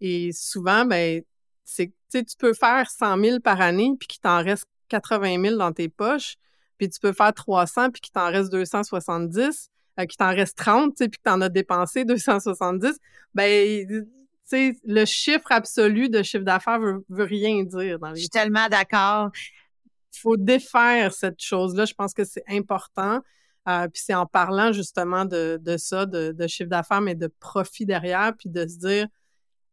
Et 0.00 0.30
souvent, 0.32 0.84
ben, 0.84 1.22
c'est, 1.64 1.92
tu 2.12 2.36
peux 2.38 2.54
faire 2.54 2.88
100 2.88 3.20
000 3.22 3.40
par 3.40 3.60
année 3.60 3.92
puis 3.98 4.06
qu'il 4.06 4.20
t'en 4.20 4.42
reste 4.42 4.66
80 4.88 5.42
000 5.42 5.56
dans 5.56 5.72
tes 5.72 5.88
poches, 5.88 6.36
puis 6.78 6.88
tu 6.88 7.00
peux 7.00 7.12
faire 7.12 7.32
300 7.32 7.90
puis 7.90 8.00
qu'il 8.00 8.12
t'en 8.12 8.30
reste 8.30 8.50
270, 8.52 9.70
euh, 9.98 10.06
qu'il 10.06 10.16
t'en 10.16 10.30
reste 10.30 10.56
30, 10.56 10.96
puis 10.96 11.08
que 11.10 11.22
t'en 11.22 11.40
as 11.40 11.48
dépensé 11.48 12.04
270. 12.04 12.98
Ben, 13.34 14.06
le 14.52 15.04
chiffre 15.04 15.50
absolu 15.50 16.08
de 16.08 16.22
chiffre 16.22 16.44
d'affaires 16.44 16.80
veut, 16.80 17.04
veut 17.08 17.24
rien 17.24 17.64
dire 17.64 17.98
dans 17.98 18.10
les... 18.10 18.16
Je 18.16 18.20
suis 18.22 18.28
tellement 18.28 18.68
d'accord. 18.68 19.30
Il 20.12 20.18
faut 20.20 20.36
défaire 20.36 21.12
cette 21.12 21.40
chose-là. 21.40 21.84
Je 21.84 21.94
pense 21.94 22.14
que 22.14 22.24
c'est 22.24 22.44
important. 22.48 23.20
Euh, 23.68 23.88
puis 23.88 24.02
c'est 24.04 24.14
en 24.14 24.26
parlant 24.26 24.72
justement 24.72 25.24
de, 25.24 25.58
de 25.60 25.76
ça, 25.76 26.06
de, 26.06 26.32
de 26.32 26.46
chiffre 26.46 26.70
d'affaires, 26.70 27.00
mais 27.00 27.14
de 27.14 27.26
profit 27.26 27.86
derrière, 27.86 28.32
puis 28.36 28.48
de 28.48 28.66
se 28.66 28.78
dire, 28.78 29.06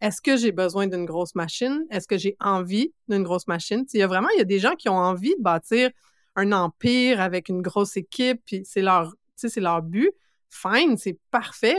est-ce 0.02 0.22
que 0.22 0.38
j'ai 0.38 0.52
besoin 0.52 0.88
d'une 0.88 1.06
grosse 1.06 1.36
machine? 1.36 1.86
Est-ce 1.90 2.08
que 2.08 2.18
j'ai 2.18 2.36
envie 2.40 2.94
d'une 3.08 3.24
grosse 3.24 3.48
machine? 3.48 3.86
Il 3.94 4.00
y 4.00 4.04
a 4.04 4.08
vraiment, 4.08 4.28
des 4.46 4.60
gens 4.60 4.76
qui 4.76 4.90
ont 4.90 4.98
envie 4.98 5.36
de 5.38 5.42
bâtir 5.42 5.90
un 6.36 6.52
empire 6.52 7.20
avec 7.20 7.50
une 7.50 7.62
grosse 7.62 7.98
équipe, 7.98 8.42
puis 8.46 8.62
c'est 8.64 8.82
leur, 8.82 9.14
c'est 9.36 9.60
but. 9.84 10.12
Fine, 10.50 10.98
c'est 10.98 11.18
parfait. 11.32 11.78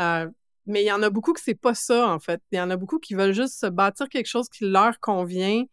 Euh, 0.00 0.28
mais 0.66 0.82
il 0.82 0.86
y 0.86 0.92
en 0.92 1.02
a 1.02 1.10
beaucoup 1.10 1.32
que 1.32 1.40
c'est 1.40 1.54
pas 1.54 1.74
ça, 1.74 2.08
en 2.08 2.18
fait. 2.18 2.40
Il 2.52 2.58
y 2.58 2.60
en 2.60 2.70
a 2.70 2.76
beaucoup 2.76 2.98
qui 2.98 3.14
veulent 3.14 3.32
juste 3.32 3.58
se 3.58 3.66
bâtir 3.66 4.08
quelque 4.08 4.26
chose 4.26 4.48
qui 4.48 4.64
leur 4.64 5.00
convient, 5.00 5.64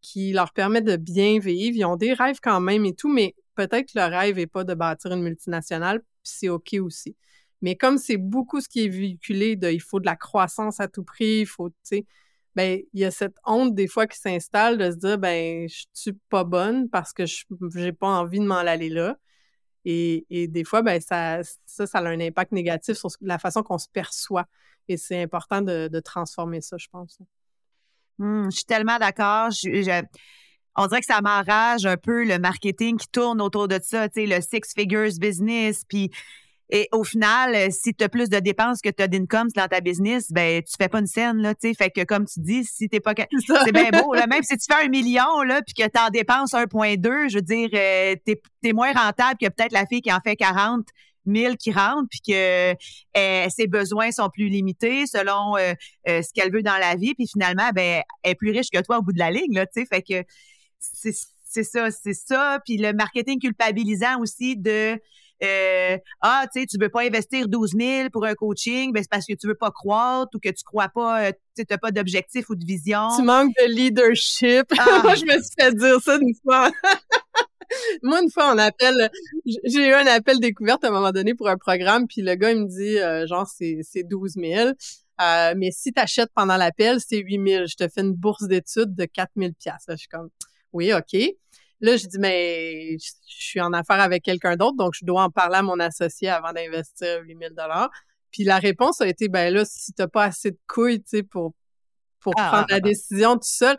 qui 0.00 0.32
leur 0.32 0.52
permet 0.52 0.80
de 0.80 0.96
bien 0.96 1.38
vivre. 1.38 1.76
Ils 1.76 1.84
ont 1.84 1.96
des 1.96 2.14
rêves 2.14 2.38
quand 2.42 2.60
même 2.60 2.84
et 2.84 2.94
tout, 2.94 3.08
mais 3.12 3.34
peut-être 3.58 3.92
que 3.92 3.98
le 3.98 4.04
rêve 4.04 4.36
n'est 4.36 4.46
pas 4.46 4.62
de 4.62 4.74
bâtir 4.74 5.12
une 5.12 5.22
multinationale, 5.22 6.00
puis 6.00 6.06
c'est 6.22 6.48
OK 6.48 6.74
aussi. 6.80 7.16
Mais 7.60 7.74
comme 7.76 7.98
c'est 7.98 8.16
beaucoup 8.16 8.60
ce 8.60 8.68
qui 8.68 8.84
est 8.84 8.88
véhiculé 8.88 9.58
il 9.60 9.82
faut 9.82 9.98
de 9.98 10.06
la 10.06 10.14
croissance 10.14 10.78
à 10.78 10.86
tout 10.86 11.02
prix, 11.02 11.40
il 11.40 11.46
faut, 11.46 11.70
tu 11.70 11.76
sais, 11.82 12.06
ben, 12.54 12.80
il 12.92 13.00
y 13.00 13.04
a 13.04 13.10
cette 13.10 13.36
honte 13.44 13.74
des 13.74 13.88
fois 13.88 14.06
qui 14.06 14.16
s'installe 14.18 14.78
de 14.78 14.90
se 14.92 14.96
dire, 14.96 15.18
ben, 15.18 15.68
je 15.68 15.84
suis 15.92 16.12
pas 16.28 16.44
bonne 16.44 16.88
parce 16.88 17.12
que 17.12 17.26
je 17.26 17.44
j'ai 17.74 17.92
pas 17.92 18.06
envie 18.06 18.38
de 18.38 18.44
m'en 18.46 18.56
aller 18.56 18.90
là. 18.90 19.16
Et, 19.84 20.26
et, 20.30 20.48
des 20.48 20.64
fois, 20.64 20.82
ben, 20.82 21.00
ça, 21.00 21.40
ça, 21.66 21.84
a 21.94 22.08
un 22.08 22.20
impact 22.20 22.52
négatif 22.52 22.96
sur 22.96 23.10
la 23.22 23.38
façon 23.38 23.62
qu'on 23.62 23.78
se 23.78 23.88
perçoit. 23.88 24.46
Et 24.88 24.96
c'est 24.96 25.22
important 25.22 25.62
de, 25.62 26.00
transformer 26.00 26.60
ça, 26.60 26.76
je 26.78 26.88
pense. 26.90 27.18
Mmh, 28.18 28.50
je 28.50 28.56
suis 28.56 28.64
tellement 28.64 28.98
d'accord. 28.98 29.50
On 30.78 30.86
dirait 30.86 31.00
que 31.00 31.06
ça 31.06 31.20
m'enrage 31.20 31.84
un 31.84 31.96
peu 31.96 32.24
le 32.24 32.38
marketing 32.38 32.96
qui 32.96 33.08
tourne 33.08 33.42
autour 33.42 33.68
de 33.68 33.78
ça, 33.82 34.08
tu 34.08 34.26
sais, 34.26 34.26
le 34.26 34.40
six 34.40 34.72
figures 34.74 35.10
business, 35.20 35.84
puis 35.86 36.10
et 36.70 36.86
au 36.92 37.02
final, 37.02 37.54
euh, 37.54 37.68
si 37.70 37.94
tu 37.94 38.04
as 38.04 38.10
plus 38.10 38.28
de 38.28 38.38
dépenses 38.40 38.82
que 38.82 38.90
tu 38.90 39.02
as 39.02 39.08
d'income 39.08 39.48
dans 39.56 39.68
ta 39.68 39.80
business, 39.80 40.30
ben 40.30 40.62
tu 40.62 40.74
fais 40.78 40.88
pas 40.88 40.98
une 40.98 41.06
scène 41.06 41.38
là, 41.38 41.54
tu 41.54 41.68
sais, 41.68 41.74
fait 41.74 41.90
que 41.90 42.04
comme 42.04 42.26
tu 42.26 42.40
dis, 42.40 42.62
si 42.64 42.88
t'es 42.90 43.00
pas 43.00 43.14
c'est 43.16 43.72
bien 43.72 43.90
beau 43.90 44.12
là, 44.12 44.26
même 44.30 44.42
si 44.42 44.56
tu 44.58 44.66
fais 44.70 44.84
un 44.84 44.88
million 44.88 45.42
là 45.42 45.62
puis 45.62 45.72
que 45.72 45.88
tu 45.88 45.98
en 45.98 46.10
dépenses 46.10 46.52
1.2, 46.52 47.30
je 47.30 47.36
veux 47.36 47.42
dire 47.42 47.70
euh, 47.72 48.14
t'es 48.24 48.40
es 48.64 48.72
moins 48.74 48.92
rentable 48.92 49.38
que 49.40 49.46
peut-être 49.48 49.72
la 49.72 49.86
fille 49.86 50.02
qui 50.02 50.12
en 50.12 50.20
fait 50.20 50.36
40 50.36 50.86
000 51.26 51.54
qui 51.56 51.72
rentrent 51.72 52.08
puis 52.10 52.20
que 52.20 52.72
euh, 52.72 53.46
ses 53.48 53.66
besoins 53.66 54.10
sont 54.10 54.28
plus 54.28 54.48
limités 54.48 55.06
selon 55.06 55.56
euh, 55.56 55.72
ce 56.04 56.32
qu'elle 56.34 56.52
veut 56.52 56.62
dans 56.62 56.78
la 56.78 56.96
vie 56.96 57.14
puis 57.14 57.26
finalement 57.26 57.70
ben 57.74 58.02
elle 58.22 58.32
est 58.32 58.34
plus 58.34 58.50
riche 58.50 58.68
que 58.70 58.80
toi 58.82 58.98
au 58.98 59.02
bout 59.02 59.14
de 59.14 59.18
la 59.18 59.30
ligne 59.30 59.54
là, 59.54 59.66
tu 59.66 59.80
sais, 59.80 59.86
fait 59.86 60.02
que 60.02 60.22
c'est 60.80 61.64
ça, 61.64 61.90
c'est 61.90 62.14
ça. 62.14 62.60
Puis 62.64 62.76
le 62.76 62.92
marketing 62.92 63.40
culpabilisant 63.40 64.20
aussi 64.20 64.56
de 64.56 64.98
euh, 65.42 65.96
ah, 66.20 66.46
tu 66.52 66.60
sais, 66.60 66.66
tu 66.66 66.78
veux 66.78 66.88
pas 66.88 67.02
investir 67.02 67.48
12 67.48 67.74
000 67.78 68.10
pour 68.10 68.24
un 68.24 68.34
coaching, 68.34 68.92
ben 68.92 69.02
c'est 69.02 69.10
parce 69.10 69.24
que 69.24 69.34
tu 69.34 69.46
veux 69.46 69.54
pas 69.54 69.70
croître 69.70 70.30
ou 70.34 70.40
que 70.40 70.48
tu 70.48 70.64
crois 70.64 70.88
pas, 70.88 71.28
euh, 71.28 71.32
tu 71.56 71.64
n'as 71.68 71.78
pas 71.78 71.92
d'objectif 71.92 72.50
ou 72.50 72.56
de 72.56 72.64
vision. 72.64 73.08
Tu 73.16 73.22
manques 73.22 73.54
de 73.60 73.72
leadership. 73.72 74.64
Ah. 74.76 75.00
Moi, 75.04 75.14
je 75.14 75.24
me 75.24 75.40
suis 75.40 75.54
fait 75.58 75.74
dire 75.74 76.00
ça 76.02 76.16
une 76.16 76.34
fois. 76.42 76.70
Moi, 78.02 78.20
une 78.22 78.30
fois, 78.30 78.52
on 78.52 78.58
appelle, 78.58 79.10
j'ai 79.64 79.88
eu 79.88 79.92
un 79.92 80.06
appel 80.06 80.40
découverte 80.40 80.82
à 80.84 80.88
un 80.88 80.90
moment 80.90 81.12
donné 81.12 81.34
pour 81.34 81.48
un 81.48 81.56
programme, 81.56 82.06
puis 82.08 82.22
le 82.22 82.34
gars, 82.34 82.50
il 82.50 82.62
me 82.62 82.66
dit, 82.66 82.98
euh, 82.98 83.26
genre, 83.26 83.46
c'est, 83.46 83.80
c'est 83.82 84.02
12 84.02 84.34
000. 84.36 84.70
Euh, 85.20 85.54
mais 85.56 85.70
si 85.70 85.92
tu 85.92 86.00
achètes 86.00 86.30
pendant 86.34 86.56
l'appel, 86.56 86.98
c'est 87.00 87.18
8 87.18 87.48
000. 87.48 87.66
Je 87.66 87.74
te 87.74 87.88
fais 87.88 88.00
une 88.00 88.14
bourse 88.14 88.44
d'études 88.44 88.94
de 88.94 89.04
4 89.04 89.30
000 89.36 89.50
Là, 89.66 89.76
je 89.88 89.96
suis 89.96 90.08
comme, 90.08 90.30
oui, 90.72 90.92
OK. 90.92 91.18
Là, 91.80 91.96
je 91.96 92.06
dis, 92.06 92.18
mais 92.18 92.96
je 92.98 93.12
suis 93.26 93.60
en 93.60 93.72
affaire 93.72 94.00
avec 94.00 94.24
quelqu'un 94.24 94.56
d'autre, 94.56 94.76
donc 94.76 94.94
je 94.94 95.04
dois 95.04 95.22
en 95.22 95.30
parler 95.30 95.56
à 95.56 95.62
mon 95.62 95.78
associé 95.78 96.28
avant 96.28 96.52
d'investir 96.52 97.20
8000 97.22 97.50
dollars. 97.50 97.90
Puis 98.32 98.44
la 98.44 98.58
réponse 98.58 99.00
a 99.00 99.06
été, 99.06 99.28
ben 99.28 99.54
là, 99.54 99.64
si 99.64 99.92
t'as 99.92 100.08
pas 100.08 100.24
assez 100.24 100.50
de 100.50 100.58
couilles, 100.66 101.00
tu 101.02 101.08
sais, 101.18 101.22
pour, 101.22 101.54
pour 102.20 102.32
ah, 102.36 102.48
prendre 102.48 102.66
la 102.70 102.80
décision 102.80 103.34
tout 103.34 103.42
seul. 103.44 103.76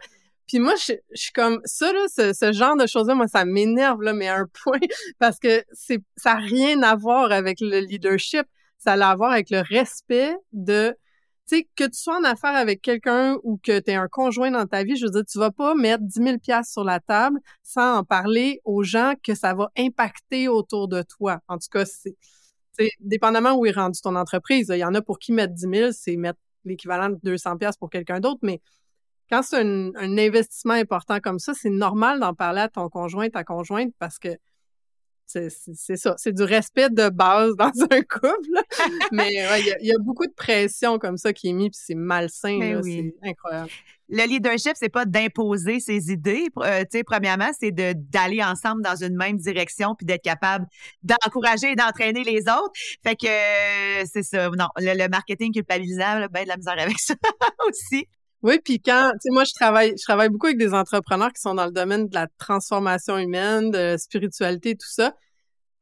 Puis 0.47 0.59
moi, 0.59 0.73
je, 0.75 0.93
suis 1.13 1.31
comme, 1.31 1.61
ça, 1.65 1.93
là, 1.93 2.05
ce, 2.07 2.51
genre 2.53 2.75
de 2.75 2.87
choses-là, 2.87 3.13
moi, 3.13 3.27
ça 3.27 3.45
m'énerve, 3.45 4.01
là, 4.01 4.13
mais 4.13 4.27
à 4.29 4.37
un 4.37 4.47
point, 4.63 4.79
parce 5.19 5.37
que 5.37 5.63
c'est, 5.73 6.01
ça 6.15 6.35
n'a 6.35 6.39
rien 6.39 6.81
à 6.81 6.95
voir 6.95 7.31
avec 7.31 7.59
le 7.61 7.79
leadership. 7.79 8.45
Ça 8.77 8.93
a 8.93 9.09
à 9.09 9.15
voir 9.15 9.31
avec 9.31 9.49
le 9.49 9.59
respect 9.59 10.33
de 10.53 10.95
sais, 11.55 11.67
que 11.75 11.83
tu 11.85 11.97
sois 11.97 12.17
en 12.17 12.23
affaire 12.23 12.55
avec 12.55 12.81
quelqu'un 12.81 13.37
ou 13.43 13.59
que 13.63 13.79
tu 13.79 13.91
es 13.91 13.95
un 13.95 14.07
conjoint 14.07 14.51
dans 14.51 14.65
ta 14.65 14.83
vie, 14.83 14.95
je 14.95 15.05
veux 15.05 15.11
dire, 15.11 15.25
tu 15.25 15.39
vas 15.39 15.51
pas 15.51 15.75
mettre 15.75 16.03
10 16.03 16.39
000 16.45 16.63
sur 16.63 16.83
la 16.83 16.99
table 16.99 17.39
sans 17.63 17.97
en 17.97 18.03
parler 18.03 18.61
aux 18.65 18.83
gens 18.83 19.13
que 19.23 19.35
ça 19.35 19.53
va 19.53 19.71
impacter 19.77 20.47
autour 20.47 20.87
de 20.87 21.01
toi. 21.01 21.39
En 21.47 21.57
tout 21.57 21.67
cas, 21.71 21.85
c'est, 21.85 22.15
dépendamment 22.99 23.55
où 23.55 23.65
est 23.65 23.71
rendu 23.71 23.99
ton 24.01 24.15
entreprise. 24.15 24.71
Il 24.73 24.79
y 24.79 24.85
en 24.85 24.95
a 24.95 25.01
pour 25.01 25.19
qui 25.19 25.33
mettre 25.33 25.53
10 25.53 25.61
000, 25.61 25.91
c'est 25.91 26.15
mettre 26.15 26.39
l'équivalent 26.65 27.09
de 27.09 27.19
200 27.23 27.57
pour 27.79 27.89
quelqu'un 27.89 28.19
d'autre, 28.19 28.39
mais 28.41 28.61
quand 29.29 29.43
c'est 29.43 29.61
un, 29.61 29.91
un, 29.95 30.17
investissement 30.17 30.73
important 30.73 31.19
comme 31.19 31.39
ça, 31.39 31.53
c'est 31.53 31.69
normal 31.69 32.19
d'en 32.19 32.33
parler 32.33 32.61
à 32.61 32.69
ton 32.69 32.89
conjoint, 32.89 33.29
ta 33.29 33.43
conjointe, 33.43 33.93
parce 33.99 34.17
que 34.17 34.29
c'est 35.29 35.95
ça, 35.95 36.15
c'est 36.17 36.33
du 36.33 36.43
respect 36.43 36.89
de 36.89 37.09
base 37.09 37.55
dans 37.55 37.71
un 37.91 38.01
couple. 38.01 38.63
Mais 39.11 39.29
il 39.81 39.87
y, 39.87 39.91
a 39.91 39.97
beaucoup 39.99 40.25
de 40.25 40.33
pression 40.33 40.97
comme 40.97 41.17
ça 41.17 41.33
qui 41.33 41.49
est 41.49 41.53
mise, 41.53 41.69
puis 41.69 41.81
c'est 41.85 41.95
malsain, 41.95 42.81
c'est 42.83 43.13
incroyable. 43.23 43.69
Le 44.11 44.23
leadership, 44.25 44.71
c'est 44.73 44.89
pas 44.89 45.05
d'imposer 45.05 45.79
ses 45.79 46.11
idées. 46.11 46.47
Euh, 46.57 46.81
tu 46.81 46.97
sais, 46.97 47.03
premièrement, 47.03 47.51
c'est 47.59 47.71
d'aller 47.71 48.43
ensemble 48.43 48.81
dans 48.81 48.95
une 48.95 49.15
même 49.15 49.37
direction, 49.37 49.93
puis 49.93 50.07
d'être 50.07 50.23
capable 50.23 50.65
d'encourager 51.03 51.73
et 51.73 51.75
d'entraîner 51.75 52.23
les 52.23 52.41
autres. 52.41 52.71
Fait 53.03 53.15
que 53.15 53.27
c'est 54.11 54.23
ça. 54.23 54.49
Non, 54.49 54.67
le, 54.77 55.07
marketing 55.09 55.53
culpabilisable, 55.53 56.27
ben 56.31 56.43
de 56.43 56.47
la 56.47 56.57
misère 56.57 56.79
avec 56.79 56.97
ça 56.97 57.13
aussi. 57.67 58.07
Oui, 58.41 58.59
puis 58.63 58.79
quand, 58.79 59.11
tu 59.13 59.17
sais, 59.21 59.29
moi, 59.31 59.43
je 59.43 59.51
travaille, 59.53 59.93
je 59.97 60.03
travaille 60.03 60.29
beaucoup 60.29 60.47
avec 60.47 60.57
des 60.57 60.73
entrepreneurs 60.73 61.33
qui 61.33 61.41
sont 61.41 61.55
dans 61.55 61.65
le 61.65 61.71
domaine 61.71 62.07
de 62.07 62.15
la 62.15 62.27
transformation 62.37 63.17
humaine, 63.17 63.69
de 63.71 63.97
spiritualité, 63.97 64.75
tout 64.75 64.87
ça. 64.89 65.13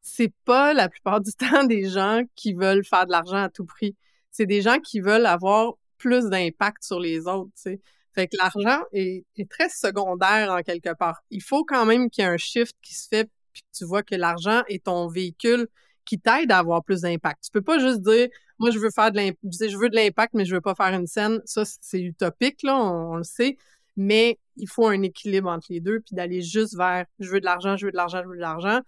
C'est 0.01 0.33
pas 0.45 0.73
la 0.73 0.89
plupart 0.89 1.21
du 1.21 1.31
temps 1.33 1.65
des 1.65 1.89
gens 1.89 2.21
qui 2.35 2.53
veulent 2.53 2.85
faire 2.85 3.05
de 3.05 3.11
l'argent 3.11 3.37
à 3.43 3.49
tout 3.49 3.65
prix. 3.65 3.95
C'est 4.31 4.47
des 4.47 4.61
gens 4.61 4.79
qui 4.79 5.01
veulent 5.01 5.25
avoir 5.25 5.73
plus 5.97 6.29
d'impact 6.29 6.83
sur 6.83 6.99
les 6.99 7.27
autres, 7.27 7.51
tu 7.55 7.61
sais. 7.71 7.81
Fait 8.13 8.27
que 8.27 8.37
l'argent 8.37 8.83
est, 8.93 9.25
très 9.49 9.69
secondaire 9.69 10.51
en 10.51 10.63
quelque 10.63 10.95
part. 10.95 11.21
Il 11.29 11.43
faut 11.43 11.63
quand 11.63 11.85
même 11.85 12.09
qu'il 12.09 12.23
y 12.23 12.27
ait 12.27 12.29
un 12.31 12.37
shift 12.37 12.75
qui 12.81 12.95
se 12.95 13.07
fait, 13.07 13.29
puis 13.53 13.61
tu 13.71 13.85
vois 13.85 14.01
que 14.01 14.15
l'argent 14.15 14.63
est 14.67 14.85
ton 14.85 15.07
véhicule 15.07 15.67
qui 16.03 16.19
t'aide 16.19 16.51
à 16.51 16.57
avoir 16.57 16.83
plus 16.83 17.01
d'impact. 17.01 17.43
Tu 17.43 17.51
peux 17.51 17.61
pas 17.61 17.77
juste 17.77 18.01
dire 18.01 18.27
moi 18.59 18.71
je 18.71 18.79
veux 18.79 18.89
faire 18.91 19.11
de 19.11 19.17
l'impact, 19.17 19.69
je 19.69 19.77
veux 19.77 19.89
de 19.89 19.95
l'impact 19.95 20.33
mais 20.33 20.45
je 20.45 20.55
veux 20.55 20.61
pas 20.61 20.75
faire 20.75 20.93
une 20.93 21.07
scène. 21.07 21.41
Ça 21.45 21.63
c'est 21.65 22.01
utopique 22.01 22.63
là, 22.63 22.77
on, 22.77 23.17
le 23.17 23.23
sait, 23.23 23.57
mais 23.95 24.39
il 24.55 24.67
faut 24.69 24.87
un 24.87 25.01
équilibre 25.01 25.49
entre 25.49 25.67
les 25.69 25.79
deux 25.79 25.99
puis 25.99 26.15
d'aller 26.15 26.41
juste 26.41 26.75
vers 26.77 27.05
je 27.19 27.29
veux 27.29 27.39
de 27.39 27.45
l'argent, 27.45 27.77
je 27.77 27.85
veux 27.85 27.91
de 27.91 27.97
l'argent, 27.97 28.21
je 28.23 28.29
veux 28.29 28.35
de 28.35 28.41
l'argent. 28.41 28.81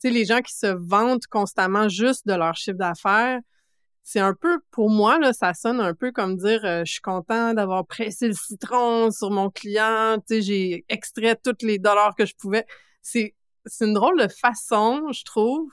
Tu 0.00 0.08
sais 0.08 0.10
les 0.10 0.24
gens 0.24 0.40
qui 0.40 0.54
se 0.56 0.66
vantent 0.66 1.26
constamment 1.26 1.88
juste 1.88 2.26
de 2.26 2.34
leur 2.34 2.54
chiffre 2.56 2.78
d'affaires, 2.78 3.40
c'est 4.04 4.20
un 4.20 4.34
peu 4.34 4.58
pour 4.70 4.90
moi 4.90 5.18
là, 5.18 5.32
ça 5.32 5.54
sonne 5.54 5.80
un 5.80 5.94
peu 5.94 6.12
comme 6.12 6.36
dire 6.36 6.64
euh, 6.64 6.84
je 6.84 6.92
suis 6.92 7.00
content 7.00 7.54
d'avoir 7.54 7.86
pressé 7.86 8.28
le 8.28 8.34
citron 8.34 9.10
sur 9.10 9.30
mon 9.30 9.50
client, 9.50 10.18
tu 10.26 10.36
sais 10.36 10.42
j'ai 10.42 10.84
extrait 10.88 11.36
tous 11.36 11.64
les 11.64 11.78
dollars 11.78 12.14
que 12.16 12.26
je 12.26 12.34
pouvais. 12.36 12.66
C'est 13.02 13.34
c'est 13.68 13.86
une 13.86 13.94
drôle 13.94 14.20
de 14.20 14.28
façon, 14.28 15.12
je 15.12 15.24
trouve, 15.24 15.68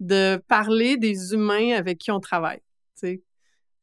de 0.00 0.42
parler 0.48 0.96
des 0.96 1.32
humains 1.32 1.72
avec 1.76 1.98
qui 1.98 2.10
on 2.10 2.20
travaille. 2.20 2.60
Tu 2.98 3.06
sais, 3.06 3.22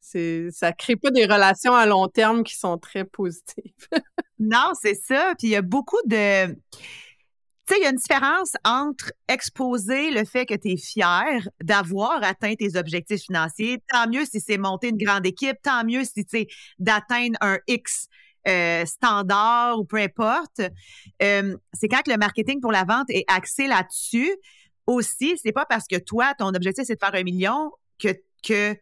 c'est 0.00 0.50
ça 0.50 0.72
crée 0.72 0.96
pas 0.96 1.10
des 1.10 1.24
relations 1.24 1.74
à 1.74 1.86
long 1.86 2.08
terme 2.08 2.42
qui 2.42 2.56
sont 2.56 2.78
très 2.78 3.04
positives. 3.04 3.72
non, 4.38 4.72
c'est 4.80 4.94
ça. 4.94 5.34
Puis 5.38 5.48
il 5.48 5.50
y 5.50 5.56
a 5.56 5.62
beaucoup 5.62 6.00
de 6.06 6.54
tu 7.64 7.74
sais, 7.74 7.80
il 7.80 7.84
y 7.84 7.86
a 7.86 7.90
une 7.90 7.96
différence 7.96 8.54
entre 8.64 9.12
exposer 9.28 10.10
le 10.10 10.24
fait 10.24 10.46
que 10.46 10.54
tu 10.54 10.72
es 10.72 10.76
fier 10.76 11.48
d'avoir 11.62 12.22
atteint 12.24 12.54
tes 12.54 12.76
objectifs 12.76 13.22
financiers. 13.22 13.78
Tant 13.88 14.08
mieux 14.08 14.24
si 14.24 14.40
c'est 14.40 14.58
monter 14.58 14.88
une 14.88 14.96
grande 14.96 15.24
équipe, 15.24 15.56
tant 15.62 15.84
mieux 15.84 16.02
si 16.02 16.26
c'est 16.28 16.48
d'atteindre 16.80 17.38
un 17.40 17.58
X 17.68 18.08
euh, 18.48 18.84
standard 18.84 19.78
ou 19.78 19.84
peu 19.84 19.98
importe. 19.98 20.60
Euh, 21.22 21.56
c'est 21.72 21.86
quand 21.86 22.04
le 22.08 22.16
marketing 22.16 22.60
pour 22.60 22.72
la 22.72 22.82
vente 22.82 23.08
est 23.10 23.24
axé 23.28 23.68
là-dessus. 23.68 24.32
Aussi, 24.86 25.38
c'est 25.42 25.52
pas 25.52 25.66
parce 25.66 25.86
que 25.86 25.96
toi, 25.96 26.34
ton 26.38 26.48
objectif, 26.48 26.84
c'est 26.86 26.94
de 26.94 27.00
faire 27.00 27.14
un 27.14 27.22
million 27.22 27.72
que, 27.98 28.08
que 28.42 28.76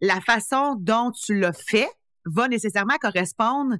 la 0.00 0.20
façon 0.20 0.76
dont 0.78 1.10
tu 1.12 1.38
l'as 1.38 1.52
fait 1.52 1.88
va 2.26 2.48
nécessairement 2.48 2.96
correspondre 3.00 3.76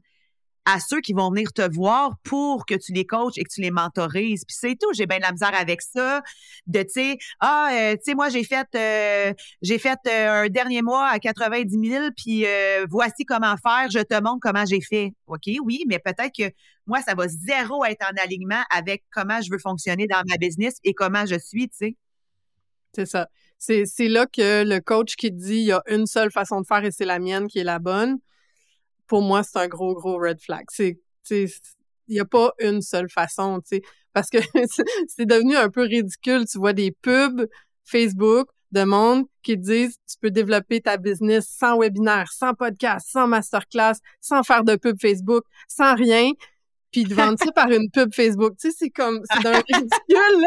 à 0.66 0.80
ceux 0.80 1.00
qui 1.00 1.12
vont 1.12 1.30
venir 1.30 1.52
te 1.52 1.62
voir 1.74 2.16
pour 2.22 2.64
que 2.64 2.74
tu 2.74 2.92
les 2.92 3.04
coaches 3.04 3.34
et 3.36 3.44
que 3.44 3.52
tu 3.52 3.60
les 3.60 3.70
mentorises. 3.70 4.44
Puis 4.46 4.56
c'est 4.58 4.76
tout, 4.80 4.92
j'ai 4.94 5.06
bien 5.06 5.18
de 5.18 5.22
la 5.22 5.32
misère 5.32 5.54
avec 5.54 5.82
ça. 5.82 6.22
De, 6.66 6.82
tu 6.82 6.88
sais, 6.90 7.18
ah, 7.40 7.68
euh, 7.72 7.92
tu 7.92 8.00
sais, 8.04 8.14
moi, 8.14 8.30
j'ai 8.30 8.44
fait 8.44 8.66
euh, 8.74 9.34
j'ai 9.60 9.78
fait 9.78 9.98
euh, 10.08 10.44
un 10.44 10.48
dernier 10.48 10.82
mois 10.82 11.08
à 11.08 11.18
90 11.18 11.88
000, 11.90 12.04
puis 12.16 12.46
voici 12.88 13.24
comment 13.24 13.56
faire, 13.56 13.90
je 13.90 14.00
te 14.00 14.20
montre 14.22 14.40
comment 14.40 14.64
j'ai 14.64 14.80
fait. 14.80 15.12
OK, 15.26 15.50
oui, 15.62 15.84
mais 15.86 15.98
peut-être 15.98 16.32
que 16.36 16.50
moi, 16.86 17.00
ça 17.02 17.14
va 17.14 17.28
zéro 17.28 17.84
être 17.84 18.04
en 18.04 18.22
alignement 18.22 18.62
avec 18.70 19.04
comment 19.10 19.40
je 19.40 19.50
veux 19.50 19.58
fonctionner 19.58 20.06
dans 20.06 20.22
ma 20.28 20.36
business 20.36 20.76
et 20.84 20.94
comment 20.94 21.26
je 21.26 21.38
suis, 21.38 21.68
tu 21.68 21.76
sais. 21.76 21.96
C'est 22.94 23.06
ça. 23.06 23.28
C'est 23.58 24.08
là 24.08 24.26
que 24.26 24.62
le 24.62 24.80
coach 24.80 25.16
qui 25.16 25.32
dit 25.32 25.56
il 25.56 25.66
y 25.66 25.72
a 25.72 25.82
une 25.88 26.06
seule 26.06 26.30
façon 26.30 26.60
de 26.60 26.66
faire 26.66 26.84
et 26.84 26.90
c'est 26.90 27.06
la 27.06 27.18
mienne 27.18 27.48
qui 27.48 27.58
est 27.58 27.64
la 27.64 27.78
bonne 27.78 28.18
pour 29.06 29.22
moi, 29.22 29.42
c'est 29.42 29.58
un 29.58 29.68
gros, 29.68 29.94
gros 29.94 30.18
red 30.18 30.40
flag. 30.40 30.64
C'est, 30.70 30.98
il 31.30 31.48
n'y 32.08 32.20
a 32.20 32.24
pas 32.24 32.52
une 32.60 32.82
seule 32.82 33.08
façon, 33.10 33.60
tu 33.60 33.76
sais, 33.76 33.82
parce 34.12 34.30
que 34.30 34.38
c'est 35.08 35.26
devenu 35.26 35.56
un 35.56 35.70
peu 35.70 35.82
ridicule. 35.82 36.46
Tu 36.46 36.58
vois 36.58 36.72
des 36.72 36.92
pubs 36.92 37.46
Facebook 37.84 38.48
de 38.72 38.84
monde 38.84 39.26
qui 39.42 39.56
disent 39.56 39.96
tu 40.08 40.16
peux 40.20 40.30
développer 40.30 40.80
ta 40.80 40.96
business 40.96 41.48
sans 41.48 41.78
webinaire, 41.78 42.32
sans 42.32 42.54
podcast, 42.54 43.08
sans 43.10 43.26
masterclass, 43.26 43.94
sans 44.20 44.42
faire 44.42 44.64
de 44.64 44.76
pub 44.76 45.00
Facebook, 45.00 45.44
sans 45.68 45.94
rien, 45.94 46.32
puis 46.94 47.02
de 47.02 47.14
vendre 47.14 47.36
ça 47.42 47.50
par 47.50 47.68
une 47.70 47.90
pub 47.90 48.14
Facebook. 48.14 48.54
Tu 48.56 48.70
sais, 48.70 48.76
c'est 48.78 48.90
comme, 48.90 49.20
c'est 49.32 49.42
d'un 49.42 49.52
ridicule. 49.68 50.46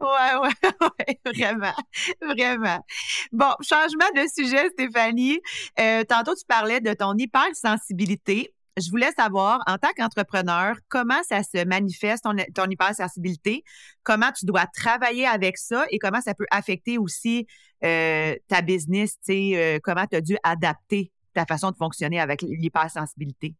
Ouais, 0.00 0.34
ouais, 0.42 0.48
ouais, 0.98 1.20
vraiment, 1.26 1.74
vraiment. 2.22 2.84
Bon, 3.32 3.52
changement 3.60 4.08
de 4.16 4.26
sujet, 4.34 4.70
Stéphanie. 4.70 5.40
Euh, 5.78 6.04
tantôt, 6.04 6.34
tu 6.34 6.44
parlais 6.48 6.80
de 6.80 6.94
ton 6.94 7.14
hypersensibilité. 7.18 8.54
Je 8.78 8.88
voulais 8.88 9.12
savoir, 9.12 9.60
en 9.66 9.76
tant 9.76 9.90
qu'entrepreneur, 9.94 10.76
comment 10.88 11.22
ça 11.22 11.42
se 11.42 11.62
manifeste, 11.66 12.24
ton, 12.24 12.34
ton, 12.54 12.70
hypersensibilité, 12.70 13.62
comment 14.02 14.32
tu 14.32 14.46
dois 14.46 14.64
travailler 14.74 15.26
avec 15.26 15.58
ça 15.58 15.84
et 15.90 15.98
comment 15.98 16.22
ça 16.22 16.34
peut 16.34 16.46
affecter 16.50 16.96
aussi 16.96 17.46
euh, 17.84 18.34
ta 18.48 18.62
business, 18.62 19.18
tu 19.24 19.32
sais, 19.32 19.50
euh, 19.54 19.78
comment 19.82 20.06
tu 20.06 20.16
as 20.16 20.22
dû 20.22 20.38
adapter 20.42 21.12
ta 21.34 21.44
façon 21.44 21.70
de 21.72 21.76
fonctionner 21.76 22.20
avec 22.20 22.40
l'hypersensibilité? 22.40 23.54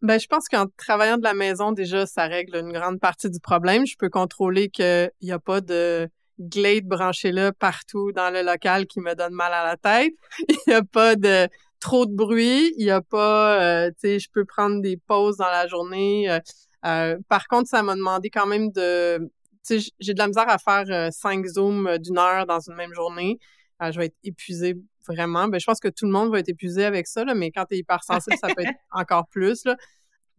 Ben, 0.00 0.20
je 0.20 0.28
pense 0.28 0.48
qu'en 0.48 0.66
travaillant 0.76 1.18
de 1.18 1.24
la 1.24 1.34
maison, 1.34 1.72
déjà, 1.72 2.06
ça 2.06 2.26
règle 2.26 2.56
une 2.56 2.72
grande 2.72 3.00
partie 3.00 3.30
du 3.30 3.40
problème. 3.40 3.84
Je 3.84 3.96
peux 3.96 4.08
contrôler 4.08 4.68
qu'il 4.68 5.10
n'y 5.22 5.32
a 5.32 5.40
pas 5.40 5.60
de 5.60 6.08
glade 6.40 6.84
branché 6.84 7.32
là 7.32 7.52
partout 7.52 8.12
dans 8.12 8.30
le 8.32 8.42
local 8.42 8.86
qui 8.86 9.00
me 9.00 9.14
donne 9.14 9.34
mal 9.34 9.52
à 9.52 9.64
la 9.64 9.76
tête. 9.76 10.12
Il 10.48 10.56
n'y 10.68 10.74
a 10.74 10.82
pas 10.82 11.16
de 11.16 11.48
trop 11.80 12.06
de 12.06 12.14
bruit. 12.14 12.72
Il 12.78 12.84
n'y 12.84 12.90
a 12.90 13.00
pas, 13.00 13.60
euh, 13.60 13.90
tu 13.90 13.96
sais, 14.00 14.18
je 14.20 14.28
peux 14.32 14.44
prendre 14.44 14.80
des 14.80 14.96
pauses 14.96 15.36
dans 15.38 15.50
la 15.50 15.66
journée. 15.66 16.30
Euh, 16.30 16.38
euh, 16.86 17.18
par 17.28 17.48
contre, 17.48 17.68
ça 17.68 17.82
m'a 17.82 17.96
demandé 17.96 18.30
quand 18.30 18.46
même 18.46 18.70
de, 18.70 19.18
tu 19.66 19.80
sais, 19.80 19.90
j'ai 19.98 20.14
de 20.14 20.18
la 20.18 20.28
misère 20.28 20.48
à 20.48 20.58
faire 20.58 21.12
cinq 21.12 21.44
zooms 21.46 21.98
d'une 21.98 22.18
heure 22.18 22.46
dans 22.46 22.60
une 22.60 22.74
même 22.74 22.94
journée. 22.94 23.38
je 23.80 23.98
vais 23.98 24.06
être 24.06 24.16
épuisée 24.22 24.76
vraiment. 25.08 25.48
Ben, 25.48 25.58
je 25.58 25.66
pense 25.66 25.80
que 25.80 25.88
tout 25.88 26.06
le 26.06 26.12
monde 26.12 26.30
va 26.30 26.40
être 26.40 26.48
épuisé 26.48 26.84
avec 26.84 27.06
ça, 27.06 27.24
là, 27.24 27.34
mais 27.34 27.50
quand 27.50 27.64
tu 27.64 27.74
es 27.74 27.78
hypersensible, 27.78 28.36
ça 28.40 28.48
peut 28.54 28.62
être 28.62 28.78
encore 28.92 29.26
plus. 29.28 29.64
Là. 29.64 29.76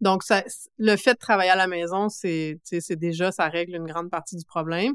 Donc, 0.00 0.22
ça, 0.22 0.44
le 0.78 0.96
fait 0.96 1.14
de 1.14 1.18
travailler 1.18 1.50
à 1.50 1.56
la 1.56 1.66
maison, 1.66 2.08
c'est, 2.08 2.60
déjà, 2.90 3.32
ça 3.32 3.48
règle 3.48 3.76
une 3.76 3.86
grande 3.86 4.10
partie 4.10 4.36
du 4.36 4.44
problème. 4.44 4.94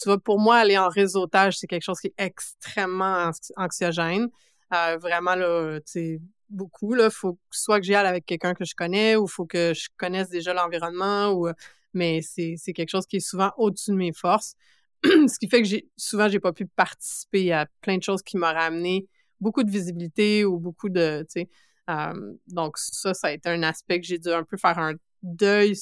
Tu 0.00 0.08
vois, 0.08 0.18
pour 0.18 0.40
moi, 0.40 0.56
aller 0.56 0.76
en 0.78 0.88
réseautage, 0.88 1.58
c'est 1.58 1.68
quelque 1.68 1.84
chose 1.84 2.00
qui 2.00 2.08
est 2.08 2.14
extrêmement 2.18 3.30
anxiogène. 3.56 4.28
Euh, 4.74 4.96
vraiment, 4.98 5.36
là, 5.36 5.78
tu 5.80 5.92
sais, 5.92 6.20
beaucoup, 6.48 6.94
là, 6.94 7.08
faut 7.10 7.38
soit 7.50 7.78
que 7.78 7.86
j'y 7.86 7.94
aille 7.94 8.06
avec 8.06 8.26
quelqu'un 8.26 8.54
que 8.54 8.64
je 8.64 8.74
connais 8.74 9.16
ou 9.16 9.26
faut 9.26 9.46
que 9.46 9.72
je 9.74 9.88
connaisse 9.96 10.28
déjà 10.28 10.52
l'environnement 10.54 11.32
ou, 11.32 11.48
mais 11.94 12.20
c'est, 12.22 12.54
c'est 12.56 12.72
quelque 12.72 12.90
chose 12.90 13.06
qui 13.06 13.16
est 13.16 13.20
souvent 13.20 13.52
au-dessus 13.56 13.90
de 13.90 13.96
mes 13.96 14.12
forces. 14.12 14.54
ce 15.04 15.38
qui 15.38 15.48
fait 15.48 15.62
que 15.62 15.68
j'ai 15.68 15.88
souvent 15.96 16.28
j'ai 16.28 16.40
pas 16.40 16.52
pu 16.52 16.66
participer 16.66 17.52
à 17.52 17.66
plein 17.80 17.98
de 17.98 18.02
choses 18.02 18.22
qui 18.22 18.36
m'auraient 18.36 18.56
amené 18.56 19.06
beaucoup 19.40 19.64
de 19.64 19.70
visibilité 19.70 20.44
ou 20.44 20.58
beaucoup 20.58 20.88
de 20.88 21.26
tu 21.28 21.40
sais 21.40 21.48
euh, 21.90 22.34
donc 22.46 22.78
ça 22.78 23.12
ça 23.12 23.28
a 23.28 23.32
été 23.32 23.48
un 23.48 23.62
aspect 23.64 24.00
que 24.00 24.06
j'ai 24.06 24.18
dû 24.18 24.30
un 24.30 24.44
peu 24.44 24.56
faire 24.56 24.78
un 24.78 24.94
deuil 25.22 25.74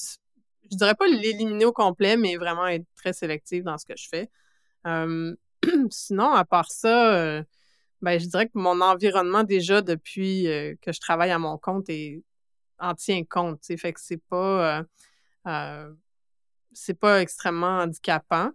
je 0.71 0.77
dirais 0.77 0.95
pas 0.95 1.07
l'éliminer 1.07 1.67
au 1.67 1.73
complet 1.73 2.17
mais 2.17 2.37
vraiment 2.37 2.67
être 2.67 2.87
très 2.97 3.13
sélective 3.13 3.65
dans 3.65 3.77
ce 3.77 3.85
que 3.85 3.95
je 3.97 4.09
fais. 4.09 4.31
Euh, 4.87 5.35
sinon 5.91 6.33
à 6.33 6.47
part 6.47 6.71
ça 6.71 7.15
euh, 7.15 7.43
ben 8.01 8.19
je 8.19 8.27
dirais 8.27 8.47
que 8.47 8.53
mon 8.55 8.81
environnement 8.81 9.45
déjà 9.45 9.83
depuis 9.83 10.45
que 10.81 10.93
je 10.93 11.01
travaille 11.01 11.31
à 11.31 11.39
mon 11.39 11.59
compte 11.59 11.91
est 11.91 12.23
en 12.79 12.95
tient 12.95 13.23
compte 13.25 13.61
tu 13.61 13.77
fait 13.77 13.93
que 13.93 14.01
c'est 14.01 14.23
pas 14.31 14.83
c'est 16.73 16.99
pas 16.99 17.21
extrêmement 17.21 17.81
handicapant 17.81 18.53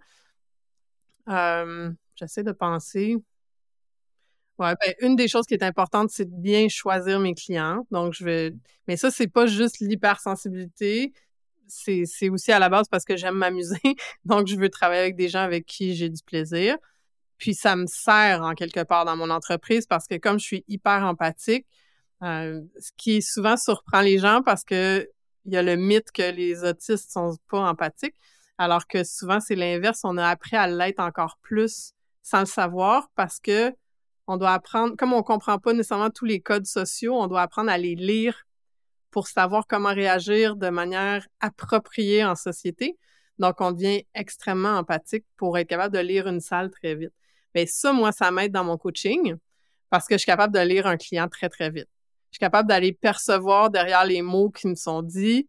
J'essaie 1.28 2.44
de 2.44 2.52
penser. 2.52 3.18
Ouais, 4.58 4.74
ben, 4.82 4.94
une 5.02 5.16
des 5.18 5.28
choses 5.28 5.46
qui 5.46 5.54
est 5.54 5.64
importante, 5.64 6.10
c'est 6.12 6.26
de 6.26 6.42
bien 6.42 6.70
choisir 6.70 7.20
mes 7.20 7.34
clients. 7.34 7.86
Donc, 7.92 8.14
je 8.14 8.24
vais. 8.24 8.54
Mais 8.88 8.96
ça, 8.96 9.12
c'est 9.12 9.28
pas 9.28 9.48
juste 9.48 9.80
l'hypersensibilité. 9.80 11.14
C'est 11.68 12.30
aussi 12.30 12.52
à 12.52 12.60
la 12.60 12.70
base 12.70 12.88
parce 12.90 13.04
que 13.06 13.18
j'aime 13.18 13.36
m'amuser. 13.36 13.82
Donc, 14.26 14.48
je 14.48 14.56
veux 14.56 14.70
travailler 14.70 15.02
avec 15.02 15.16
des 15.18 15.28
gens 15.30 15.42
avec 15.42 15.66
qui 15.66 15.96
j'ai 15.96 16.10
du 16.10 16.24
plaisir. 16.24 16.78
Puis, 17.38 17.54
ça 17.54 17.76
me 17.76 17.86
sert 17.88 18.44
en 18.44 18.54
quelque 18.54 18.84
part 18.84 19.04
dans 19.06 19.18
mon 19.18 19.30
entreprise 19.30 19.86
parce 19.88 20.08
que 20.08 20.16
comme 20.16 20.40
je 20.40 20.46
suis 20.46 20.64
hyper 20.70 21.04
empathique, 21.04 21.66
euh, 22.24 22.62
ce 22.80 22.92
qui 22.98 23.22
souvent 23.22 23.58
surprend 23.58 24.02
les 24.02 24.20
gens 24.20 24.42
parce 24.42 24.64
que 24.64 25.10
il 25.46 25.54
y 25.54 25.58
a 25.58 25.64
le 25.64 25.76
mythe 25.76 26.12
que 26.12 26.32
les 26.32 26.64
autistes 26.64 27.12
sont 27.12 27.36
pas 27.50 27.60
empathiques. 27.70 28.16
Alors 28.58 28.88
que 28.88 29.04
souvent, 29.04 29.40
c'est 29.40 29.56
l'inverse. 29.56 30.02
On 30.04 30.18
a 30.18 30.28
appris 30.28 30.56
à 30.56 30.68
l'être 30.68 31.00
encore 31.00 31.38
plus 31.42 31.94
sans 32.24 32.40
le 32.40 32.46
savoir 32.46 33.10
parce 33.16 33.40
que 33.40 33.74
on 34.28 34.38
doit 34.38 34.54
apprendre, 34.54 34.96
comme 34.96 35.14
on 35.14 35.22
comprend 35.22 35.60
pas 35.60 35.74
nécessairement 35.74 36.10
tous 36.10 36.26
les 36.26 36.40
codes 36.42 36.66
sociaux, 36.66 37.16
on 37.16 37.28
doit 37.28 37.44
apprendre 37.44 37.70
à 37.70 37.78
les 37.78 37.96
lire 37.96 38.48
pour 39.12 39.28
savoir 39.28 39.68
comment 39.68 39.94
réagir 39.94 40.56
de 40.56 40.70
manière 40.70 41.28
appropriée 41.40 42.26
en 42.26 42.36
société. 42.36 42.98
Donc, 43.38 43.62
on 43.62 43.72
devient 43.72 44.04
extrêmement 44.16 44.78
empathique 44.78 45.26
pour 45.38 45.58
être 45.58 45.68
capable 45.68 45.94
de 45.94 46.00
lire 46.00 46.28
une 46.28 46.40
salle 46.40 46.72
très 46.72 46.96
vite. 46.96 47.14
Mais 47.54 47.66
ça, 47.66 47.94
moi, 47.94 48.12
ça 48.12 48.32
m'aide 48.32 48.52
dans 48.52 48.64
mon 48.64 48.78
coaching 48.78 49.36
parce 49.90 50.08
que 50.08 50.16
je 50.16 50.20
suis 50.20 50.26
capable 50.26 50.54
de 50.54 50.60
lire 50.60 50.88
un 50.88 50.98
client 50.98 51.28
très, 51.28 51.50
très 51.50 51.70
vite. 51.70 51.88
Je 52.32 52.38
suis 52.38 52.40
capable 52.40 52.68
d'aller 52.68 52.94
percevoir 52.94 53.70
derrière 53.70 54.06
les 54.06 54.22
mots 54.22 54.50
qui 54.50 54.68
me 54.68 54.76
sont 54.76 55.02
dits 55.02 55.48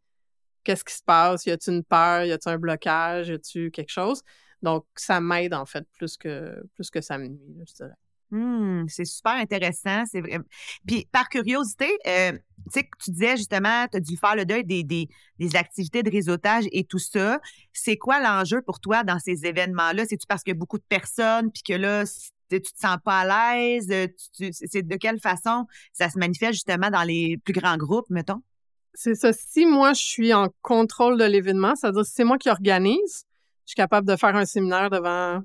qu'est-ce 0.66 0.84
qui 0.84 0.94
se 0.94 1.02
passe, 1.04 1.46
y 1.46 1.52
a-t-il 1.52 1.76
une 1.76 1.84
peur, 1.84 2.24
y 2.24 2.32
a-t-il 2.32 2.52
un 2.52 2.58
blocage, 2.58 3.28
y 3.28 3.32
a-t-il 3.32 3.70
quelque 3.70 3.90
chose? 3.90 4.22
Donc, 4.62 4.84
ça 4.96 5.20
m'aide 5.20 5.54
en 5.54 5.64
fait 5.64 5.86
plus 5.92 6.16
que 6.16 6.60
plus 6.74 6.90
que 6.90 7.00
ça 7.00 7.18
me 7.18 7.28
nuit, 7.28 7.64
je 7.68 7.74
dirais. 7.74 7.94
Mmh, 8.32 8.86
c'est 8.88 9.04
super 9.04 9.34
intéressant. 9.34 10.04
C'est 10.10 10.20
vrai. 10.20 10.40
Puis, 10.84 11.08
par 11.12 11.28
curiosité, 11.28 11.86
euh, 12.08 12.32
tu 12.32 12.40
sais, 12.80 12.88
tu 12.98 13.12
disais 13.12 13.36
justement, 13.36 13.86
tu 13.88 13.98
as 13.98 14.00
dû 14.00 14.16
faire 14.16 14.34
le 14.34 14.44
deuil 14.44 14.64
des, 14.64 14.82
des, 14.82 15.56
activités 15.56 16.02
de 16.02 16.10
réseautage 16.10 16.64
et 16.72 16.82
tout 16.82 16.98
ça. 16.98 17.40
C'est 17.72 17.96
quoi 17.96 18.20
l'enjeu 18.20 18.62
pour 18.62 18.80
toi 18.80 19.04
dans 19.04 19.20
ces 19.20 19.46
événements-là? 19.46 20.06
C'est-tu 20.06 20.26
parce 20.26 20.42
qu'il 20.42 20.54
y 20.54 20.56
a 20.56 20.58
beaucoup 20.58 20.78
de 20.78 20.84
personnes, 20.88 21.52
puis 21.52 21.62
que 21.62 21.74
là, 21.74 22.04
tu 22.50 22.60
te 22.60 22.68
sens 22.78 22.96
pas 23.04 23.20
à 23.20 23.58
l'aise? 23.60 23.86
C'est 24.50 24.82
de 24.82 24.96
quelle 24.96 25.20
façon 25.20 25.66
ça 25.92 26.10
se 26.10 26.18
manifeste 26.18 26.54
justement 26.54 26.90
dans 26.90 27.04
les 27.04 27.38
plus 27.44 27.54
grands 27.54 27.76
groupes, 27.76 28.10
mettons? 28.10 28.42
C'est 28.98 29.14
ça. 29.14 29.30
Si 29.34 29.66
moi, 29.66 29.92
je 29.92 30.02
suis 30.02 30.32
en 30.32 30.48
contrôle 30.62 31.18
de 31.18 31.24
l'événement, 31.24 31.76
c'est-à-dire 31.76 32.04
si 32.04 32.12
c'est 32.12 32.24
moi 32.24 32.38
qui 32.38 32.48
organise, 32.48 33.26
je 33.66 33.70
suis 33.70 33.74
capable 33.74 34.08
de 34.08 34.16
faire 34.16 34.34
un 34.34 34.46
séminaire 34.46 34.88
devant 34.88 35.42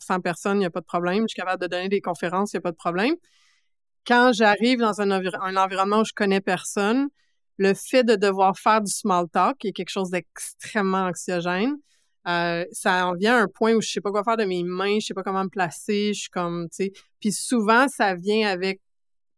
100 0.00 0.20
personnes, 0.20 0.58
il 0.58 0.60
n'y 0.60 0.66
a 0.66 0.70
pas 0.70 0.80
de 0.80 0.86
problème. 0.86 1.24
Je 1.24 1.32
suis 1.32 1.40
capable 1.40 1.60
de 1.60 1.66
donner 1.66 1.88
des 1.88 2.00
conférences, 2.00 2.52
il 2.52 2.56
n'y 2.56 2.58
a 2.58 2.62
pas 2.62 2.70
de 2.70 2.76
problème. 2.76 3.16
Quand 4.06 4.32
j'arrive 4.32 4.78
dans 4.78 5.00
un, 5.00 5.10
environnement 5.56 6.00
où 6.00 6.04
je 6.04 6.12
connais 6.14 6.40
personne, 6.40 7.08
le 7.58 7.74
fait 7.74 8.04
de 8.04 8.14
devoir 8.14 8.56
faire 8.56 8.80
du 8.80 8.90
small 8.90 9.28
talk 9.28 9.64
est 9.64 9.72
quelque 9.72 9.90
chose 9.90 10.10
d'extrêmement 10.10 11.06
anxiogène. 11.06 11.76
euh, 12.28 12.64
ça 12.70 13.08
en 13.08 13.14
vient 13.14 13.36
à 13.36 13.42
un 13.42 13.48
point 13.48 13.74
où 13.74 13.80
je 13.80 13.90
sais 13.90 14.00
pas 14.00 14.12
quoi 14.12 14.22
faire 14.22 14.36
de 14.36 14.44
mes 14.44 14.62
mains, 14.62 15.00
je 15.00 15.06
sais 15.06 15.14
pas 15.14 15.24
comment 15.24 15.42
me 15.42 15.48
placer, 15.48 16.14
je 16.14 16.20
suis 16.20 16.30
comme, 16.30 16.68
tu 16.70 16.84
sais. 16.84 16.92
Puis 17.20 17.32
souvent, 17.32 17.88
ça 17.88 18.14
vient 18.14 18.48
avec 18.48 18.80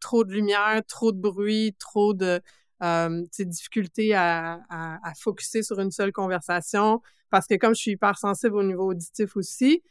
trop 0.00 0.24
de 0.24 0.32
lumière, 0.32 0.82
trop 0.86 1.12
de 1.12 1.18
bruit, 1.18 1.74
trop 1.78 2.12
de 2.12 2.42
euh, 2.82 3.22
difficulté 3.38 4.14
à, 4.14 4.60
à, 4.68 5.08
à 5.08 5.14
focuser 5.14 5.62
sur 5.62 5.78
une 5.80 5.90
seule 5.90 6.12
conversation. 6.12 7.00
Parce 7.30 7.46
que 7.46 7.54
comme 7.54 7.74
je 7.74 7.80
suis 7.80 7.90
hyper 7.92 8.18
sensible 8.18 8.56
au 8.56 8.62
niveau 8.62 8.90
auditif 8.90 9.36
aussi, 9.36 9.82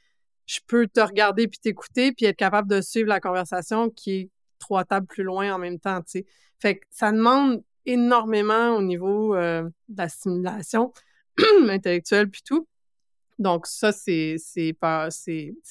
je 0.46 0.60
peux 0.68 0.88
te 0.88 1.00
regarder 1.00 1.48
puis 1.48 1.60
t'écouter 1.60 2.12
puis 2.12 2.26
être 2.26 2.38
capable 2.38 2.70
de 2.70 2.82
suivre 2.82 3.08
la 3.08 3.20
conversation 3.20 3.90
qui 3.90 4.12
est 4.12 4.30
trois 4.60 4.84
tables 4.84 5.08
plus 5.08 5.24
loin 5.24 5.54
en 5.54 5.60
même 5.60 5.80
temps, 5.80 6.02
tu. 6.02 6.26
Fait 6.60 6.78
que 6.78 6.86
ça 6.90 7.12
demande 7.12 7.64
énormément 7.86 8.76
au 8.78 8.82
niveau 8.82 9.36
euh, 9.36 9.64
de 9.90 9.98
la 9.98 10.08
stimulation 10.08 10.94
intellectuelle 11.68 12.30
puis 12.30 12.42
tout. 12.44 12.68
Donc 13.40 13.68
ça, 13.68 13.92
c'est 13.92 14.36
c'est 14.38 14.76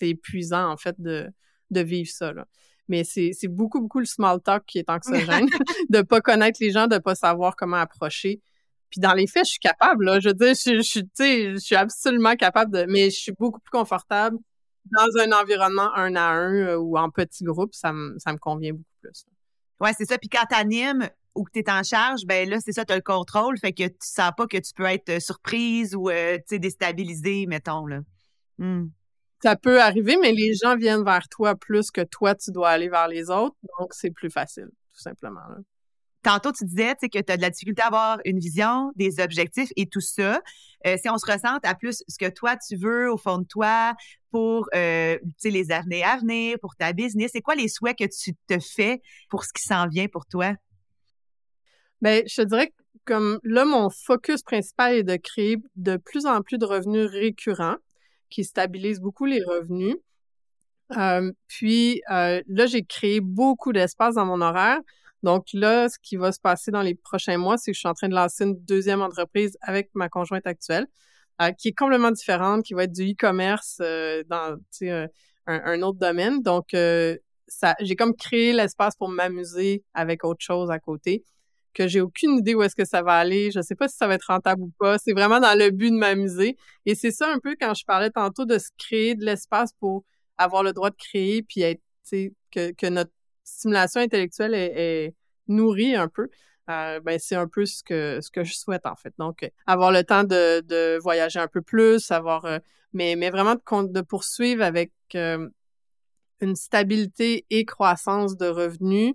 épuisant 0.03 0.71
en 0.71 0.77
fait 0.77 1.01
de, 1.01 1.31
de 1.71 1.81
vivre 1.81 2.11
ça. 2.11 2.33
Là. 2.33 2.47
Mais 2.89 3.05
c'est 3.05 3.33
beaucoup, 3.49 3.81
beaucoup 3.81 4.01
le 4.01 4.07
small 4.07 4.41
talk 4.41 4.65
qui 4.67 4.79
est 4.79 4.91
anxiogène, 4.91 5.49
de 5.89 6.03
pas 6.03 6.21
connaître 6.21 6.59
les 6.61 6.71
gens, 6.71 6.87
de 6.87 6.99
pas 6.99 7.15
savoir 7.15 7.57
comment 7.57 7.77
approcher. 7.77 8.41
Puis 8.91 9.01
dans 9.01 9.15
les 9.15 9.27
faits, 9.27 9.47
je 9.47 9.53
suis 9.53 9.61
capable, 9.61 10.05
là. 10.05 10.21
Je 10.21 10.29
veux 10.29 10.35
dire, 10.35 10.55
je, 10.55 10.83
je, 10.83 11.01
je 11.55 11.59
suis 11.59 11.77
absolument 11.77 12.37
capable 12.37 12.73
de. 12.73 12.85
Mais 12.89 13.11
je 13.11 13.19
suis 13.19 13.33
beaucoup 13.33 13.61
plus 13.61 13.71
confortable 13.71 14.37
dans 14.91 15.23
un 15.23 15.33
environnement 15.33 15.95
un 15.95 16.15
à 16.17 16.29
un 16.31 16.55
euh, 16.55 16.77
ou 16.77 16.99
en 16.99 17.11
petit 17.11 17.45
groupe. 17.45 17.75
Ça 17.75 17.93
me, 17.93 18.19
ça 18.19 18.33
me 18.33 18.39
convient 18.39 18.73
beaucoup 18.73 18.85
plus. 19.01 19.25
Ouais, 19.81 19.93
c'est 19.97 20.05
ça. 20.05 20.19
Puis 20.19 20.29
quand 20.29 20.45
t'animes 20.49 21.09
ou 21.35 21.45
que 21.45 21.53
tu 21.55 21.61
es 21.61 21.71
en 21.71 21.83
charge, 21.83 22.27
ben 22.27 22.49
là, 22.49 22.59
c'est 22.61 22.73
ça, 22.73 22.85
tu 22.85 22.93
as 22.93 22.97
le 22.97 23.03
contrôle. 23.03 23.59
Fait 23.59 23.73
que 23.73 23.85
tu 23.85 23.97
sens 24.01 24.33
pas 24.37 24.47
que 24.47 24.59
tu 24.59 24.73
peux 24.75 24.85
être 24.85 25.09
euh, 25.09 25.21
surprise 25.21 25.95
ou 25.95 26.11
euh, 26.11 26.39
déstabilisée, 26.51 27.47
mettons. 27.47 27.87
Là. 27.87 28.01
Hmm. 28.59 28.89
Ça 29.43 29.57
peut 29.57 29.81
arriver, 29.81 30.17
mais 30.21 30.33
les 30.33 30.55
gens 30.55 30.77
viennent 30.77 31.05
vers 31.05 31.29
toi 31.29 31.57
plus 31.57 31.91
que 31.91 32.03
toi, 32.03 32.35
tu 32.35 32.53
dois 32.53 32.71
aller 32.71 32.89
vers 32.89 33.09
les 33.09 33.29
autres. 33.29 33.57
Donc, 33.79 33.93
c'est 33.93 34.11
plus 34.11 34.31
facile, 34.31 34.69
tout 34.95 35.01
simplement. 35.01 35.41
Tantôt, 36.23 36.53
tu 36.53 36.65
disais 36.65 36.95
que 36.95 37.19
tu 37.19 37.33
as 37.33 37.37
de 37.37 37.43
la 37.43 37.51
difficulté 37.51 37.83
à 37.83 37.87
avoir 37.87 38.21
une 38.25 38.39
vision, 38.39 38.93
des 38.95 39.19
objectifs 39.19 39.71
et 39.75 39.87
tout 39.87 40.01
ça. 40.01 40.41
Euh, 40.87 40.97
si 40.97 41.09
on 41.09 41.19
se 41.19 41.31
ressente 41.31 41.65
à 41.65 41.75
plus 41.75 42.05
ce 42.07 42.17
que 42.17 42.31
toi, 42.31 42.57
tu 42.57 42.77
veux 42.77 43.11
au 43.11 43.17
fond 43.17 43.39
de 43.39 43.45
toi 43.45 43.95
pour 44.31 44.69
euh, 44.77 45.19
les 45.43 45.73
années 45.73 46.05
à 46.05 46.19
venir, 46.19 46.57
pour 46.61 46.77
ta 46.77 46.93
business, 46.93 47.33
c'est 47.33 47.41
quoi 47.41 47.57
les 47.57 47.67
souhaits 47.67 47.99
que 47.99 48.05
tu 48.05 48.35
te 48.47 48.61
fais 48.61 49.03
pour 49.29 49.45
ce 49.45 49.53
qui 49.53 49.63
s'en 49.65 49.89
vient 49.89 50.07
pour 50.07 50.27
toi? 50.27 50.55
Bien, 52.01 52.23
je 52.27 52.43
te 52.43 52.43
dirais 52.43 52.69
que 52.69 52.75
comme 53.05 53.41
là, 53.43 53.65
mon 53.65 53.91
focus 53.91 54.43
principal 54.43 54.95
est 54.95 55.03
de 55.03 55.17
créer 55.17 55.57
de 55.75 55.97
plus 55.97 56.27
en 56.27 56.43
plus 56.43 56.59
de 56.59 56.65
revenus 56.65 57.11
récurrents 57.11 57.79
qui 58.33 58.45
stabilisent 58.45 59.01
beaucoup 59.01 59.27
les 59.27 59.43
revenus. 59.45 59.97
Euh, 60.97 61.33
puis 61.49 62.03
euh, 62.11 62.43
là, 62.49 62.67
j'ai 62.67 62.85
créé 62.85 63.21
beaucoup 63.21 63.73
d'espace 63.73 64.17
dans 64.17 64.27
mon 64.27 64.41
horaire. 64.41 64.81
Donc 65.23 65.47
là, 65.53 65.89
ce 65.89 65.99
qui 66.03 66.17
va 66.17 66.33
se 66.33 66.41
passer 66.41 66.71
dans 66.71 66.83
les 66.83 66.95
prochains 66.95 67.39
mois, 67.39 67.57
c'est 67.57 67.71
que 67.71 67.75
je 67.75 67.81
suis 67.81 67.89
en 67.89 67.95
train 67.95 68.09
de 68.09 68.15
lancer 68.15 68.45
une 68.45 68.59
deuxième 68.65 69.01
entreprise 69.01 69.57
avec 69.61 69.91
ma 69.95 70.09
conjointe 70.09 70.47
actuelle, 70.47 70.87
euh, 71.41 71.53
qui 71.53 71.69
est 71.69 71.73
complètement 71.73 72.11
différente, 72.11 72.65
qui 72.65 72.75
va 72.75 72.85
être 72.85 72.93
du 72.93 73.13
e-commerce 73.13 73.79
dans 73.79 74.59
un, 74.83 75.09
un, 75.47 75.83
autre 75.83 75.99
domaine. 75.99 76.43
Donc, 76.43 76.69
j'ai 76.73 77.97
comme 77.97 78.17
créé 78.17 78.53
l'espace 78.53 78.97
pour 78.97 79.09
m'amuser 79.09 79.85
avec 79.95 80.25
autre 80.25 80.45
chose 80.45 80.71
à 80.71 80.81
côté 80.81 81.25
que 81.73 81.89
j'ai 81.89 82.01
aucune 82.01 82.39
idée 82.39 82.55
où 82.55 82.63
est-ce 82.63 82.77
que 82.77 82.85
ça 82.85 83.03
va 83.03 83.15
aller. 83.15 83.51
Je 83.51 83.61
sais 83.61 83.75
pas 83.75 83.89
si 83.89 83.97
ça 83.97 84.07
va 84.07 84.15
être 84.15 84.27
rentable 84.29 84.63
ou 84.63 84.73
pas. 84.79 84.99
C'est 84.99 85.13
vraiment 85.13 85.41
dans 85.41 85.59
le 85.59 85.71
but 85.71 85.91
de 85.91 85.97
m'amuser. 85.97 86.57
Et 86.87 86.95
c'est 86.95 87.11
ça 87.11 87.29
un 87.33 87.39
peu 87.39 87.57
quand 87.61 87.75
je 87.75 87.85
parlais 87.85 88.11
tantôt 88.11 88.45
de 88.45 88.59
se 88.59 88.69
créer 88.79 89.15
de 89.15 89.25
l'espace 89.25 89.73
pour 89.81 90.05
avoir 90.39 90.63
le 90.63 90.73
droit 90.73 90.91
de 90.91 90.97
créer 90.97 91.43
puis 91.43 91.63
être, 91.63 91.81
que, 92.51 92.73
que 92.73 92.87
notre 92.87 93.13
stimulation 93.45 94.01
intellectuelle 94.01 94.55
est, 94.55 95.15
nourrie 95.49 95.95
un 95.97 96.09
peu. 96.09 96.29
Euh, 96.71 97.01
ben 97.01 97.19
c'est 97.19 97.35
un 97.35 97.49
peu 97.49 97.67
ce 97.67 97.83
que 97.83 98.21
ce 98.23 98.31
que 98.31 98.45
je 98.45 98.55
souhaite 98.55 98.87
en 98.87 98.95
fait. 98.95 99.13
Donc 99.19 99.51
avoir 99.67 99.91
le 99.91 100.05
temps 100.05 100.23
de, 100.23 100.61
de 100.61 100.99
voyager 101.03 101.41
un 101.41 101.49
peu 101.49 101.61
plus, 101.61 102.11
avoir 102.13 102.45
euh, 102.45 102.59
mais 102.93 103.17
mais 103.17 103.31
vraiment 103.31 103.57
de, 103.57 103.93
de 103.93 104.01
poursuivre 104.01 104.63
avec 104.63 104.93
euh, 105.17 105.49
une 106.41 106.55
stabilité 106.55 107.47
et 107.51 107.65
croissance 107.65 108.37
de 108.37 108.47
revenus 108.47 109.15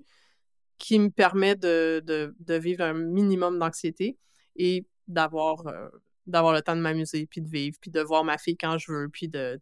qui 0.77 0.99
me 0.99 1.09
permet 1.09 1.55
de, 1.55 2.03
de, 2.05 2.53
vivre 2.55 2.83
un 2.83 2.93
minimum 2.93 3.59
d'anxiété 3.59 4.17
et 4.55 4.85
d'avoir 5.07 5.65
euh, 5.67 5.89
d'avoir 6.25 6.53
le 6.53 6.61
temps 6.61 6.75
de 6.75 6.81
m'amuser 6.81 7.25
puis 7.25 7.41
de 7.41 7.49
vivre 7.49 7.77
puis 7.81 7.89
de 7.91 8.01
voir 8.01 8.23
ma 8.23 8.37
fille 8.37 8.57
quand 8.57 8.77
je 8.77 8.91
veux 8.91 9.09
puis 9.09 9.27
de 9.27 9.59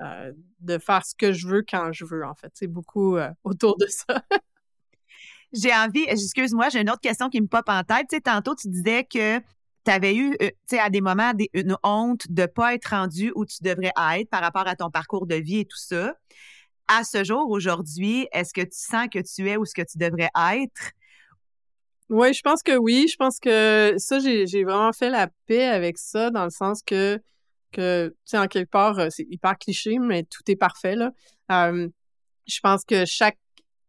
euh, 0.00 0.32
de 0.60 0.78
faire 0.78 1.04
ce 1.04 1.14
que 1.14 1.32
je 1.32 1.46
veux 1.46 1.64
quand 1.68 1.92
je 1.92 2.04
veux 2.04 2.24
en 2.24 2.34
fait. 2.34 2.50
C'est 2.54 2.66
beaucoup 2.66 3.16
euh, 3.16 3.30
autour 3.42 3.76
de 3.78 3.86
ça. 3.86 4.22
J'ai 5.52 5.72
envie 5.72 6.04
excuse-moi 6.08 6.68
j'ai 6.68 6.80
une 6.80 6.90
autre 6.90 7.00
question 7.00 7.28
qui 7.28 7.40
me 7.40 7.46
pop 7.46 7.64
en 7.68 7.84
tête. 7.84 8.06
Tu 8.10 8.16
sais 8.16 8.20
tantôt 8.20 8.56
tu 8.56 8.68
disais 8.68 9.04
que 9.04 9.38
tu 9.38 9.90
avais 9.90 10.16
eu, 10.16 10.34
tu 10.40 10.48
sais, 10.64 10.78
à 10.80 10.88
des 10.88 11.02
moments, 11.02 11.32
une 11.52 11.76
honte 11.84 12.26
de 12.30 12.46
pas 12.46 12.74
être 12.74 12.86
rendu 12.86 13.30
où 13.36 13.44
tu 13.44 13.62
devrais 13.62 13.92
être 14.16 14.30
par 14.30 14.40
rapport 14.40 14.66
à 14.66 14.74
ton 14.74 14.90
parcours 14.90 15.26
de 15.26 15.34
vie 15.34 15.58
et 15.58 15.64
tout 15.66 15.76
ça 15.76 16.16
à 16.88 17.04
ce 17.04 17.24
jour, 17.24 17.50
aujourd'hui, 17.50 18.28
est-ce 18.32 18.52
que 18.52 18.60
tu 18.60 18.78
sens 18.78 19.08
que 19.12 19.18
tu 19.18 19.48
es 19.48 19.56
où 19.56 19.64
ce 19.64 19.74
que 19.74 19.82
tu 19.82 19.98
devrais 19.98 20.30
être? 20.34 20.92
Oui, 22.10 22.34
je 22.34 22.42
pense 22.42 22.62
que 22.62 22.76
oui. 22.76 23.06
Je 23.10 23.16
pense 23.16 23.40
que 23.40 23.94
ça, 23.96 24.18
j'ai 24.18 24.64
vraiment 24.64 24.92
fait 24.92 25.10
la 25.10 25.28
paix 25.46 25.64
avec 25.64 25.98
ça, 25.98 26.30
dans 26.30 26.44
le 26.44 26.50
sens 26.50 26.82
que, 26.82 27.20
que 27.72 28.08
tu 28.08 28.14
sais, 28.24 28.38
en 28.38 28.46
quelque 28.46 28.70
part, 28.70 28.98
euh, 28.98 29.08
c'est 29.10 29.26
hyper 29.30 29.56
cliché, 29.58 29.98
mais 29.98 30.24
tout 30.24 30.42
est 30.48 30.56
parfait, 30.56 30.96
là. 30.96 31.12
je 31.48 32.60
pense 32.60 32.84
que 32.84 33.04
chaque 33.06 33.38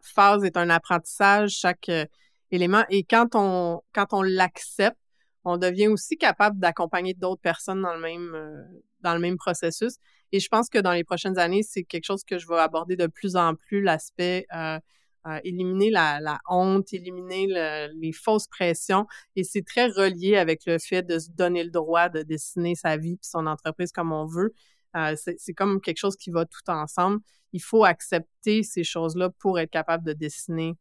phase 0.01 0.43
est 0.43 0.57
un 0.57 0.69
apprentissage, 0.69 1.51
chaque 1.51 1.89
euh, 1.89 2.05
élément. 2.51 2.83
Et 2.89 3.03
quand 3.03 3.35
on, 3.35 3.81
quand 3.93 4.13
on 4.13 4.21
l'accepte, 4.21 4.97
on 5.43 5.57
devient 5.57 5.87
aussi 5.87 6.17
capable 6.17 6.59
d'accompagner 6.59 7.13
d'autres 7.13 7.41
personnes 7.41 7.81
dans 7.81 7.93
le 7.93 8.01
même, 8.01 8.33
euh, 8.33 8.63
dans 9.01 9.13
le 9.13 9.19
même 9.19 9.37
processus. 9.37 9.97
Et 10.31 10.39
je 10.39 10.47
pense 10.49 10.69
que 10.69 10.79
dans 10.79 10.91
les 10.91 11.03
prochaines 11.03 11.37
années, 11.37 11.63
c'est 11.63 11.83
quelque 11.83 12.05
chose 12.05 12.23
que 12.23 12.37
je 12.37 12.47
vais 12.47 12.59
aborder 12.59 12.95
de 12.95 13.07
plus 13.07 13.35
en 13.35 13.55
plus, 13.55 13.81
l'aspect 13.81 14.45
euh, 14.55 14.79
euh, 15.27 15.39
éliminer 15.43 15.89
la, 15.89 16.39
honte, 16.47 16.93
éliminer 16.93 17.47
les 17.95 18.11
fausses 18.11 18.47
pressions. 18.47 19.07
Et 19.35 19.43
c'est 19.43 19.63
très 19.63 19.87
relié 19.87 20.37
avec 20.37 20.65
le 20.65 20.77
fait 20.77 21.01
de 21.01 21.17
se 21.17 21.31
donner 21.31 21.63
le 21.63 21.71
droit 21.71 22.09
de 22.09 22.21
dessiner 22.21 22.75
sa 22.75 22.97
vie 22.97 23.17
puis 23.17 23.27
son 23.27 23.47
entreprise 23.47 23.91
comme 23.91 24.11
on 24.11 24.25
veut. 24.25 24.53
Euh, 24.95 25.15
c'est 25.15 25.53
comme 25.53 25.81
quelque 25.81 25.97
chose 25.97 26.15
qui 26.15 26.29
va 26.29 26.45
tout 26.45 26.69
ensemble. 26.69 27.19
Il 27.53 27.61
faut 27.61 27.83
accepter 27.83 28.63
ces 28.63 28.83
choses-là 28.83 29.29
pour 29.39 29.59
être 29.59 29.71
capable 29.71 30.05
de 30.05 30.13
dessiner 30.13 30.75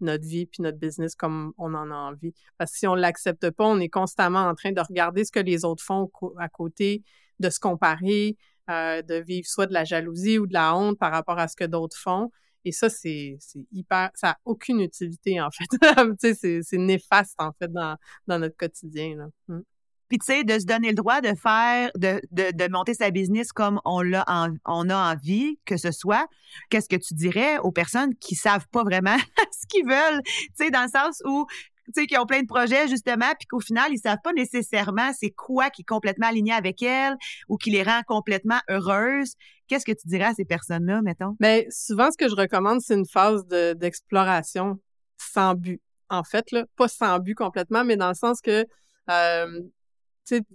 notre 0.00 0.26
vie 0.26 0.46
puis 0.46 0.62
notre 0.62 0.78
business 0.78 1.14
comme 1.14 1.52
on 1.56 1.72
en 1.74 1.90
a 1.90 1.94
envie. 1.94 2.34
Parce 2.58 2.72
que 2.72 2.78
si 2.78 2.86
on 2.86 2.94
l'accepte 2.94 3.50
pas, 3.50 3.64
on 3.64 3.80
est 3.80 3.88
constamment 3.88 4.46
en 4.46 4.54
train 4.54 4.72
de 4.72 4.80
regarder 4.80 5.24
ce 5.24 5.32
que 5.32 5.40
les 5.40 5.64
autres 5.64 5.82
font 5.82 6.10
à 6.38 6.48
côté, 6.48 7.02
de 7.40 7.48
se 7.48 7.58
comparer, 7.58 8.36
euh, 8.70 9.02
de 9.02 9.16
vivre 9.16 9.46
soit 9.46 9.66
de 9.66 9.72
la 9.72 9.84
jalousie 9.84 10.38
ou 10.38 10.46
de 10.46 10.52
la 10.52 10.76
honte 10.76 10.98
par 10.98 11.12
rapport 11.12 11.38
à 11.38 11.48
ce 11.48 11.56
que 11.56 11.64
d'autres 11.64 11.98
font. 11.98 12.30
Et 12.64 12.72
ça, 12.72 12.88
c'est 12.88 13.36
hyper, 13.72 14.10
ça 14.14 14.28
n'a 14.28 14.38
aucune 14.44 14.80
utilité, 14.80 15.40
en 15.40 15.50
fait. 15.50 15.66
c'est 16.62 16.78
néfaste, 16.78 17.34
en 17.38 17.52
fait, 17.52 17.70
dans, 17.70 17.96
dans 18.26 18.38
notre 18.38 18.56
quotidien. 18.56 19.16
Là. 19.16 19.26
Mm. 19.48 19.60
Puis, 20.08 20.18
tu 20.18 20.26
sais, 20.26 20.44
de 20.44 20.58
se 20.58 20.64
donner 20.64 20.88
le 20.88 20.94
droit 20.94 21.20
de 21.20 21.34
faire, 21.34 21.90
de, 21.96 22.20
de, 22.30 22.52
de 22.56 22.70
monter 22.70 22.94
sa 22.94 23.10
business 23.10 23.52
comme 23.52 23.80
on, 23.84 24.02
l'a 24.02 24.24
on 24.66 24.90
a 24.90 25.12
envie 25.12 25.58
que 25.64 25.76
ce 25.76 25.90
soit. 25.92 26.26
Qu'est-ce 26.70 26.88
que 26.88 26.96
tu 26.96 27.14
dirais 27.14 27.58
aux 27.58 27.72
personnes 27.72 28.14
qui 28.16 28.34
savent 28.34 28.68
pas 28.70 28.84
vraiment 28.84 29.16
ce 29.52 29.66
qu'ils 29.68 29.86
veulent? 29.86 30.22
Tu 30.24 30.50
sais, 30.54 30.70
dans 30.70 30.82
le 30.82 30.88
sens 30.88 31.22
où 31.24 31.46
tu 31.86 32.00
sais, 32.00 32.06
qui 32.06 32.16
ont 32.18 32.26
plein 32.26 32.40
de 32.40 32.46
projets, 32.46 32.88
justement, 32.88 33.32
puis 33.38 33.46
qu'au 33.48 33.60
final, 33.60 33.92
ils 33.92 33.98
savent 33.98 34.18
pas 34.22 34.32
nécessairement 34.32 35.12
c'est 35.18 35.30
quoi 35.30 35.70
qui 35.70 35.82
est 35.82 35.86
complètement 35.86 36.28
aligné 36.28 36.52
avec 36.52 36.82
elles 36.82 37.16
ou 37.48 37.56
qui 37.56 37.70
les 37.70 37.82
rend 37.82 38.00
complètement 38.06 38.60
heureuses. 38.70 39.34
Qu'est-ce 39.68 39.84
que 39.84 39.92
tu 39.92 40.08
dirais 40.08 40.24
à 40.24 40.34
ces 40.34 40.44
personnes-là, 40.44 41.02
mettons? 41.02 41.36
Bien, 41.40 41.62
souvent, 41.70 42.10
ce 42.10 42.16
que 42.16 42.28
je 42.28 42.34
recommande, 42.34 42.80
c'est 42.80 42.94
une 42.94 43.06
phase 43.06 43.46
d'exploration 43.46 44.80
sans 45.18 45.54
but. 45.54 45.80
En 46.10 46.22
fait, 46.22 46.50
là, 46.52 46.64
pas 46.76 46.88
sans 46.88 47.18
but 47.18 47.34
complètement, 47.34 47.84
mais 47.84 47.96
dans 47.96 48.08
le 48.08 48.14
sens 48.14 48.40
que, 48.40 48.66
euh, 49.10 49.60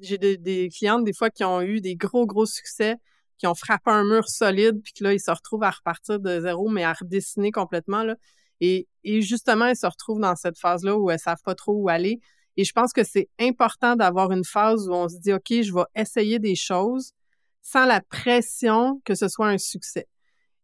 j'ai 0.02 0.18
des, 0.18 0.38
des 0.38 0.70
clientes, 0.70 1.04
des 1.04 1.14
fois, 1.14 1.30
qui 1.30 1.44
ont 1.44 1.62
eu 1.62 1.82
des 1.82 1.96
gros, 1.96 2.26
gros 2.26 2.46
succès, 2.46 2.96
qui 3.38 3.48
ont 3.48 3.56
frappé 3.56 3.90
un 3.92 4.04
mur 4.04 4.28
solide, 4.28 4.82
puis 4.84 4.94
que 4.94 5.04
là, 5.04 5.14
ils 5.14 5.20
se 5.20 5.32
retrouvent 5.32 5.64
à 5.64 5.70
repartir 5.70 6.20
de 6.20 6.42
zéro, 6.42 6.70
mais 6.70 6.84
à 6.84 6.94
redessiner 6.94 7.52
complètement, 7.52 8.04
là. 8.04 8.16
Et, 8.62 8.88
justement, 9.04 9.66
elles 9.68 9.76
se 9.76 9.88
retrouvent 9.88 10.20
dans 10.20 10.36
cette 10.36 10.58
phase-là 10.58 10.98
où 10.98 11.10
elles 11.10 11.20
savent 11.20 11.42
pas 11.44 11.56
trop 11.56 11.74
où 11.74 11.90
aller. 11.90 12.20
Et 12.58 12.64
je 12.64 12.74
pense 12.74 12.92
que 12.92 13.04
c'est 13.04 13.30
important 13.40 13.96
d'avoir 13.96 14.32
une 14.32 14.44
phase 14.44 14.90
où 14.90 14.94
on 14.94 15.08
se 15.08 15.18
dit, 15.18 15.32
OK, 15.32 15.48
je 15.50 15.74
vais 15.74 15.86
essayer 15.96 16.40
des 16.40 16.56
choses 16.56 17.14
sans 17.62 17.86
la 17.86 18.02
pression 18.02 19.02
que 19.06 19.16
ce 19.16 19.28
soit 19.28 19.48
un 19.48 19.58
succès. 19.58 20.08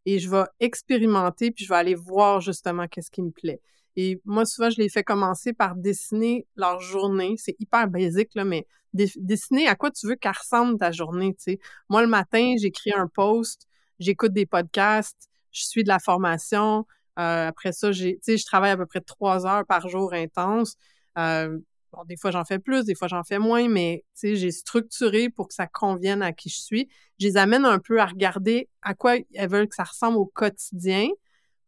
Et 0.04 0.18
je 0.18 0.28
vais 0.28 0.44
expérimenter, 0.60 1.50
puis 1.50 1.64
je 1.64 1.70
vais 1.70 1.76
aller 1.76 1.94
voir 1.94 2.40
justement 2.40 2.86
qu'est-ce 2.86 3.10
qui 3.10 3.22
me 3.22 3.30
plaît. 3.30 3.60
Et 3.96 4.20
moi, 4.24 4.44
souvent, 4.44 4.68
je 4.68 4.78
les 4.78 4.90
fais 4.90 5.02
commencer 5.02 5.54
par 5.54 5.74
dessiner 5.74 6.46
leur 6.54 6.80
journée. 6.80 7.34
C'est 7.38 7.56
hyper 7.58 7.88
basique, 7.88 8.34
là, 8.34 8.44
mais 8.44 8.66
dessiner 8.92 9.66
à 9.66 9.74
quoi 9.74 9.90
tu 9.90 10.06
veux 10.06 10.16
qu'elle 10.16 10.32
ressemble 10.32 10.78
ta 10.78 10.92
journée, 10.92 11.34
tu 11.34 11.52
sais. 11.52 11.58
Moi, 11.88 12.02
le 12.02 12.08
matin, 12.08 12.54
j'écris 12.58 12.92
un 12.92 13.08
post, 13.08 13.66
j'écoute 13.98 14.32
des 14.32 14.46
podcasts, 14.46 15.28
je 15.50 15.64
suis 15.64 15.82
de 15.82 15.88
la 15.88 15.98
formation. 15.98 16.86
Euh, 17.18 17.48
après 17.48 17.72
ça, 17.72 17.92
j'ai, 17.92 18.18
je 18.26 18.44
travaille 18.44 18.70
à 18.70 18.76
peu 18.76 18.86
près 18.86 19.00
trois 19.00 19.46
heures 19.46 19.64
par 19.66 19.88
jour 19.88 20.12
intense. 20.12 20.76
Euh, 21.18 21.58
bon, 21.92 22.04
des 22.04 22.16
fois, 22.16 22.30
j'en 22.30 22.44
fais 22.44 22.58
plus, 22.58 22.84
des 22.84 22.94
fois, 22.94 23.08
j'en 23.08 23.24
fais 23.24 23.38
moins, 23.38 23.68
mais 23.68 24.04
j'ai 24.22 24.50
structuré 24.50 25.30
pour 25.30 25.48
que 25.48 25.54
ça 25.54 25.66
convienne 25.66 26.22
à 26.22 26.32
qui 26.32 26.48
je 26.48 26.60
suis. 26.60 26.88
Je 27.18 27.26
les 27.26 27.36
amène 27.36 27.64
un 27.64 27.78
peu 27.78 28.00
à 28.00 28.06
regarder 28.06 28.68
à 28.82 28.94
quoi 28.94 29.16
elles 29.34 29.50
veulent 29.50 29.68
que 29.68 29.74
ça 29.74 29.84
ressemble 29.84 30.18
au 30.18 30.26
quotidien. 30.26 31.08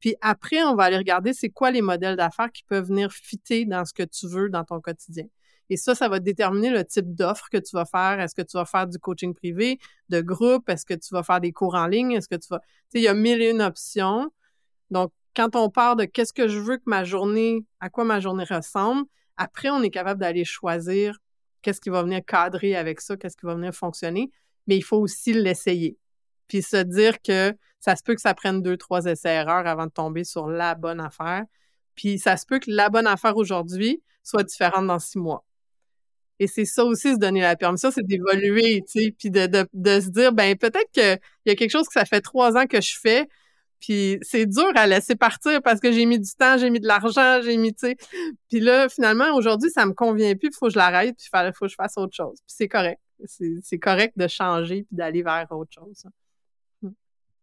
Puis 0.00 0.14
après, 0.20 0.62
on 0.62 0.74
va 0.74 0.84
aller 0.84 0.98
regarder 0.98 1.32
c'est 1.32 1.48
quoi 1.48 1.70
les 1.70 1.82
modèles 1.82 2.16
d'affaires 2.16 2.52
qui 2.52 2.62
peuvent 2.64 2.86
venir 2.86 3.10
fitter 3.10 3.64
dans 3.64 3.84
ce 3.84 3.92
que 3.92 4.04
tu 4.04 4.28
veux 4.28 4.48
dans 4.48 4.64
ton 4.64 4.80
quotidien. 4.80 5.24
Et 5.70 5.76
ça, 5.76 5.94
ça 5.94 6.08
va 6.08 6.18
déterminer 6.18 6.70
le 6.70 6.84
type 6.84 7.14
d'offre 7.14 7.48
que 7.50 7.58
tu 7.58 7.76
vas 7.76 7.84
faire. 7.84 8.20
Est-ce 8.20 8.34
que 8.34 8.42
tu 8.42 8.56
vas 8.56 8.64
faire 8.64 8.86
du 8.86 8.98
coaching 8.98 9.34
privé, 9.34 9.78
de 10.08 10.20
groupe? 10.20 10.68
Est-ce 10.68 10.86
que 10.86 10.94
tu 10.94 11.12
vas 11.12 11.22
faire 11.22 11.40
des 11.40 11.52
cours 11.52 11.74
en 11.74 11.86
ligne? 11.86 12.12
Est-ce 12.12 12.28
que 12.28 12.36
tu 12.36 12.48
vas... 12.48 12.60
Tu 12.60 12.66
sais, 12.90 12.98
il 13.00 13.02
y 13.02 13.08
a 13.08 13.14
mille 13.14 13.42
et 13.42 13.50
une 13.50 13.60
options. 13.60 14.30
Donc, 14.90 15.12
quand 15.38 15.54
on 15.54 15.70
part 15.70 15.94
de 15.94 16.04
qu'est-ce 16.04 16.32
que 16.32 16.48
je 16.48 16.58
veux 16.58 16.78
que 16.78 16.82
ma 16.86 17.04
journée, 17.04 17.64
à 17.78 17.90
quoi 17.90 18.02
ma 18.02 18.18
journée 18.18 18.42
ressemble, 18.42 19.04
après, 19.36 19.70
on 19.70 19.80
est 19.84 19.90
capable 19.90 20.20
d'aller 20.20 20.44
choisir 20.44 21.16
qu'est-ce 21.62 21.80
qui 21.80 21.90
va 21.90 22.02
venir 22.02 22.24
cadrer 22.26 22.74
avec 22.74 23.00
ça, 23.00 23.16
qu'est-ce 23.16 23.36
qui 23.36 23.46
va 23.46 23.54
venir 23.54 23.72
fonctionner. 23.72 24.32
Mais 24.66 24.76
il 24.76 24.82
faut 24.82 24.96
aussi 24.96 25.32
l'essayer. 25.32 25.96
Puis 26.48 26.62
se 26.62 26.78
dire 26.78 27.22
que 27.22 27.56
ça 27.78 27.94
se 27.94 28.02
peut 28.02 28.16
que 28.16 28.20
ça 28.20 28.34
prenne 28.34 28.62
deux, 28.62 28.76
trois 28.76 29.04
essais-erreurs 29.04 29.68
avant 29.68 29.86
de 29.86 29.92
tomber 29.92 30.24
sur 30.24 30.48
la 30.48 30.74
bonne 30.74 30.98
affaire. 30.98 31.44
Puis 31.94 32.18
ça 32.18 32.36
se 32.36 32.44
peut 32.44 32.58
que 32.58 32.72
la 32.72 32.88
bonne 32.88 33.06
affaire 33.06 33.36
aujourd'hui 33.36 34.02
soit 34.24 34.42
différente 34.42 34.88
dans 34.88 34.98
six 34.98 35.18
mois. 35.18 35.44
Et 36.40 36.48
c'est 36.48 36.64
ça 36.64 36.84
aussi, 36.84 37.14
se 37.14 37.18
donner 37.18 37.42
la 37.42 37.54
permission, 37.54 37.92
c'est 37.92 38.04
d'évoluer, 38.04 38.82
tu 38.92 39.04
sais, 39.04 39.14
puis 39.16 39.30
de, 39.30 39.46
de, 39.46 40.00
se 40.00 40.08
dire, 40.08 40.32
ben 40.32 40.56
peut-être 40.56 40.90
qu'il 40.90 41.20
y 41.46 41.50
a 41.50 41.54
quelque 41.54 41.70
chose 41.70 41.86
que 41.86 41.92
ça 41.92 42.04
fait 42.04 42.20
trois 42.20 42.56
ans 42.56 42.66
que 42.66 42.80
je 42.80 42.98
fais, 42.98 43.28
puis 43.80 44.18
c'est 44.22 44.46
dur 44.46 44.70
à 44.74 44.86
laisser 44.86 45.16
partir 45.16 45.62
parce 45.62 45.80
que 45.80 45.92
j'ai 45.92 46.06
mis 46.06 46.18
du 46.18 46.30
temps, 46.38 46.58
j'ai 46.58 46.70
mis 46.70 46.80
de 46.80 46.86
l'argent, 46.86 47.40
j'ai 47.42 47.56
mis, 47.56 47.72
tu 47.72 47.86
sais. 47.86 47.96
Puis 48.48 48.60
là, 48.60 48.88
finalement, 48.88 49.34
aujourd'hui, 49.34 49.70
ça 49.70 49.86
me 49.86 49.92
convient 49.92 50.34
plus, 50.34 50.48
il 50.48 50.56
faut 50.56 50.66
que 50.66 50.72
je 50.72 50.78
l'arrête, 50.78 51.16
puis 51.16 51.28
il 51.32 51.52
faut 51.54 51.66
que 51.66 51.70
je 51.70 51.76
fasse 51.76 51.96
autre 51.96 52.14
chose. 52.14 52.38
Puis 52.46 52.54
c'est 52.56 52.68
correct. 52.68 53.00
C'est 53.26 53.78
correct 53.78 54.14
de 54.16 54.28
changer 54.28 54.84
puis 54.84 54.96
d'aller 54.96 55.22
vers 55.22 55.46
autre 55.50 55.72
chose. 55.72 56.06
Mmh. 56.82 56.88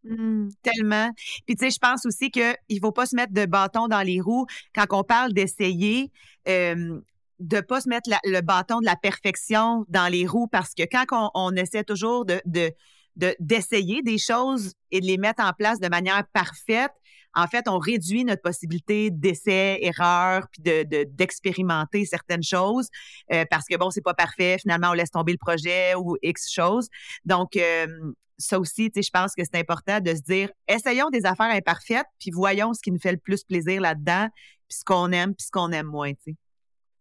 Mmh, 0.03 0.49
tellement. 0.61 1.11
Puis 1.45 1.55
tu 1.55 1.65
sais, 1.65 1.71
je 1.71 1.79
pense 1.79 2.05
aussi 2.05 2.31
qu'il 2.31 2.55
ne 2.69 2.79
faut 2.79 2.91
pas 2.91 3.05
se 3.05 3.15
mettre 3.15 3.33
de 3.33 3.45
bâton 3.45 3.87
dans 3.87 4.01
les 4.01 4.21
roues 4.21 4.45
quand 4.73 4.85
on 4.91 5.03
parle 5.03 5.33
d'essayer 5.33 6.11
de 7.39 7.59
pas 7.61 7.81
se 7.81 7.89
mettre 7.89 8.09
le 8.23 8.41
bâton 8.41 8.79
de 8.79 8.85
la 8.85 8.95
perfection 8.95 9.85
dans 9.89 10.07
les 10.11 10.25
roues 10.25 10.47
parce 10.47 10.73
que 10.73 10.83
quand 10.83 11.31
on, 11.33 11.51
essaie 11.55 11.83
toujours 11.83 12.25
de, 12.25 12.71
d'essayer 13.15 14.01
des 14.01 14.17
choses 14.17 14.73
et 14.91 14.99
de 15.01 15.05
les 15.05 15.17
mettre 15.17 15.43
en 15.43 15.53
place 15.53 15.79
de 15.79 15.87
manière 15.87 16.23
parfaite, 16.33 16.91
en 17.35 17.47
fait, 17.47 17.67
on 17.67 17.77
réduit 17.77 18.23
notre 18.23 18.41
possibilité 18.41 19.11
d'essai, 19.11 19.79
erreur, 19.81 20.47
puis 20.51 20.61
de, 20.61 21.03
d'expérimenter 21.03 22.05
certaines 22.05 22.43
choses 22.43 22.87
euh, 23.33 23.43
parce 23.49 23.65
que 23.65 23.75
bon, 23.75 23.89
c'est 23.89 24.01
pas 24.01 24.13
parfait. 24.13 24.57
Finalement, 24.59 24.91
on 24.91 24.93
laisse 24.93 25.11
tomber 25.11 25.33
le 25.33 25.37
projet 25.37 25.95
ou 25.95 26.15
X 26.23 26.49
choses. 26.51 26.87
Donc, 27.25 27.57
euh, 27.57 27.87
ça 28.37 28.59
aussi, 28.59 28.89
tu 28.89 29.01
sais, 29.01 29.07
je 29.07 29.11
pense 29.11 29.33
que 29.35 29.43
c'est 29.43 29.59
important 29.59 29.99
de 29.99 30.15
se 30.15 30.21
dire, 30.21 30.49
essayons 30.67 31.09
des 31.09 31.25
affaires 31.25 31.53
imparfaites, 31.53 32.07
puis 32.19 32.31
voyons 32.31 32.73
ce 32.73 32.81
qui 32.81 32.91
nous 32.91 32.99
fait 32.99 33.11
le 33.11 33.17
plus 33.17 33.43
plaisir 33.43 33.81
là-dedans, 33.81 34.29
puis 34.67 34.77
ce 34.79 34.83
qu'on 34.85 35.11
aime, 35.11 35.35
puis 35.35 35.45
ce 35.45 35.51
qu'on 35.51 35.71
aime 35.71 35.87
moins, 35.87 36.13
tu 36.13 36.31
sais. 36.31 36.35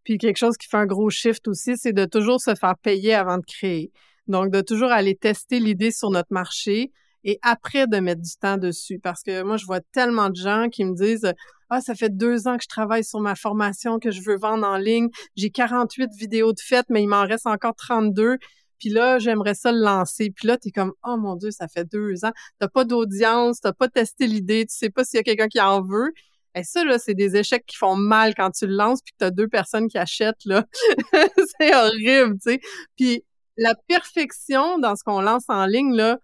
Puis 0.05 0.19
quelque 0.19 0.37
chose 0.37 0.57
qui 0.59 0.69
fait 0.69 0.77
un 0.77 0.87
gros 0.87 1.09
shift 1.11 1.49
aussi, 1.49 1.77
c'est 1.77 1.95
de 1.95 2.05
toujours 2.05 2.41
se 2.41 2.55
faire 2.55 2.77
payer 2.83 3.15
avant 3.15 3.39
de 3.39 3.45
créer. 3.47 3.91
Donc, 4.27 4.51
de 4.51 4.61
toujours 4.61 4.91
aller 4.91 5.17
tester 5.17 5.61
l'idée 5.61 5.91
sur 5.91 6.11
notre 6.11 6.33
marché 6.33 6.91
et 7.25 7.39
après 7.43 7.87
de 7.87 7.99
mettre 7.99 8.23
du 8.23 8.37
temps 8.37 8.59
dessus. 8.59 8.99
Parce 8.99 9.23
que 9.23 9.43
moi, 9.43 9.57
je 9.57 9.67
vois 9.67 9.81
tellement 9.93 10.31
de 10.31 10.37
gens 10.37 10.69
qui 10.71 10.85
me 10.85 10.95
disent 10.95 11.33
Ah, 11.71 11.81
ça 11.81 11.95
fait 11.95 12.15
deux 12.15 12.47
ans 12.47 12.57
que 12.57 12.63
je 12.65 12.69
travaille 12.69 13.05
sur 13.05 13.21
ma 13.21 13.35
formation 13.35 13.99
que 13.99 14.11
je 14.11 14.23
veux 14.23 14.37
vendre 14.37 14.67
en 14.67 14.77
ligne. 14.77 15.09
J'ai 15.37 15.51
48 15.51 16.11
vidéos 16.19 16.53
de 16.53 16.61
fête, 16.61 16.87
mais 16.91 17.03
il 17.03 17.09
m'en 17.09 17.27
reste 17.27 17.47
encore 17.47 17.75
32. 17.77 18.39
Puis 18.79 18.91
là, 18.91 19.19
j'aimerais 19.19 19.55
ça 19.55 19.73
le 19.73 19.81
lancer. 19.81 20.31
Puis 20.31 20.47
là, 20.47 20.59
tu 20.59 20.69
es 20.69 20.71
comme, 20.71 20.93
oh 21.05 21.17
mon 21.17 21.37
Dieu, 21.37 21.51
ça 21.51 21.69
fait 21.69 21.85
deux 21.85 22.25
ans. 22.25 22.33
T'as 22.59 22.69
pas 22.69 22.85
d'audience, 22.85 23.61
t'as 23.61 23.73
pas 23.73 23.89
testé 23.89 24.27
l'idée, 24.27 24.67
tu 24.67 24.77
sais 24.77 24.91
pas 24.91 25.05
s'il 25.05 25.19
y 25.19 25.21
a 25.21 25.23
quelqu'un 25.23 25.49
qui 25.49 25.61
en 25.61 25.83
veut. 25.83 26.13
Et 26.55 26.63
ça, 26.63 26.85
là, 26.85 26.99
c'est 26.99 27.15
des 27.15 27.37
échecs 27.37 27.65
qui 27.67 27.77
font 27.77 27.97
mal 27.97 28.35
quand 28.35 28.51
tu 28.51 28.67
le 28.67 28.75
lances 28.75 29.01
puis 29.03 29.13
que 29.13 29.19
tu 29.19 29.25
as 29.25 29.31
deux 29.31 29.49
personnes 29.49 29.89
qui 29.89 29.99
achètent, 29.99 30.45
là. 30.45 30.65
c'est 31.59 31.75
horrible, 31.75 32.35
tu 32.35 32.53
sais. 32.53 32.61
Puis 32.97 33.25
la 33.57 33.75
perfection 33.75 34.79
dans 34.79 34.97
ce 34.97 35.05
qu'on 35.05 35.21
lance 35.21 35.45
en 35.49 35.67
ligne, 35.67 35.95
là, 35.95 36.19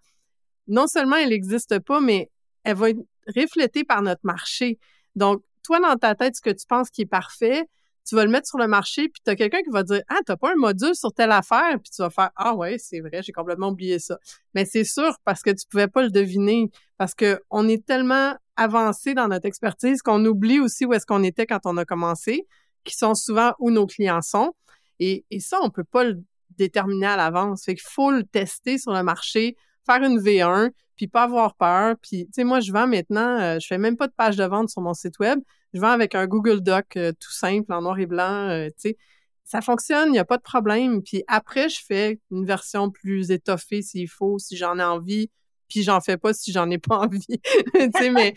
non 0.67 0.87
seulement 0.87 1.15
elle 1.15 1.29
n'existe 1.29 1.79
pas, 1.79 1.99
mais 1.99 2.29
elle 2.63 2.75
va 2.75 2.89
être 2.89 2.99
reflétée 3.35 3.83
par 3.83 4.01
notre 4.01 4.21
marché. 4.23 4.79
Donc, 5.15 5.43
toi, 5.63 5.79
dans 5.79 5.95
ta 5.95 6.15
tête, 6.15 6.35
ce 6.35 6.41
que 6.41 6.49
tu 6.49 6.65
penses 6.67 6.89
qui 6.89 7.03
est 7.03 7.05
parfait, 7.05 7.67
tu 8.07 8.15
vas 8.15 8.25
le 8.25 8.31
mettre 8.31 8.47
sur 8.47 8.57
le 8.57 8.67
marché, 8.67 9.09
puis 9.09 9.21
tu 9.23 9.29
as 9.29 9.35
quelqu'un 9.35 9.61
qui 9.61 9.69
va 9.69 9.83
dire 9.83 10.01
Ah, 10.07 10.19
t'as 10.25 10.35
pas 10.35 10.51
un 10.51 10.55
module 10.55 10.95
sur 10.95 11.13
telle 11.13 11.31
affaire, 11.31 11.77
puis 11.81 11.91
tu 11.95 12.01
vas 12.01 12.09
faire 12.09 12.31
Ah 12.35 12.55
ouais, 12.55 12.77
c'est 12.79 12.99
vrai, 12.99 13.21
j'ai 13.21 13.31
complètement 13.31 13.69
oublié 13.69 13.99
ça. 13.99 14.17
Mais 14.55 14.65
c'est 14.65 14.83
sûr 14.83 15.17
parce 15.23 15.41
que 15.41 15.51
tu 15.51 15.67
pouvais 15.67 15.87
pas 15.87 16.01
le 16.01 16.09
deviner, 16.09 16.71
parce 16.97 17.13
que 17.13 17.39
on 17.49 17.67
est 17.67 17.85
tellement 17.85 18.35
avancé 18.55 19.13
dans 19.13 19.27
notre 19.27 19.45
expertise 19.45 20.01
qu'on 20.01 20.23
oublie 20.25 20.59
aussi 20.59 20.85
où 20.85 20.93
est-ce 20.93 21.05
qu'on 21.05 21.23
était 21.23 21.45
quand 21.45 21.61
on 21.65 21.77
a 21.77 21.85
commencé, 21.85 22.47
qui 22.83 22.95
sont 22.95 23.13
souvent 23.13 23.53
où 23.59 23.69
nos 23.71 23.85
clients 23.85 24.21
sont. 24.21 24.53
Et, 24.99 25.25
et 25.31 25.39
ça, 25.39 25.59
on 25.61 25.69
peut 25.69 25.83
pas 25.83 26.03
le 26.03 26.23
déterminer 26.61 27.07
à 27.07 27.17
l'avance. 27.17 27.65
Fait 27.65 27.75
qu'il 27.75 27.87
faut 27.87 28.11
le 28.11 28.23
tester 28.23 28.77
sur 28.77 28.93
le 28.93 29.03
marché, 29.03 29.55
faire 29.85 30.03
une 30.03 30.19
V1, 30.19 30.71
puis 30.95 31.07
pas 31.07 31.23
avoir 31.23 31.55
peur. 31.55 31.95
Puis, 32.01 32.25
tu 32.27 32.33
sais, 32.33 32.43
moi, 32.43 32.59
je 32.59 32.71
vends 32.71 32.87
maintenant, 32.87 33.39
euh, 33.39 33.59
je 33.59 33.67
fais 33.67 33.77
même 33.77 33.97
pas 33.97 34.07
de 34.07 34.13
page 34.13 34.37
de 34.37 34.43
vente 34.43 34.69
sur 34.69 34.81
mon 34.81 34.93
site 34.93 35.17
web. 35.19 35.39
Je 35.73 35.79
vends 35.79 35.89
avec 35.89 36.15
un 36.15 36.27
Google 36.27 36.61
Doc 36.61 36.95
euh, 36.97 37.11
tout 37.19 37.31
simple, 37.31 37.73
en 37.73 37.81
noir 37.81 37.97
et 37.99 38.05
blanc, 38.05 38.49
euh, 38.49 38.67
tu 38.67 38.89
sais. 38.89 38.97
Ça 39.43 39.61
fonctionne, 39.61 40.09
il 40.09 40.11
n'y 40.13 40.19
a 40.19 40.25
pas 40.25 40.37
de 40.37 40.43
problème. 40.43 41.01
Puis 41.01 41.23
après, 41.27 41.67
je 41.67 41.79
fais 41.85 42.19
une 42.29 42.45
version 42.45 42.89
plus 42.89 43.31
étoffée 43.31 43.81
s'il 43.81 44.07
faut, 44.07 44.37
si 44.37 44.55
j'en 44.55 44.77
ai 44.79 44.83
envie, 44.83 45.29
puis 45.67 45.83
j'en 45.83 45.99
fais 45.99 46.17
pas 46.17 46.33
si 46.33 46.51
j'en 46.51 46.69
ai 46.69 46.77
pas 46.77 46.97
envie. 47.05 47.25
tu 47.27 47.91
sais, 47.97 48.11
mais 48.11 48.33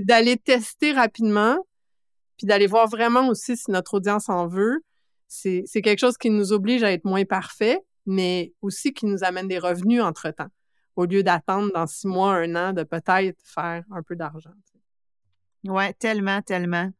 d'aller 0.00 0.36
tester 0.36 0.92
rapidement, 0.92 1.56
puis 2.36 2.46
d'aller 2.46 2.66
voir 2.66 2.88
vraiment 2.88 3.28
aussi 3.28 3.56
si 3.56 3.70
notre 3.70 3.94
audience 3.94 4.28
en 4.28 4.46
veut, 4.46 4.82
c'est 5.28 5.82
quelque 5.82 5.98
chose 5.98 6.16
qui 6.16 6.30
nous 6.30 6.52
oblige 6.52 6.82
à 6.82 6.92
être 6.92 7.04
moins 7.04 7.24
parfait, 7.24 7.78
mais 8.06 8.52
aussi 8.62 8.92
qui 8.92 9.06
nous 9.06 9.22
amène 9.22 9.46
des 9.46 9.58
revenus 9.58 10.02
entre-temps, 10.02 10.48
au 10.96 11.04
lieu 11.04 11.22
d'attendre 11.22 11.70
dans 11.72 11.86
six 11.86 12.06
mois, 12.06 12.34
un 12.34 12.56
an, 12.56 12.72
de 12.72 12.82
peut-être 12.82 13.38
faire 13.44 13.84
un 13.90 14.02
peu 14.02 14.16
d'argent. 14.16 14.50
Oui, 15.64 15.84
tellement, 15.98 16.40
tellement. 16.42 16.90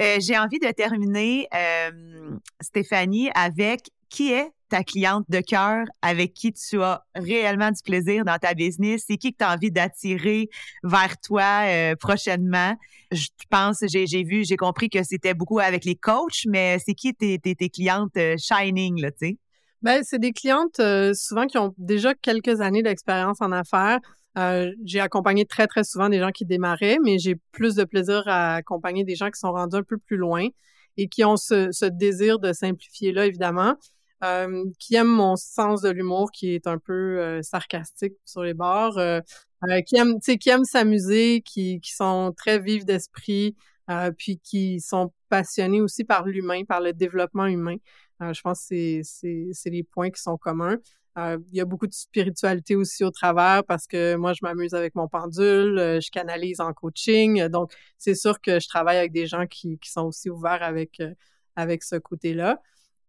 Euh, 0.00 0.18
j'ai 0.20 0.38
envie 0.38 0.58
de 0.58 0.70
terminer, 0.70 1.48
euh, 1.54 2.36
Stéphanie, 2.60 3.30
avec 3.34 3.90
qui 4.08 4.32
est 4.32 4.50
ta 4.72 4.82
cliente 4.82 5.24
de 5.28 5.40
cœur 5.40 5.84
avec 6.00 6.32
qui 6.34 6.52
tu 6.52 6.82
as 6.82 7.04
réellement 7.14 7.70
du 7.70 7.82
plaisir 7.82 8.24
dans 8.24 8.38
ta 8.38 8.54
business? 8.54 9.04
C'est 9.06 9.16
qui 9.16 9.32
que 9.32 9.38
tu 9.38 9.44
as 9.44 9.52
envie 9.52 9.70
d'attirer 9.70 10.48
vers 10.82 11.18
toi 11.20 11.64
euh, 11.66 11.94
prochainement? 11.96 12.74
Je 13.10 13.28
pense, 13.50 13.84
j'ai 13.86 14.24
vu, 14.24 14.44
j'ai 14.44 14.56
compris 14.56 14.88
que 14.88 15.02
c'était 15.02 15.34
beaucoup 15.34 15.58
avec 15.58 15.84
les 15.84 15.94
coachs, 15.94 16.46
mais 16.46 16.78
c'est 16.84 16.94
qui 16.94 17.14
tes, 17.14 17.38
tes, 17.38 17.54
tes 17.54 17.68
clientes 17.68 18.16
shining, 18.38 19.00
là, 19.00 19.10
tu 19.10 19.28
sais? 19.28 19.38
Ben, 19.82 20.02
c'est 20.04 20.20
des 20.20 20.32
clientes 20.32 20.80
souvent 21.14 21.46
qui 21.46 21.58
ont 21.58 21.74
déjà 21.76 22.14
quelques 22.14 22.60
années 22.60 22.82
d'expérience 22.82 23.40
en 23.40 23.52
affaires. 23.52 23.98
Euh, 24.38 24.72
j'ai 24.84 25.00
accompagné 25.00 25.44
très, 25.44 25.66
très 25.66 25.84
souvent 25.84 26.08
des 26.08 26.18
gens 26.18 26.30
qui 26.30 26.46
démarraient, 26.46 26.98
mais 27.04 27.18
j'ai 27.18 27.36
plus 27.52 27.74
de 27.74 27.84
plaisir 27.84 28.22
à 28.26 28.54
accompagner 28.54 29.04
des 29.04 29.14
gens 29.14 29.30
qui 29.30 29.38
sont 29.38 29.52
rendus 29.52 29.76
un 29.76 29.82
peu 29.82 29.98
plus 29.98 30.16
loin 30.16 30.46
et 30.96 31.08
qui 31.08 31.24
ont 31.24 31.36
ce 31.36 31.84
désir 31.86 32.38
de 32.38 32.52
simplifier 32.52 33.12
là, 33.12 33.26
évidemment, 33.26 33.74
euh, 34.22 34.64
qui 34.78 34.94
aiment 34.94 35.08
mon 35.08 35.36
sens 35.36 35.82
de 35.82 35.90
l'humour 35.90 36.30
qui 36.32 36.54
est 36.54 36.66
un 36.66 36.78
peu 36.78 37.18
euh, 37.20 37.42
sarcastique 37.42 38.14
sur 38.24 38.42
les 38.42 38.54
bords, 38.54 38.98
euh, 38.98 39.20
qui 39.86 39.96
aiment, 39.96 40.18
qui 40.20 40.48
aiment 40.48 40.64
s'amuser, 40.64 41.42
qui, 41.42 41.80
qui 41.80 41.92
sont 41.92 42.32
très 42.36 42.58
vifs 42.58 42.84
d'esprit, 42.84 43.56
puis 44.16 44.38
qui 44.42 44.80
sont 44.80 45.12
passionnés 45.28 45.80
aussi 45.80 46.04
par 46.04 46.24
l'humain, 46.26 46.64
par 46.64 46.80
le 46.80 46.92
développement 46.92 47.46
humain. 47.46 47.76
je 48.20 48.40
pense 48.40 48.66
que 48.68 49.02
c'est 49.02 49.70
les 49.70 49.82
points 49.82 50.10
qui 50.10 50.20
sont 50.20 50.38
communs. 50.38 50.78
Euh, 51.18 51.38
il 51.52 51.58
y 51.58 51.60
a 51.60 51.66
beaucoup 51.66 51.86
de 51.86 51.92
spiritualité 51.92 52.74
aussi 52.74 53.04
au 53.04 53.10
travers 53.10 53.64
parce 53.64 53.86
que 53.86 54.16
moi, 54.16 54.32
je 54.32 54.38
m'amuse 54.42 54.72
avec 54.74 54.94
mon 54.94 55.08
pendule, 55.08 55.78
euh, 55.78 56.00
je 56.00 56.10
canalise 56.10 56.60
en 56.60 56.72
coaching. 56.72 57.48
Donc, 57.48 57.72
c'est 57.98 58.14
sûr 58.14 58.40
que 58.40 58.60
je 58.60 58.68
travaille 58.68 58.96
avec 58.96 59.12
des 59.12 59.26
gens 59.26 59.46
qui, 59.46 59.78
qui 59.78 59.90
sont 59.90 60.06
aussi 60.06 60.30
ouverts 60.30 60.62
avec, 60.62 61.00
euh, 61.00 61.12
avec 61.56 61.82
ce 61.82 61.96
côté-là. 61.96 62.60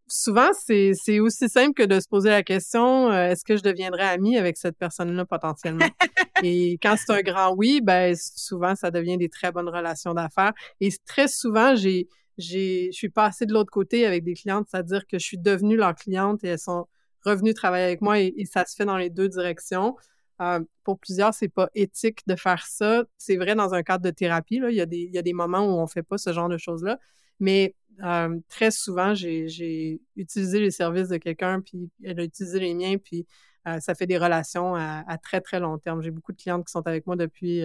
Souvent, 0.07 0.49
c'est 0.53 1.19
aussi 1.19 1.49
simple 1.49 1.73
que 1.73 1.83
de 1.83 1.99
se 1.99 2.07
poser 2.07 2.29
la 2.29 2.43
question 2.43 3.09
euh, 3.09 3.29
est-ce 3.29 3.43
que 3.43 3.57
je 3.57 3.61
deviendrai 3.61 4.03
ami 4.03 4.37
avec 4.37 4.57
cette 4.57 4.77
personne-là 4.77 5.25
potentiellement? 5.25 5.85
Et 6.43 6.77
quand 6.81 6.95
c'est 6.97 7.13
un 7.13 7.21
grand 7.21 7.55
oui, 7.55 7.81
ben 7.81 8.15
souvent 8.15 8.75
ça 8.75 8.91
devient 8.91 9.17
des 9.17 9.29
très 9.29 9.51
bonnes 9.51 9.69
relations 9.69 10.13
d'affaires. 10.13 10.53
Et 10.81 10.89
très 11.05 11.27
souvent, 11.27 11.75
j'ai 11.75 12.07
j'ai 12.37 12.89
je 12.91 12.97
suis 12.97 13.09
passée 13.09 13.45
de 13.45 13.53
l'autre 13.53 13.71
côté 13.71 14.05
avec 14.05 14.23
des 14.23 14.33
clientes, 14.33 14.67
c'est-à-dire 14.69 15.05
que 15.07 15.19
je 15.19 15.25
suis 15.25 15.37
devenue 15.37 15.77
leur 15.77 15.95
cliente 15.95 16.43
et 16.43 16.49
elles 16.49 16.59
sont 16.59 16.87
revenues 17.23 17.53
travailler 17.53 17.85
avec 17.85 18.01
moi 18.01 18.19
et, 18.19 18.33
ça 18.45 18.65
se 18.65 18.75
fait 18.75 18.85
dans 18.85 18.97
les 18.97 19.09
deux 19.09 19.29
directions. 19.29 19.95
Euh, 20.41 20.59
pour 20.83 20.99
plusieurs, 20.99 21.33
c'est 21.33 21.47
pas 21.47 21.69
éthique 21.75 22.19
de 22.27 22.35
faire 22.35 22.65
ça. 22.65 23.03
C'est 23.17 23.37
vrai 23.37 23.55
dans 23.55 23.73
un 23.73 23.83
cadre 23.83 24.03
de 24.03 24.09
thérapie. 24.09 24.59
Là. 24.59 24.71
Il, 24.71 24.75
y 24.75 24.81
a 24.81 24.85
des, 24.85 24.97
il 24.97 25.13
y 25.13 25.17
a 25.17 25.21
des 25.21 25.31
moments 25.31 25.65
où 25.65 25.79
on 25.79 25.87
fait 25.87 26.03
pas 26.03 26.17
ce 26.17 26.33
genre 26.33 26.49
de 26.49 26.57
choses-là. 26.57 26.99
Mais 27.39 27.75
euh, 28.03 28.39
très 28.49 28.71
souvent, 28.71 29.13
j'ai 29.13 30.01
utilisé 30.15 30.59
les 30.59 30.71
services 30.71 31.09
de 31.09 31.17
quelqu'un, 31.17 31.61
puis 31.61 31.89
elle 32.03 32.19
a 32.19 32.23
utilisé 32.23 32.59
les 32.59 32.73
miens, 32.73 32.97
puis 32.97 33.27
euh, 33.67 33.79
ça 33.79 33.95
fait 33.95 34.07
des 34.07 34.17
relations 34.17 34.75
à, 34.75 35.17
très, 35.21 35.41
très 35.41 35.59
long 35.59 35.77
terme. 35.77 36.01
J'ai 36.01 36.11
beaucoup 36.11 36.31
de 36.31 36.37
clientes 36.37 36.65
qui 36.65 36.71
sont 36.71 36.85
avec 36.87 37.07
moi 37.07 37.15
depuis 37.15 37.61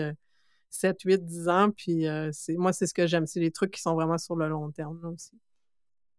7, 0.71 1.01
8, 1.03 1.25
10 1.25 1.49
ans, 1.49 1.71
puis 1.71 2.07
moi, 2.57 2.73
c'est 2.73 2.87
ce 2.87 2.95
que 2.95 3.07
j'aime. 3.07 3.27
C'est 3.27 3.41
les 3.41 3.51
trucs 3.51 3.73
qui 3.73 3.81
sont 3.81 3.95
vraiment 3.95 4.19
sur 4.19 4.37
le 4.37 4.49
long 4.49 4.71
terme 4.71 5.01
aussi. 5.13 5.33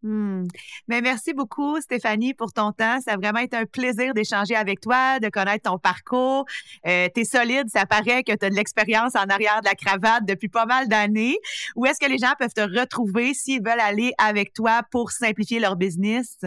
Hmm. 0.01 0.45
Mais 0.87 1.01
merci 1.01 1.33
beaucoup, 1.33 1.79
Stéphanie, 1.81 2.33
pour 2.33 2.53
ton 2.53 2.71
temps. 2.71 3.01
Ça 3.01 3.13
a 3.13 3.17
vraiment 3.17 3.39
été 3.39 3.57
un 3.57 3.65
plaisir 3.65 4.13
d'échanger 4.13 4.55
avec 4.55 4.79
toi, 4.79 5.19
de 5.19 5.27
connaître 5.29 5.69
ton 5.69 5.77
parcours. 5.77 6.45
Euh, 6.87 7.09
tu 7.13 7.21
es 7.21 7.25
solide, 7.25 7.67
ça 7.69 7.85
paraît 7.85 8.23
que 8.23 8.31
tu 8.33 8.45
as 8.45 8.49
de 8.49 8.55
l'expérience 8.55 9.15
en 9.15 9.25
arrière 9.25 9.59
de 9.61 9.65
la 9.65 9.75
cravate 9.75 10.25
depuis 10.25 10.47
pas 10.47 10.65
mal 10.65 10.87
d'années. 10.87 11.37
Où 11.75 11.85
est-ce 11.85 11.99
que 11.99 12.09
les 12.09 12.17
gens 12.17 12.33
peuvent 12.39 12.53
te 12.53 12.79
retrouver 12.79 13.33
s'ils 13.33 13.61
veulent 13.61 13.79
aller 13.81 14.13
avec 14.17 14.53
toi 14.53 14.83
pour 14.89 15.11
simplifier 15.11 15.59
leur 15.59 15.75
business? 15.75 16.37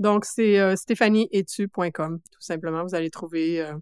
Donc, 0.00 0.24
c'est 0.24 0.58
euh, 0.58 0.74
stéphanieetu.com, 0.74 2.18
tout 2.18 2.40
simplement. 2.40 2.82
Vous 2.82 2.96
allez 2.96 3.10
trouver 3.10 3.60
euh, 3.60 3.74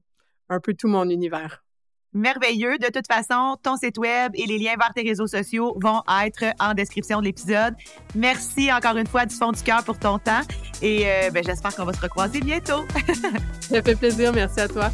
un 0.50 0.60
peu 0.60 0.74
tout 0.74 0.88
mon 0.88 1.08
univers 1.08 1.64
merveilleux. 2.12 2.78
De 2.78 2.86
toute 2.86 3.06
façon, 3.06 3.56
ton 3.62 3.76
site 3.76 3.98
web 3.98 4.32
et 4.34 4.46
les 4.46 4.58
liens 4.58 4.76
vers 4.78 4.92
tes 4.94 5.02
réseaux 5.02 5.26
sociaux 5.26 5.76
vont 5.80 6.02
être 6.24 6.44
en 6.58 6.74
description 6.74 7.20
de 7.20 7.24
l'épisode. 7.24 7.74
Merci 8.14 8.72
encore 8.72 8.96
une 8.96 9.06
fois 9.06 9.26
du 9.26 9.34
fond 9.34 9.52
du 9.52 9.62
cœur 9.62 9.84
pour 9.84 9.98
ton 9.98 10.18
temps 10.18 10.42
et 10.82 11.06
euh, 11.06 11.30
ben, 11.30 11.42
j'espère 11.44 11.74
qu'on 11.74 11.84
va 11.84 11.92
se 11.92 12.00
recroiser 12.00 12.40
bientôt. 12.40 12.84
Ça 13.60 13.82
fait 13.82 13.96
plaisir. 13.96 14.32
Merci 14.32 14.60
à 14.60 14.68
toi. 14.68 14.90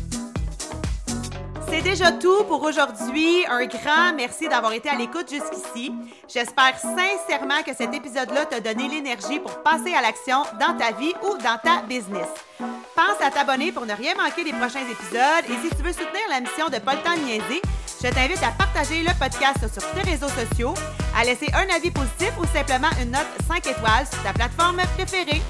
C'est 1.69 1.83
déjà 1.83 2.13
tout 2.13 2.45
pour 2.45 2.63
aujourd'hui. 2.63 3.45
Un 3.49 3.67
grand 3.67 4.15
merci 4.17 4.49
d'avoir 4.49 4.73
été 4.73 4.89
à 4.89 4.97
l'écoute 4.97 5.29
jusqu'ici. 5.29 5.93
J'espère 6.33 6.79
sincèrement 6.79 7.63
que 7.67 7.75
cet 7.75 7.93
épisode-là 7.93 8.47
t'a 8.47 8.61
donné 8.61 8.89
l'énergie 8.89 9.41
pour 9.41 9.63
passer 9.63 9.93
à 9.95 10.01
l'action 10.01 10.43
dans 10.61 10.77
ta 10.77 10.93
vie 10.93 11.13
ou 11.23 11.37
dans 11.39 11.59
ta 11.63 11.83
business. 11.89 12.29
Pense 12.59 13.21
à 13.21 13.31
t'abonner 13.31 13.73
pour 13.73 13.85
ne 13.85 13.95
rien 13.95 14.15
manquer 14.15 14.45
des 14.45 14.53
prochains 14.53 14.87
épisodes 14.89 15.45
et 15.49 15.69
si 15.69 15.75
tu 15.77 15.83
veux 15.83 15.93
soutenir 15.93 16.23
la 16.31 16.41
mission 16.41 16.67
de 16.67 16.77
Temps 16.79 17.17
Niaiser, 17.25 17.61
je 18.03 18.09
t'invite 18.09 18.43
à 18.43 18.53
partager 18.53 19.03
le 19.03 19.13
podcast 19.19 19.59
sur 19.73 19.91
tes 19.93 20.09
réseaux 20.09 20.29
sociaux, 20.29 20.75
à 21.19 21.25
laisser 21.25 21.49
un 21.55 21.75
avis 21.75 21.91
positif 21.91 22.33
ou 22.41 22.47
simplement 22.47 22.91
une 23.03 23.11
note 23.11 23.27
5 23.49 23.67
étoiles 23.67 24.07
sur 24.11 24.23
ta 24.23 24.33
plateforme 24.33 24.81
préférée. 24.97 25.43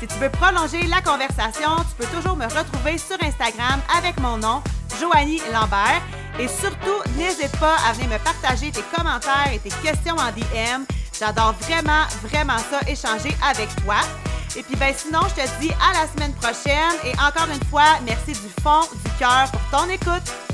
Si 0.00 0.06
tu 0.06 0.14
veux 0.16 0.30
prolonger 0.30 0.82
la 0.88 1.00
conversation, 1.00 1.70
tu 1.88 1.96
peux 1.96 2.16
toujours 2.16 2.36
me 2.36 2.44
retrouver 2.44 2.98
sur 2.98 3.16
Instagram 3.22 3.80
avec 3.96 4.18
mon 4.20 4.36
nom, 4.36 4.60
Joanie 5.00 5.40
Lambert. 5.52 6.02
Et 6.38 6.48
surtout, 6.48 7.02
n'hésite 7.16 7.56
pas 7.58 7.76
à 7.86 7.92
venir 7.92 8.08
me 8.08 8.18
partager 8.18 8.70
tes 8.70 8.82
commentaires 8.94 9.50
et 9.52 9.58
tes 9.58 9.70
questions 9.86 10.16
en 10.16 10.32
DM. 10.32 10.84
J'adore 11.18 11.54
vraiment, 11.60 12.04
vraiment 12.22 12.58
ça, 12.58 12.80
échanger 12.88 13.36
avec 13.48 13.68
toi. 13.84 13.96
Et 14.56 14.62
puis, 14.62 14.76
ben, 14.76 14.94
sinon, 14.96 15.20
je 15.28 15.42
te 15.42 15.60
dis 15.60 15.72
à 15.72 15.92
la 15.92 16.08
semaine 16.08 16.32
prochaine. 16.34 16.94
Et 17.04 17.12
encore 17.12 17.48
une 17.52 17.64
fois, 17.68 17.98
merci 18.04 18.32
du 18.32 18.62
fond 18.62 18.82
du 19.04 19.10
cœur 19.18 19.50
pour 19.50 19.78
ton 19.78 19.88
écoute. 19.88 20.51